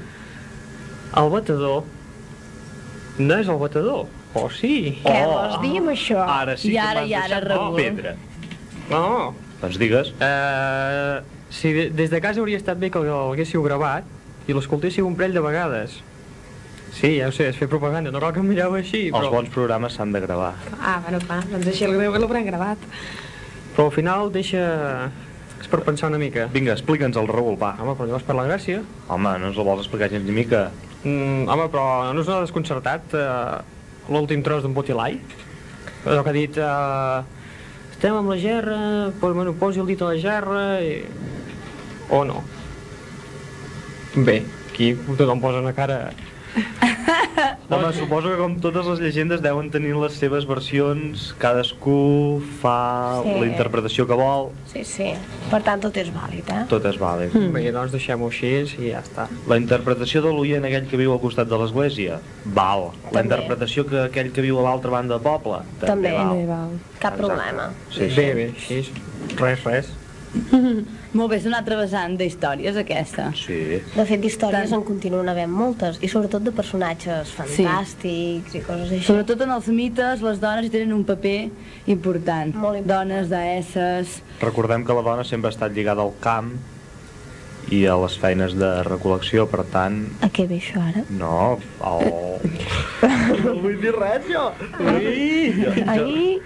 El 1.17 1.31
batedor 1.33 1.83
no 3.19 3.37
és 3.39 3.47
el 3.51 3.57
batedor, 3.61 4.05
o 4.33 4.49
sí? 4.49 4.99
Què 5.03 5.15
Oh. 5.25 5.33
vols 5.35 5.61
dir 5.61 5.77
amb 5.81 5.89
això? 5.93 6.23
Ara 6.23 6.55
sí 6.57 6.69
I 6.69 6.73
que 6.73 6.79
ara, 6.79 7.01
m'has 7.01 7.09
i 7.09 7.13
ara, 7.13 7.27
deixat 7.27 7.47
Raül. 7.51 7.75
pedra. 7.75 8.15
No, 8.89 9.33
Doncs 9.59 9.75
digues. 9.77 10.13
Uh, 10.23 11.19
si 11.51 11.73
de, 11.75 11.89
des 11.91 12.09
de 12.09 12.21
casa 12.23 12.39
hauria 12.39 12.55
estat 12.55 12.77
bé 12.79 12.87
que 12.89 12.97
el 13.01 13.09
haguéssiu 13.11 13.61
gravat 13.61 14.05
i 14.47 14.53
l'escoltéssiu 14.55 15.05
un 15.05 15.17
parell 15.19 15.33
de 15.35 15.41
vegades. 15.43 15.97
Sí, 16.95 17.17
ja 17.19 17.27
ho 17.27 17.31
sé, 17.35 17.49
és 17.51 17.57
fer 17.59 17.67
propaganda, 17.67 18.09
no 18.09 18.21
cal 18.23 18.31
que 18.33 18.39
em 18.39 18.47
mireu 18.47 18.73
així, 18.79 19.09
Els 19.09 19.17
però, 19.17 19.29
bons 19.33 19.49
programes 19.53 19.93
s'han 19.93 20.13
de 20.15 20.21
gravar. 20.23 20.53
Ah, 20.81 21.01
bueno, 21.03 21.19
clar, 21.27 21.43
doncs 21.51 21.67
així 21.67 21.83
el 21.85 21.97
greu 21.97 22.13
que 22.15 22.19
l'haurem 22.23 22.45
gravat. 22.47 22.77
però 23.75 23.85
al 23.89 23.91
final 23.91 24.31
deixa... 24.31 25.11
És 25.59 25.67
per 25.67 25.81
pensar 25.83 26.07
una 26.07 26.17
mica. 26.17 26.47
Vinga, 26.53 26.71
explica'ns 26.71 27.17
el 27.19 27.27
Raül, 27.27 27.57
va. 27.61 27.75
Home, 27.81 27.93
però 27.99 28.07
llavors 28.07 28.23
per 28.23 28.35
la 28.39 28.45
gràcia. 28.47 28.79
Home, 29.09 29.35
no 29.39 29.47
ens 29.51 29.57
el 29.59 29.63
vols 29.67 29.81
explicar 29.83 30.09
gens 30.09 30.23
ni 30.25 30.31
mica? 30.31 30.69
Mm, 31.03 31.47
home, 31.47 31.67
però 31.71 32.11
no 32.11 32.21
us 32.21 32.27
ha 32.27 32.41
desconcertat 32.43 33.13
uh, 33.15 33.59
l'últim 34.11 34.43
tros 34.43 34.65
d'en 34.65 34.75
Botilai? 34.75 35.19
Allò 36.05 36.23
que 36.25 36.33
ha 36.33 36.35
dit... 36.35 36.59
Uh, 36.59 37.23
estem 37.93 38.15
amb 38.15 38.31
la 38.31 38.39
gerra, 38.39 38.79
pues, 39.19 39.35
bueno, 39.35 39.55
posi 39.59 39.79
el 39.79 39.87
dit 39.87 40.01
a 40.03 40.11
la 40.11 40.19
gerra 40.19 40.63
i... 40.83 40.97
O 42.15 42.23
no? 42.27 42.43
Bé, 44.15 44.41
aquí 44.71 44.93
tothom 45.15 45.43
posa 45.43 45.63
una 45.63 45.75
cara... 45.77 46.09
Home, 47.69 47.93
suposo 47.93 48.29
que 48.31 48.37
com 48.39 48.55
totes 48.61 48.85
les 48.89 48.99
llegendes 49.03 49.41
deuen 49.41 49.69
tenir 49.71 49.93
les 49.95 50.15
seves 50.17 50.45
versions, 50.49 51.29
cadascú 51.39 52.41
fa 52.61 53.21
Sí. 53.23 53.35
la 53.39 53.45
interpretació 53.47 54.05
que 54.07 54.17
vol, 54.17 54.49
Sí, 54.69 54.83
sí. 54.83 55.11
Per 55.51 55.61
tant, 55.63 55.81
tot 55.81 55.95
és 55.97 56.09
vàlid, 56.13 56.49
eh? 56.49 56.65
tot 56.69 56.85
és 56.85 56.97
vàlid. 56.99 57.33
Mm. 57.33 57.53
Bé, 57.53 57.71
doncs 57.71 57.91
deixem-ho 57.93 58.27
així 58.27 58.51
i 58.81 58.91
ja 58.91 59.01
està. 59.01 59.27
La 59.47 59.57
interpretació 59.57 60.21
de 60.21 60.33
l'oient 60.33 60.65
aquell 60.65 60.87
que 60.89 60.97
viu 60.97 61.13
al 61.13 61.19
costat 61.21 61.47
de 61.49 61.57
l'església, 61.57 62.19
val. 62.45 62.91
La 63.11 63.21
També. 63.21 63.23
interpretació 63.29 63.85
que 63.87 64.03
aquell 64.09 64.31
que 64.31 64.41
viu 64.41 64.59
a 64.59 64.63
l'altra 64.63 64.91
banda 64.91 65.17
del 65.17 65.23
poble, 65.23 65.61
també, 65.79 65.87
També. 65.87 66.11
val. 66.13 66.35
Bé, 66.35 66.45
val. 66.45 66.69
Cap 66.99 67.13
Exacte. 67.13 67.17
problema. 67.25 67.69
Sí, 67.91 68.09
sí. 68.09 68.15
Bé, 68.15 68.33
bé, 68.33 68.53
així, 68.55 68.91
res, 69.37 69.63
res. 69.63 69.93
Molt 71.09 71.31
bé, 71.31 71.39
és 71.39 71.45
una 71.49 71.57
altra 71.57 71.73
vessant 71.79 72.13
d'històries, 72.19 72.75
aquesta. 72.77 73.31
Sí. 73.33 73.55
De 73.95 74.03
fet, 74.05 74.19
d'històries 74.21 74.73
en 74.77 74.83
continuen 74.85 75.29
havent 75.31 75.49
moltes, 75.49 75.97
i 76.05 76.09
sobretot 76.11 76.43
de 76.45 76.51
personatges 76.53 77.31
fantàstics 77.33 78.53
i 78.53 78.61
coses 78.61 78.91
així. 78.91 79.05
Sobretot 79.07 79.41
en 79.41 79.55
els 79.55 79.69
mites, 79.73 80.21
les 80.21 80.41
dones 80.43 80.67
hi 80.67 80.73
tenen 80.75 80.93
un 80.93 81.05
paper 81.07 81.37
important. 81.89 82.53
Molt 82.53 82.81
important. 82.83 83.09
Dones, 83.09 83.31
deesses... 83.33 84.19
Recordem 84.43 84.85
que 84.85 84.93
la 84.99 85.05
dona 85.07 85.25
sempre 85.25 85.49
ha 85.49 85.55
estat 85.55 85.73
lligada 85.73 86.05
al 86.05 86.13
camp 86.21 86.53
i 87.73 87.83
a 87.89 87.95
les 88.01 88.15
feines 88.17 88.53
de 88.57 88.69
recol·lecció, 88.85 89.45
per 89.49 89.65
tant, 89.73 89.99
A 90.25 90.29
què 90.33 90.45
ve 90.49 90.57
això 90.61 90.81
ara? 90.81 91.03
no, 91.09 91.57
el... 91.85 92.39
no 93.43 93.57
vull 93.61 93.77
dir 93.81 93.93
res, 93.97 94.25
jo! 94.29 94.45
Ui, 94.77 95.51
jo, 95.57 95.73
jo. 95.73 95.85
Ai, 95.89 96.39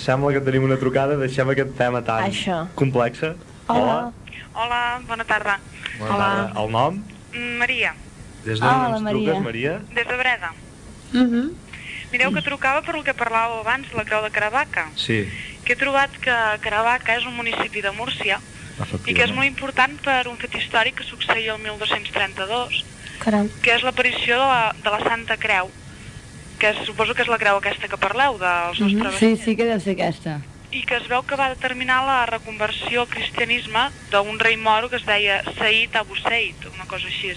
Sembla 0.00 0.32
que 0.32 0.40
tenim 0.46 0.64
una 0.64 0.78
trucada, 0.80 1.18
deixem 1.20 1.50
aquest 1.52 1.74
tema 1.78 2.00
tan 2.06 2.24
Això. 2.30 2.62
complex. 2.78 3.26
Hola. 3.68 4.12
Hola, 4.54 5.00
bona 5.06 5.24
tarda. 5.24 5.58
Bona 5.98 6.16
tarda. 6.16 6.60
El 6.62 6.70
nom? 6.72 7.02
Mm, 7.32 7.56
Maria, 7.60 7.94
Des 8.44 8.60
d'on 8.60 8.68
Hola, 8.68 8.90
ens 8.96 9.02
Maria. 9.02 9.24
truques, 9.32 9.42
Maria? 9.44 9.72
des 9.94 10.06
de 10.08 10.16
Breda. 10.16 10.52
Mhm. 11.12 11.50
Mireu 12.12 12.32
que 12.32 12.40
trucava 12.42 12.80
per 12.82 12.94
el 12.96 13.04
que 13.04 13.12
parlàveu 13.14 13.60
abans, 13.60 13.92
la 13.92 14.04
Creu 14.04 14.22
de 14.24 14.30
Caravaca, 14.30 14.86
Sí, 14.96 15.28
que 15.64 15.74
he 15.74 15.76
trobat 15.76 16.10
que 16.16 16.32
Caravaca 16.62 17.16
és 17.18 17.26
un 17.26 17.36
municipi 17.36 17.82
de 17.82 17.90
Múrcia 17.92 18.40
i 19.06 19.12
que 19.12 19.24
és 19.24 19.32
molt 19.34 19.44
important 19.46 19.98
per 20.00 20.26
un 20.28 20.38
fet 20.38 20.54
històric 20.54 20.94
que 21.02 21.04
succeïa 21.04 21.52
el 21.54 21.60
1232, 21.60 22.84
caram. 23.18 23.48
que 23.60 23.74
és 23.74 23.82
l'aparició 23.82 24.38
de, 24.38 24.46
la, 24.46 24.74
de 24.82 24.90
la 24.90 25.00
Santa 25.04 25.36
Creu, 25.36 25.68
que 26.58 26.70
és, 26.70 26.86
suposo 26.86 27.14
que 27.14 27.22
és 27.22 27.28
la 27.28 27.36
creu 27.38 27.56
aquesta 27.58 27.88
que 27.88 27.98
parleu, 27.98 28.38
dels 28.38 28.78
dos 28.78 28.92
Mhm. 28.92 29.12
Sí, 29.18 29.36
sí 29.36 29.56
que 29.56 29.64
deu 29.66 29.80
ser 29.80 29.92
aquesta. 29.92 30.40
I 30.70 30.82
que 30.84 30.98
es 30.98 31.06
veu 31.08 31.22
que 31.24 31.36
va 31.40 31.48
determinar 31.54 32.02
la 32.06 32.26
reconversió 32.26 33.02
al 33.02 33.12
cristianisme 33.12 33.88
d'un 34.12 34.38
rei 34.38 34.56
moro 34.56 34.90
que 34.90 34.96
es 35.00 35.06
deia 35.06 35.42
Said 35.56 35.96
Abu 35.96 36.16
Said, 36.16 36.68
una 36.74 36.86
cosa 36.86 37.08
així. 37.08 37.32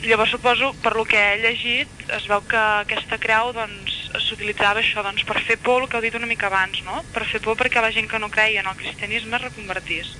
Llavors 0.00 0.30
suposo, 0.32 0.72
per 0.80 0.94
lo 0.96 1.04
que 1.04 1.18
he 1.18 1.40
llegit, 1.42 1.90
es 2.16 2.26
veu 2.30 2.40
que 2.48 2.56
aquesta 2.56 3.18
creu 3.20 3.50
doncs, 3.52 3.98
s'utilitzava 4.24 4.80
això 4.80 5.04
doncs, 5.04 5.26
per 5.28 5.42
fer 5.44 5.58
por, 5.60 5.82
el 5.82 5.90
que 5.90 5.98
heu 5.98 6.06
dit 6.06 6.16
una 6.16 6.30
mica 6.30 6.48
abans, 6.48 6.80
no? 6.86 7.02
Per 7.12 7.26
fer 7.28 7.42
por 7.44 7.58
perquè 7.60 7.82
la 7.84 7.92
gent 7.92 8.08
que 8.08 8.22
no 8.22 8.30
creia 8.32 8.62
en 8.62 8.70
el 8.70 8.78
cristianisme 8.80 9.36
es 9.36 9.44
reconvertís. 9.44 10.14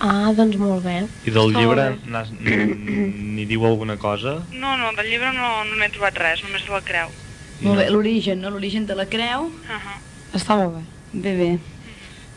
Ah, 0.00 0.32
doncs 0.34 0.56
molt 0.56 0.82
bé. 0.82 1.04
I 1.28 1.32
del 1.36 1.52
llibre 1.54 1.90
n'hi 2.08 3.44
diu 3.46 3.66
alguna 3.68 3.98
cosa? 4.00 4.40
No, 4.50 4.74
no, 4.80 4.94
del 4.96 5.10
llibre 5.12 5.30
no, 5.36 5.50
no 5.68 5.76
n'he 5.76 5.90
trobat 5.92 6.18
res, 6.18 6.42
només 6.42 6.64
de 6.66 6.72
la 6.72 6.80
creu. 6.82 7.12
Molt 7.60 7.82
bé, 7.82 7.90
l'origen, 7.92 8.40
no? 8.40 8.50
L'origen 8.50 8.88
de 8.88 8.96
la 8.96 9.06
creu. 9.06 9.52
Uh 9.52 9.76
-huh. 9.76 9.98
Està 10.34 10.56
molt 10.56 10.80
bé. 10.80 10.99
Bé, 11.12 11.34
bé. 11.36 11.58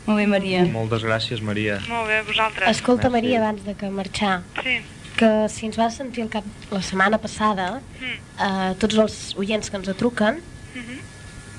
Molt 0.06 0.18
bé, 0.18 0.26
Maria. 0.28 0.64
Moltes 0.68 1.02
gràcies, 1.06 1.40
Maria. 1.40 1.78
Molt 1.88 2.08
bé, 2.10 2.22
vosaltres. 2.26 2.68
Escolta, 2.76 3.08
Merci. 3.08 3.14
Maria, 3.28 3.38
abans 3.40 3.64
de 3.64 3.74
que 3.74 3.88
marxar, 3.90 4.42
Sí. 4.62 4.80
que 5.16 5.48
si 5.48 5.66
ens 5.66 5.76
vas 5.76 5.94
sentir 5.96 6.22
el 6.24 6.28
cap 6.28 6.44
la 6.70 6.82
setmana 6.82 7.18
passada, 7.18 7.80
eh, 8.02 8.74
tots 8.78 8.94
els 8.96 9.34
oients 9.36 9.70
que 9.70 9.76
ens 9.76 9.88
truquen, 9.96 10.40
Mhm. 10.74 10.98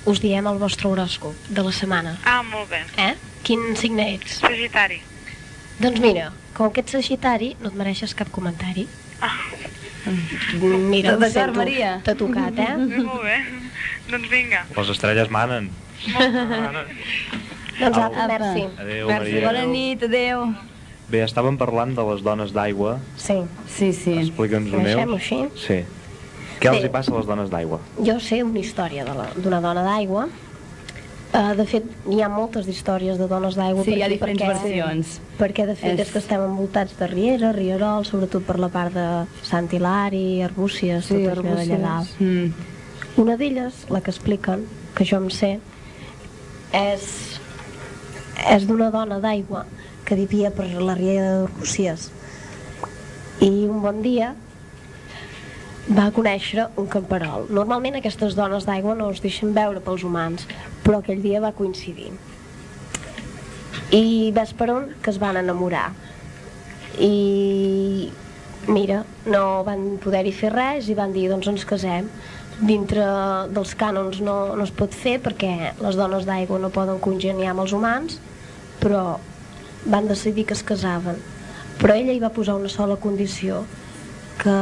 us 0.05 0.19
diem 0.21 0.45
el 0.47 0.57
vostre 0.59 0.87
horòscop 0.89 1.33
de 1.49 1.63
la 1.63 1.71
setmana. 1.71 2.17
Ah, 2.25 2.43
molt 2.43 2.69
bé. 2.69 2.83
Eh? 2.97 3.15
Quin 3.43 3.75
signe 3.75 4.15
ets? 4.15 4.39
Sagitari. 4.41 5.01
Doncs 5.79 5.99
mira, 5.99 6.31
com 6.53 6.71
que 6.71 6.81
ets 6.81 6.91
sagitari, 6.91 7.55
no 7.61 7.69
et 7.69 7.75
mereixes 7.75 8.13
cap 8.13 8.29
comentari. 8.29 8.87
Ah, 9.21 9.31
Mira, 10.61 11.13
D'acord, 11.13 11.31
sento, 11.33 11.53
Maria. 11.57 11.99
t'ha 12.03 12.13
tocat, 12.13 12.53
eh? 12.59 12.77
molt 12.77 13.23
bé. 13.23 13.43
doncs 14.07 14.29
vinga. 14.29 14.65
Les 14.77 14.89
estrelles 14.89 15.31
manen. 15.31 15.71
Doncs 17.79 17.97
apa, 17.97 18.27
merci. 18.27 18.63
Adéu, 18.79 19.07
Merci, 19.07 19.31
Maria. 19.33 19.45
bona 19.47 19.65
nit, 19.65 20.03
adéu. 20.03 20.45
Bé, 21.09 21.21
estàvem 21.23 21.57
parlant 21.57 21.91
de 21.93 22.01
les 22.11 22.23
dones 22.25 22.51
d'aigua. 22.55 22.97
Sí, 23.17 23.41
Sí, 23.67 23.91
sí. 23.93 24.13
Explica'ns-ho, 24.23 24.79
deixem-ho 24.79 25.05
Neus. 25.05 25.21
així. 25.21 25.39
Sí. 25.55 25.79
Què 26.59 26.69
els 26.71 26.79
Bé. 26.81 26.87
hi 26.87 26.89
passa 26.89 27.11
a 27.11 27.17
les 27.17 27.27
dones 27.27 27.49
d'aigua? 27.51 27.79
Jo 28.01 28.19
sé 28.19 28.41
una 28.43 28.59
història 28.59 29.03
d'una 29.05 29.59
dona 29.61 29.83
d'aigua. 29.83 30.27
Uh, 31.35 31.51
de 31.53 31.65
fet, 31.67 31.83
hi 32.07 32.21
ha 32.23 32.29
moltes 32.31 32.65
històries 32.71 33.17
de 33.19 33.27
dones 33.27 33.55
d'aigua. 33.59 33.83
Sí, 33.83 33.91
hi 33.97 34.01
ha 34.01 34.07
diferents 34.07 34.41
perquè- 34.41 34.53
versions. 34.63 35.19
Perquè, 35.37 35.65
de 35.67 35.75
fet, 35.75 35.99
És- 35.99 36.07
és... 36.07 36.11
que 36.13 36.19
estem 36.19 36.39
envoltats 36.41 36.97
de 36.97 37.07
rieres, 37.07 37.53
rierols, 37.55 38.07
sobretot 38.07 38.43
per 38.45 38.57
la 38.57 38.69
part 38.69 38.93
de 38.93 39.25
Sant 39.43 39.67
Hilari, 39.73 40.41
Arbúcies, 40.41 41.05
Sí, 41.05 41.25
tot 41.25 41.37
Arbúcies. 41.37 41.81
dalt. 41.81 42.07
Mm. 42.21 42.53
Una 43.17 43.35
d'elles, 43.35 43.85
la 43.89 43.99
que 43.99 44.11
expliquen, 44.11 44.65
que 44.95 45.03
jo 45.03 45.17
em 45.17 45.29
sé, 45.29 45.59
és, 46.73 47.05
és 48.51 48.65
d'una 48.67 48.89
dona 48.93 49.19
d'aigua 49.23 49.65
que 50.05 50.17
vivia 50.17 50.51
per 50.53 50.67
la 50.73 50.95
riera 50.97 51.41
d'Arbúcies. 51.41 52.09
I 53.41 53.51
un 53.67 53.81
bon 53.83 54.01
dia 54.05 54.33
va 55.87 56.09
conèixer 56.13 56.67
un 56.81 56.87
camperol. 56.89 57.45
Normalment 57.53 57.97
aquestes 57.99 58.35
dones 58.37 58.65
d'aigua 58.65 58.95
no 58.97 59.11
es 59.13 59.21
deixen 59.21 59.53
veure 59.53 59.83
pels 59.85 60.05
humans, 60.05 60.47
però 60.83 61.01
aquell 61.01 61.21
dia 61.21 61.41
va 61.43 61.53
coincidir. 61.53 62.11
I 63.93 64.31
ves 64.33 64.53
per 64.57 64.71
on 64.73 64.87
que 65.01 65.11
es 65.13 65.19
van 65.21 65.37
enamorar. 65.37 65.91
I 66.97 68.09
mira, 68.67 69.03
no 69.29 69.63
van 69.67 69.99
poder-hi 70.01 70.33
fer 70.33 70.51
res 70.53 70.89
i 70.89 70.97
van 70.97 71.13
dir 71.13 71.27
doncs 71.29 71.49
ens 71.51 71.65
casem. 71.69 72.09
Dintre 72.55 73.05
dels 73.51 73.73
cànons 73.75 74.21
no, 74.23 74.55
no 74.55 74.63
es 74.63 74.71
pot 74.71 74.93
fer 74.95 75.17
perquè 75.23 75.73
les 75.81 75.97
dones 75.99 76.27
d'aigua 76.27 76.59
no 76.61 76.71
poden 76.71 77.01
congeniar 77.03 77.51
amb 77.51 77.65
els 77.65 77.73
humans, 77.75 78.19
però 78.79 79.17
van 79.85 80.07
decidir 80.07 80.45
que 80.47 80.55
es 80.55 80.63
casaven. 80.63 81.19
Però 81.81 81.95
ella 81.95 82.15
hi 82.15 82.21
va 82.23 82.31
posar 82.31 82.55
una 82.55 82.71
sola 82.71 82.95
condició, 82.95 83.65
que 84.39 84.55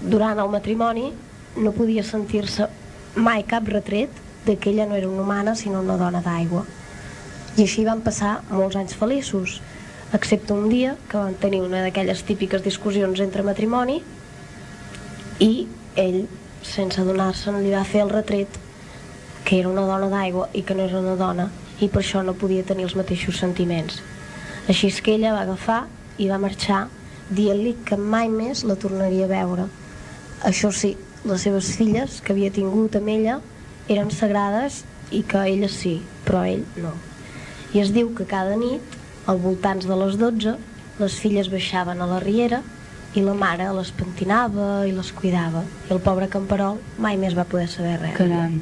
durant 0.00 0.38
el 0.38 0.50
matrimoni 0.52 1.10
no 1.58 1.72
podia 1.74 2.04
sentir-se 2.06 2.68
mai 3.16 3.42
cap 3.42 3.66
retret 3.68 4.10
de 4.46 4.56
que 4.56 4.70
ella 4.70 4.86
no 4.86 4.94
era 4.94 5.08
una 5.08 5.22
humana 5.22 5.54
sinó 5.54 5.80
una 5.80 5.98
dona 5.98 6.22
d'aigua. 6.24 6.64
I 7.58 7.66
així 7.66 7.84
van 7.84 8.00
passar 8.06 8.38
molts 8.50 8.78
anys 8.78 8.94
feliços, 8.96 9.58
excepte 10.14 10.54
un 10.54 10.68
dia 10.70 10.94
que 11.10 11.18
van 11.18 11.34
tenir 11.42 11.60
una 11.62 11.82
d'aquelles 11.84 12.22
típiques 12.26 12.62
discussions 12.62 13.20
entre 13.20 13.42
matrimoni 13.46 14.00
i 15.42 15.66
ell, 15.98 16.24
sense 16.62 17.00
adonar-se'n, 17.00 17.60
li 17.62 17.72
va 17.72 17.84
fer 17.84 18.04
el 18.04 18.12
retret 18.12 18.58
que 19.44 19.58
era 19.58 19.70
una 19.70 19.86
dona 19.88 20.08
d'aigua 20.12 20.48
i 20.54 20.62
que 20.62 20.76
no 20.76 20.84
era 20.86 21.00
una 21.00 21.16
dona 21.16 21.48
i 21.80 21.88
per 21.88 22.02
això 22.02 22.22
no 22.22 22.36
podia 22.36 22.66
tenir 22.66 22.84
els 22.86 22.96
mateixos 22.98 23.40
sentiments. 23.40 24.00
Així 24.68 24.90
és 24.92 25.00
que 25.00 25.14
ella 25.16 25.32
va 25.34 25.44
agafar 25.46 25.84
i 26.20 26.28
va 26.28 26.38
marxar 26.38 26.86
dient-li 27.30 27.76
que 27.86 27.96
mai 27.96 28.28
més 28.28 28.64
la 28.68 28.76
tornaria 28.76 29.24
a 29.26 29.30
veure. 29.30 29.66
Això 30.46 30.70
sí, 30.74 30.96
les 31.24 31.46
seves 31.46 31.72
filles 31.76 32.20
que 32.24 32.34
havia 32.34 32.52
tingut 32.52 32.96
amb 32.98 33.08
ella 33.12 33.38
eren 33.88 34.12
sagrades 34.14 34.82
i 35.10 35.22
que 35.26 35.42
elles 35.48 35.74
sí, 35.82 35.98
però 36.26 36.44
ell 36.46 36.66
no. 36.76 36.92
I 37.74 37.82
es 37.82 37.94
diu 37.94 38.12
que 38.14 38.26
cada 38.28 38.56
nit, 38.58 38.82
al 39.26 39.40
voltants 39.40 39.86
de 39.86 39.96
les 39.96 40.18
12, 40.20 40.56
les 41.00 41.16
filles 41.22 41.50
baixaven 41.52 42.00
a 42.02 42.08
la 42.10 42.20
riera 42.22 42.62
i 43.18 43.22
la 43.26 43.34
mare 43.34 43.66
les 43.74 43.90
pentinava 43.96 44.84
i 44.86 44.92
les 44.94 45.10
cuidava. 45.16 45.64
I 45.88 45.94
el 45.96 46.00
pobre 46.04 46.28
camperol 46.30 46.78
mai 46.98 47.16
més 47.18 47.34
va 47.38 47.44
poder 47.44 47.66
saber 47.68 47.96
res. 48.00 48.14
Caram. 48.18 48.60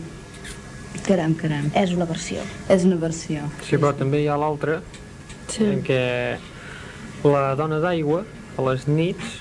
Caram, 1.06 1.34
caram. 1.40 1.68
És 1.76 1.92
una 1.96 2.04
versió. 2.08 2.40
És 2.68 2.84
una 2.88 2.96
versió. 3.00 3.44
Sí, 3.64 3.76
però 3.76 3.92
també 3.96 4.22
hi 4.24 4.28
ha 4.28 4.36
l'altra, 4.40 4.80
Sí. 5.48 5.64
en 5.64 5.82
què 5.84 6.36
la 7.24 7.54
dona 7.56 7.78
d'aigua, 7.80 8.24
a 8.58 8.64
les 8.66 8.86
nits, 8.88 9.38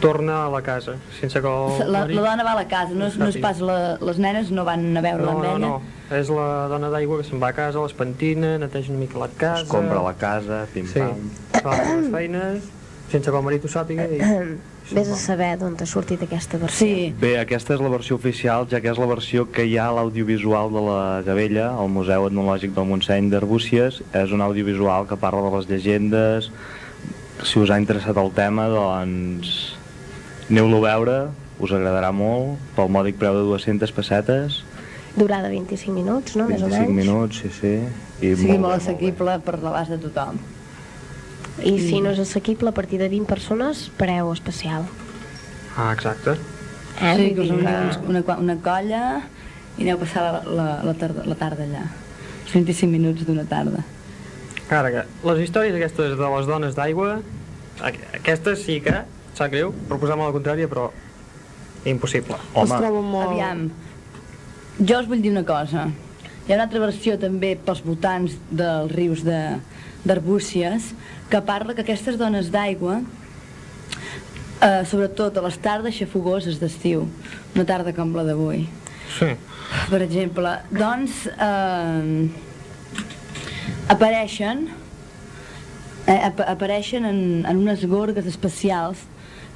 torna 0.00 0.46
a 0.46 0.50
la 0.52 0.60
casa, 0.64 0.94
sense 1.20 1.40
que 1.40 1.48
el 1.48 1.92
La, 1.92 2.00
marit... 2.04 2.16
la 2.16 2.22
dona 2.30 2.44
va 2.44 2.52
a 2.52 2.58
la 2.58 2.66
casa, 2.68 2.92
no 2.96 3.08
no 3.16 3.28
és 3.28 3.36
pas 3.40 3.60
la, 3.60 3.96
les 4.00 4.18
nenes 4.20 4.50
no 4.50 4.64
van 4.64 4.84
a 4.96 5.00
veure-la 5.04 5.32
No, 5.32 5.38
amb 5.38 5.44
no, 5.44 5.56
no. 5.58 6.16
És 6.16 6.28
la 6.32 6.66
dona 6.72 6.88
d'aigua 6.92 7.18
que 7.20 7.24
se'n 7.28 7.40
va 7.40 7.48
a 7.52 7.56
casa, 7.56 7.80
les 7.80 7.92
pentina, 7.96 8.56
neteja 8.58 8.90
una 8.92 9.00
mica 9.00 9.18
la 9.20 9.28
casa... 9.28 9.62
Es 9.62 9.68
compra 9.72 10.00
la 10.02 10.14
casa, 10.20 10.62
pim-pam. 10.74 11.16
Sí, 11.52 11.60
fa 11.62 11.76
les 11.76 12.08
feines, 12.12 12.68
sense 13.10 13.30
que 13.30 13.36
el 13.36 13.44
marit 13.46 13.64
ho 13.66 13.70
sàpiga 13.72 14.06
i... 14.06 14.20
Vés 14.90 15.06
a 15.06 15.16
saber 15.18 15.52
d'on 15.60 15.76
ha 15.78 15.86
sortit 15.86 16.22
aquesta 16.24 16.58
versió. 16.58 16.86
Sí, 16.86 17.10
Bé, 17.20 17.36
aquesta 17.38 17.76
és 17.76 17.82
la 17.84 17.90
versió 17.92 18.16
oficial, 18.18 18.66
ja 18.70 18.80
que 18.82 18.90
és 18.90 18.98
la 18.98 19.06
versió 19.06 19.44
que 19.54 19.62
hi 19.68 19.76
ha 19.78 19.84
a 19.86 19.94
l'audiovisual 19.94 20.72
de 20.74 20.82
la 20.82 21.02
Gavella, 21.26 21.68
al 21.78 21.92
Museu 21.94 22.26
Etnològic 22.26 22.74
del 22.74 22.88
Montseny 22.88 23.28
d'Arbúcies. 23.30 24.00
És 24.18 24.34
un 24.34 24.42
audiovisual 24.42 25.06
que 25.06 25.18
parla 25.20 25.44
de 25.46 25.52
les 25.56 25.68
llegendes. 25.70 26.50
Si 27.46 27.62
us 27.62 27.70
ha 27.70 27.78
interessat 27.78 28.18
el 28.18 28.32
tema, 28.34 28.66
doncs 28.72 29.76
aneu-lo 30.50 30.82
a 30.82 30.88
veure, 30.88 31.16
us 31.62 31.70
agradarà 31.70 32.10
molt, 32.10 32.58
pel 32.74 32.90
mòdic 32.90 33.20
preu 33.20 33.38
de 33.38 33.46
200 33.52 33.94
pessetes, 33.94 34.64
Durada 35.16 35.48
25 35.50 35.90
minuts, 35.92 36.36
no? 36.38 36.46
Més 36.46 36.62
o 36.62 36.68
25 36.70 36.92
menys. 36.94 37.02
minuts, 37.02 37.42
sí, 37.42 37.50
sí. 37.50 37.74
I 38.22 38.36
sigui 38.38 38.58
molt 38.62 38.76
bé, 38.76 38.78
assequible 38.78 39.36
per 39.42 39.58
l'abast 39.58 39.90
de 39.90 39.98
tothom. 40.04 40.38
I 41.64 41.76
si 41.82 42.00
no 42.00 42.10
és 42.14 42.18
assequible, 42.22 42.70
a 42.70 42.76
partir 42.76 42.98
de 43.00 43.08
20 43.12 43.26
persones, 43.28 43.88
preu 43.98 44.30
especial. 44.32 44.86
Ah, 45.76 45.92
exacte. 45.92 46.36
Eh? 47.00 47.14
sí, 47.16 47.34
que 47.34 47.40
us 47.40 47.50
una, 47.54 47.74
una, 48.08 48.22
una 48.36 48.56
colla 48.60 49.02
i 49.78 49.84
aneu 49.86 49.96
a 49.96 50.00
passar 50.00 50.22
la, 50.26 50.40
la, 50.44 50.68
la, 50.84 50.94
tarda, 50.94 51.24
la 51.28 51.36
tarda 51.38 51.64
allà. 51.64 51.84
Els 52.44 52.52
25 52.56 52.90
minuts 52.92 53.24
d'una 53.28 53.44
tarda. 53.48 53.84
Ara 54.70 54.90
que 54.94 55.04
les 55.26 55.40
històries 55.46 55.74
aquestes 55.76 56.16
de 56.18 56.28
les 56.36 56.46
dones 56.48 56.76
d'aigua, 56.76 57.20
aqu- 57.80 58.04
aquestes 58.20 58.64
sí 58.66 58.80
que, 58.84 59.00
sap 59.34 59.50
greu, 59.52 59.72
proposar-me 59.88 60.26
la 60.28 60.34
contrària, 60.36 60.68
però 60.70 60.90
impossible. 61.88 62.36
Es 62.60 62.70
trobo 62.74 63.00
molt... 63.02 63.32
Aviam, 63.32 63.64
jo 64.80 65.00
us 65.00 65.08
vull 65.10 65.22
dir 65.24 65.32
una 65.32 65.44
cosa. 65.48 65.88
Hi 66.46 66.52
ha 66.52 66.56
una 66.58 66.66
altra 66.68 66.80
versió 66.82 67.16
també 67.20 67.54
pels 67.64 67.80
voltants 67.86 68.36
dels 68.50 68.92
rius 68.92 69.24
de 69.26 69.40
d'Arbúcies 70.04 70.92
que 71.30 71.40
parla 71.44 71.74
que 71.74 71.82
aquestes 71.84 72.16
dones 72.18 72.50
d'aigua 72.52 73.00
eh, 74.62 74.82
sobretot 74.88 75.36
a 75.38 75.44
les 75.46 75.58
tardes 75.60 75.96
xafogoses 75.96 76.60
d'estiu 76.60 77.06
una 77.54 77.64
tarda 77.68 77.92
com 77.96 78.14
la 78.16 78.24
d'avui 78.28 78.66
Sí. 79.10 79.32
per 79.90 80.00
exemple 80.04 80.52
doncs 80.70 81.24
eh, 81.34 82.28
apareixen 83.90 84.68
eh, 86.06 86.20
ap 86.28 86.40
apareixen 86.46 87.04
en, 87.08 87.20
en 87.46 87.56
unes 87.64 87.84
gorgues 87.90 88.26
especials 88.30 89.02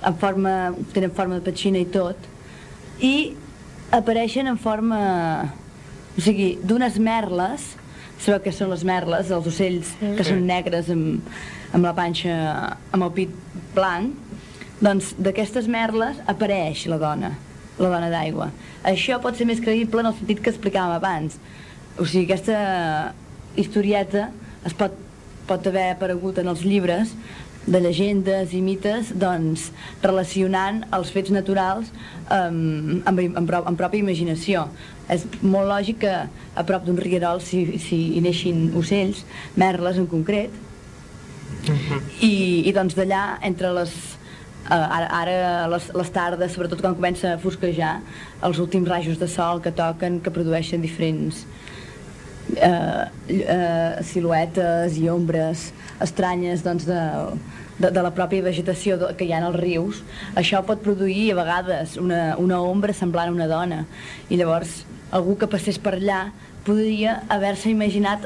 en 0.05 0.17
forma, 0.21 0.75
tenen 0.93 1.15
forma 1.17 1.39
de 1.39 1.45
petxina 1.47 1.81
i 1.81 1.87
tot 1.89 2.19
i 3.01 3.15
apareixen 3.95 4.51
en 4.51 4.59
forma 4.59 4.99
o 6.19 6.21
sigui, 6.23 6.55
d'unes 6.63 6.99
merles 7.03 7.73
sabeu 8.19 8.43
què 8.45 8.53
són 8.55 8.71
les 8.73 8.85
merles, 8.87 9.33
els 9.35 9.49
ocells 9.51 9.95
que 10.01 10.27
són 10.27 10.45
negres 10.49 10.91
amb, 10.93 11.33
amb 11.75 11.89
la 11.89 11.95
panxa 11.97 12.37
amb 12.95 13.03
el 13.03 13.11
pit 13.17 13.35
blanc. 13.75 14.15
Doncs 14.85 15.15
d'aquestes 15.19 15.69
merles 15.71 16.21
apareix 16.31 16.87
la 16.91 17.01
dona 17.01 17.35
la 17.79 17.91
dona 17.91 18.11
d'aigua. 18.11 18.51
Això 18.87 19.19
pot 19.23 19.37
ser 19.37 19.47
més 19.49 19.63
creïble 19.63 20.03
en 20.03 20.11
el 20.11 20.17
sentit 20.19 20.43
que 20.43 20.53
explicàvem 20.53 20.95
abans. 20.99 21.39
O 21.99 22.07
sigui, 22.07 22.27
aquesta 22.29 23.15
historieta 23.59 24.29
es 24.67 24.75
pot, 24.79 24.95
pot 25.49 25.67
haver 25.71 25.91
aparegut 25.93 26.39
en 26.43 26.51
els 26.53 26.65
llibres 26.67 27.15
de 27.67 27.81
llegendes 27.81 28.53
i 28.53 28.61
mites 28.61 29.13
doncs, 29.17 29.71
relacionant 30.03 30.83
els 30.93 31.11
fets 31.15 31.31
naturals 31.33 31.89
amb, 32.29 33.01
amb, 33.09 33.23
amb, 33.25 33.47
pro- 33.49 33.63
amb 33.65 33.79
pròpia 33.81 34.05
imaginació. 34.05 34.67
És 35.09 35.25
molt 35.43 35.69
lògic 35.69 35.99
que 36.05 36.13
a 36.57 36.65
prop 36.65 36.85
d'un 36.85 36.97
rierol 37.01 37.41
si, 37.45 37.79
si 37.81 37.99
hi 38.17 38.21
neixin 38.25 38.71
ocells, 38.77 39.25
merles 39.57 39.97
en 40.01 40.07
concret, 40.09 40.53
i, 42.21 42.65
i 42.69 42.73
doncs 42.77 42.97
d'allà 42.97 43.39
entre 43.45 43.71
les 43.77 43.93
eh, 44.69 44.75
ara, 44.77 45.09
ara 45.09 45.37
les, 45.73 45.91
les 45.97 46.11
tardes, 46.13 46.53
sobretot 46.53 46.81
quan 46.85 46.97
comença 46.97 47.35
a 47.35 47.41
fosquejar, 47.41 47.99
els 48.45 48.61
últims 48.61 48.89
rajos 48.89 49.21
de 49.21 49.29
sol 49.29 49.63
que 49.65 49.73
toquen, 49.73 50.21
que 50.21 50.33
produeixen 50.35 50.85
diferents 50.85 51.45
eh, 52.57 53.05
eh, 53.29 54.03
siluetes 54.07 54.99
i 55.01 55.09
ombres 55.13 55.71
estranyes 56.05 56.65
doncs, 56.65 56.87
de, 56.89 57.03
de, 57.79 57.91
de 57.91 58.03
la 58.03 58.13
pròpia 58.15 58.45
vegetació 58.47 58.99
que 59.19 59.27
hi 59.27 59.35
ha 59.35 59.43
als 59.45 59.59
rius, 59.61 60.03
això 60.39 60.63
pot 60.67 60.83
produir 60.83 61.33
a 61.33 61.39
vegades 61.43 61.99
una, 62.01 62.35
una 62.41 62.61
ombra 62.63 62.95
semblant 62.97 63.33
a 63.33 63.37
una 63.37 63.51
dona 63.51 63.85
i 64.29 64.41
llavors 64.41 64.83
algú 65.15 65.39
que 65.39 65.51
passés 65.51 65.79
per 65.79 65.97
allà 65.99 66.27
podria 66.65 67.21
haver-se 67.29 67.69
imaginat 67.71 68.25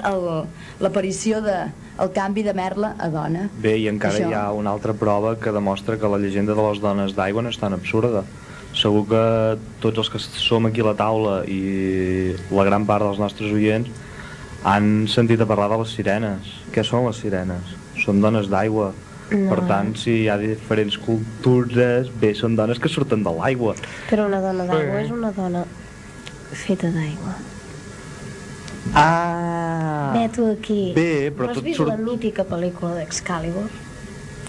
l'aparició 0.80 1.42
de 1.42 1.58
el 1.98 2.12
canvi 2.14 2.44
de 2.46 2.54
merla 2.54 2.92
a 2.98 3.08
dona. 3.10 3.48
Bé, 3.58 3.74
i 3.82 3.88
encara 3.90 4.14
Això. 4.14 4.28
hi 4.30 4.36
ha 4.38 4.44
una 4.54 4.70
altra 4.70 4.94
prova 4.94 5.34
que 5.40 5.50
demostra 5.54 5.98
que 5.98 6.10
la 6.10 6.20
llegenda 6.22 6.54
de 6.54 6.66
les 6.68 6.78
dones 6.82 7.16
d'aigua 7.16 7.42
no 7.42 7.50
és 7.50 7.58
tan 7.58 7.74
absurda. 7.74 8.22
Segur 8.78 9.02
que 9.10 9.22
tots 9.82 9.98
els 9.98 10.10
que 10.12 10.20
som 10.22 10.68
aquí 10.68 10.84
a 10.84 10.90
la 10.92 10.94
taula 10.94 11.40
i 11.50 12.36
la 12.54 12.66
gran 12.68 12.86
part 12.86 13.02
dels 13.02 13.18
nostres 13.18 13.50
oients 13.50 13.90
han 14.64 15.06
sentit 15.08 15.40
a 15.40 15.46
parlar 15.46 15.68
de 15.72 15.78
les 15.82 15.92
sirenes. 15.94 16.48
Què 16.74 16.82
són 16.84 17.06
les 17.06 17.20
sirenes? 17.22 17.74
Són 18.04 18.20
dones 18.24 18.48
d'aigua. 18.50 18.92
No. 19.28 19.50
Per 19.52 19.60
tant, 19.68 19.92
si 20.00 20.22
hi 20.22 20.28
ha 20.32 20.38
diferents 20.40 20.96
cultures, 21.04 22.08
bé, 22.20 22.32
són 22.34 22.56
dones 22.56 22.78
que 22.80 22.88
surten 22.88 23.22
de 23.26 23.32
l'aigua. 23.36 23.74
Però 24.08 24.24
una 24.26 24.40
dona 24.40 24.64
d'aigua 24.64 25.02
és 25.04 25.10
una 25.12 25.30
dona 25.36 25.66
feta 26.56 26.88
d'aigua. 26.94 27.34
Ah! 28.94 30.12
Bé, 30.14 30.28
tu 30.32 30.46
aquí. 30.50 30.92
Bé, 30.96 31.28
però 31.36 31.50
no 31.50 31.52
has 31.52 31.62
vist 31.62 31.76
surt- 31.80 31.92
la 31.92 31.98
mítica 32.00 32.44
pel·lícula 32.48 32.94
d'Excalibur? 32.96 33.66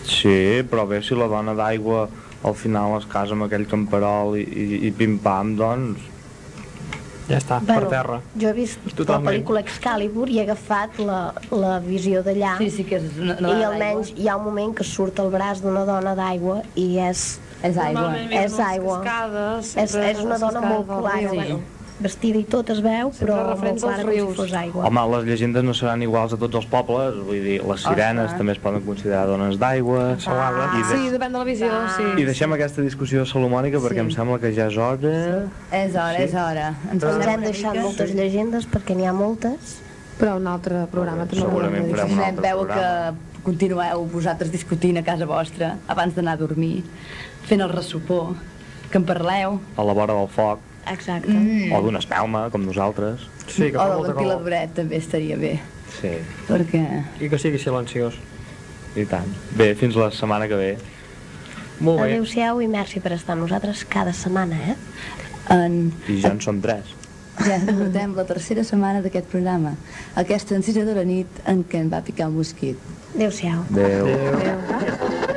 Sí, 0.08 0.64
però 0.70 0.88
bé, 0.88 1.02
si 1.04 1.18
la 1.18 1.28
dona 1.28 1.54
d'aigua 1.54 2.08
al 2.48 2.56
final 2.56 2.96
es 2.98 3.06
casa 3.12 3.36
amb 3.36 3.44
aquell 3.50 3.68
camperol 3.68 4.38
i, 4.40 4.46
i, 4.48 4.80
i 4.88 4.92
pim-pam, 4.96 5.58
doncs... 5.60 6.08
Ja 7.30 7.38
està, 7.38 7.60
per 7.66 7.84
terra. 7.92 8.20
Jo 8.42 8.50
he 8.50 8.56
vist 8.58 8.80
Totalment. 8.96 9.26
la 9.28 9.32
pel·lícula 9.32 9.62
Excalibur 9.62 10.28
i 10.34 10.40
he 10.40 10.46
agafat 10.48 10.98
la, 11.00 11.20
la 11.54 11.76
visió 11.84 12.24
d'allà. 12.26 12.56
Sí, 12.58 12.70
sí 12.74 12.86
que 12.90 12.98
és 12.98 13.20
una, 13.22 13.38
una 13.38 13.54
I 13.54 13.68
almenys 13.68 14.14
hi 14.18 14.28
ha 14.28 14.38
un 14.40 14.48
moment 14.50 14.74
que 14.76 14.88
surt 14.88 15.20
el 15.22 15.30
braç 15.34 15.62
d'una 15.62 15.86
dona 15.86 16.16
d'aigua 16.18 16.64
i 16.76 16.98
és... 17.06 17.40
És 17.62 17.76
aigua. 17.78 18.14
És 18.32 18.54
aigua. 18.64 19.02
cascades, 19.04 19.74
És, 19.76 19.94
és 20.14 20.22
una 20.24 20.38
dona 20.40 20.62
molt 20.64 20.88
clara, 20.88 21.18
riu. 21.20 21.36
bueno, 21.36 21.60
vestida 22.00 22.40
i 22.40 22.44
tot 22.48 22.70
es 22.70 22.80
veu, 22.82 23.12
Sempre 23.12 23.34
però 23.34 23.58
molt 23.58 23.80
clara 23.82 24.04
com 24.04 24.12
si 24.12 24.20
rius. 24.20 24.36
fos 24.38 24.54
aigua. 24.54 24.86
Home, 24.88 25.02
les 25.16 25.26
llegendes 25.26 25.64
no 25.64 25.74
seran 25.74 26.02
iguals 26.02 26.34
a 26.34 26.38
tots 26.38 26.56
els 26.56 26.66
pobles, 26.72 27.16
vull 27.28 27.42
dir, 27.44 27.58
les 27.64 27.82
sirenes 27.84 28.26
Ostres. 28.30 28.38
també 28.38 28.52
es 28.54 28.60
poden 28.60 28.82
considerar 28.88 29.26
dones 29.28 29.58
d'aigua, 29.60 30.18
Ah, 30.28 30.78
i, 30.80 30.84
Sí, 30.84 31.10
de... 31.10 31.18
depèn 31.18 31.32
de 31.34 31.38
la 31.38 31.44
visió, 31.44 31.68
sí. 31.98 32.04
i 32.22 32.26
deixem 32.26 32.54
aquesta 32.54 32.82
discussió 32.82 33.26
salomònica 33.26 33.80
perquè 33.80 34.00
Sí. 34.00 34.06
em 34.08 34.12
sembla 34.12 34.40
que 34.40 34.54
ja 34.56 34.68
és 34.68 34.78
hora... 34.78 35.48
És 35.72 35.96
hora, 35.96 36.18
Sí. 36.18 36.24
és 36.24 36.34
hora. 36.34 36.74
Ens 36.92 37.04
Ens 37.04 37.04
posem 37.04 37.30
hem 37.30 37.42
deixat 37.42 37.72
mica? 37.74 37.84
moltes 37.84 38.14
llegendes 38.16 38.68
perquè 38.68 38.96
n'hi 38.96 39.06
ha 39.06 39.14
moltes. 39.14 39.80
Però 40.20 40.36
un 40.36 40.48
altre 40.48 40.86
programa 40.92 41.26
també 41.26 41.42
Segurament 41.46 41.92
farem 41.96 42.12
un 42.12 42.20
altre 42.20 42.42
veu 42.44 42.58
programa. 42.66 43.14
que 43.14 43.42
continueu 43.44 44.06
vosaltres 44.12 44.52
discutint 44.52 44.98
a 45.00 45.04
casa 45.04 45.26
vostra 45.26 45.78
abans 45.88 46.14
d'anar 46.14 46.34
a 46.34 46.38
dormir, 46.38 46.84
fent 47.48 47.62
el 47.62 47.70
ressupor, 47.70 48.34
que 48.92 48.98
en 48.98 49.06
parleu, 49.06 49.60
A 49.78 49.84
la 49.84 49.94
vora 49.94 50.14
del 50.14 50.28
foc, 50.28 50.60
Exacte. 50.88 51.32
Mm. 51.34 51.72
o 51.76 51.82
d'una 51.82 52.00
espelma, 52.00 52.50
com 52.50 52.62
nosaltres. 52.66 53.26
Sí, 53.48 53.72
que 53.72 53.78
o 53.78 53.80
fa 53.82 53.90
del 53.90 53.98
molta 53.98 54.14
calor. 54.14 54.38
ventiladoret 54.40 54.74
també 54.78 54.98
estaria 54.98 55.38
bé, 55.38 55.60
Sí, 56.00 56.12
perquè... 56.48 56.84
I 57.20 57.30
que 57.30 57.38
sigui 57.42 57.58
silenciós. 57.60 58.16
i 58.96 59.06
tant. 59.06 59.28
Bé, 59.58 59.74
fins 59.76 59.96
la 59.96 60.12
setmana 60.12 60.48
que 60.48 60.56
ve. 60.56 60.78
Molt 61.80 62.02
bé. 62.02 62.14
Adéu-siau 62.14 62.62
i 62.62 62.68
merci 62.68 63.00
per 63.00 63.14
estar 63.14 63.34
amb 63.34 63.44
nosaltres 63.48 63.86
cada 63.86 64.14
setmana, 64.14 64.56
eh? 64.74 64.76
En... 65.54 65.92
I 66.08 66.20
ja 66.22 66.32
en 66.32 66.42
som 66.42 66.60
tres. 66.62 66.96
Ja 67.40 67.56
portem 67.66 68.16
la 68.18 68.26
tercera 68.28 68.64
setmana 68.68 69.00
d'aquest 69.02 69.30
programa, 69.32 69.72
aquesta 70.20 70.56
encisadora 70.58 71.06
nit 71.08 71.28
en 71.48 71.64
què 71.64 71.80
em 71.86 71.90
va 71.90 72.02
picar 72.04 72.28
un 72.28 72.36
mosquit. 72.42 72.78
Adéu-siau. 73.16 73.64
Adéu. 73.72 74.06
Radio 74.08 74.56
Row. 74.60 75.36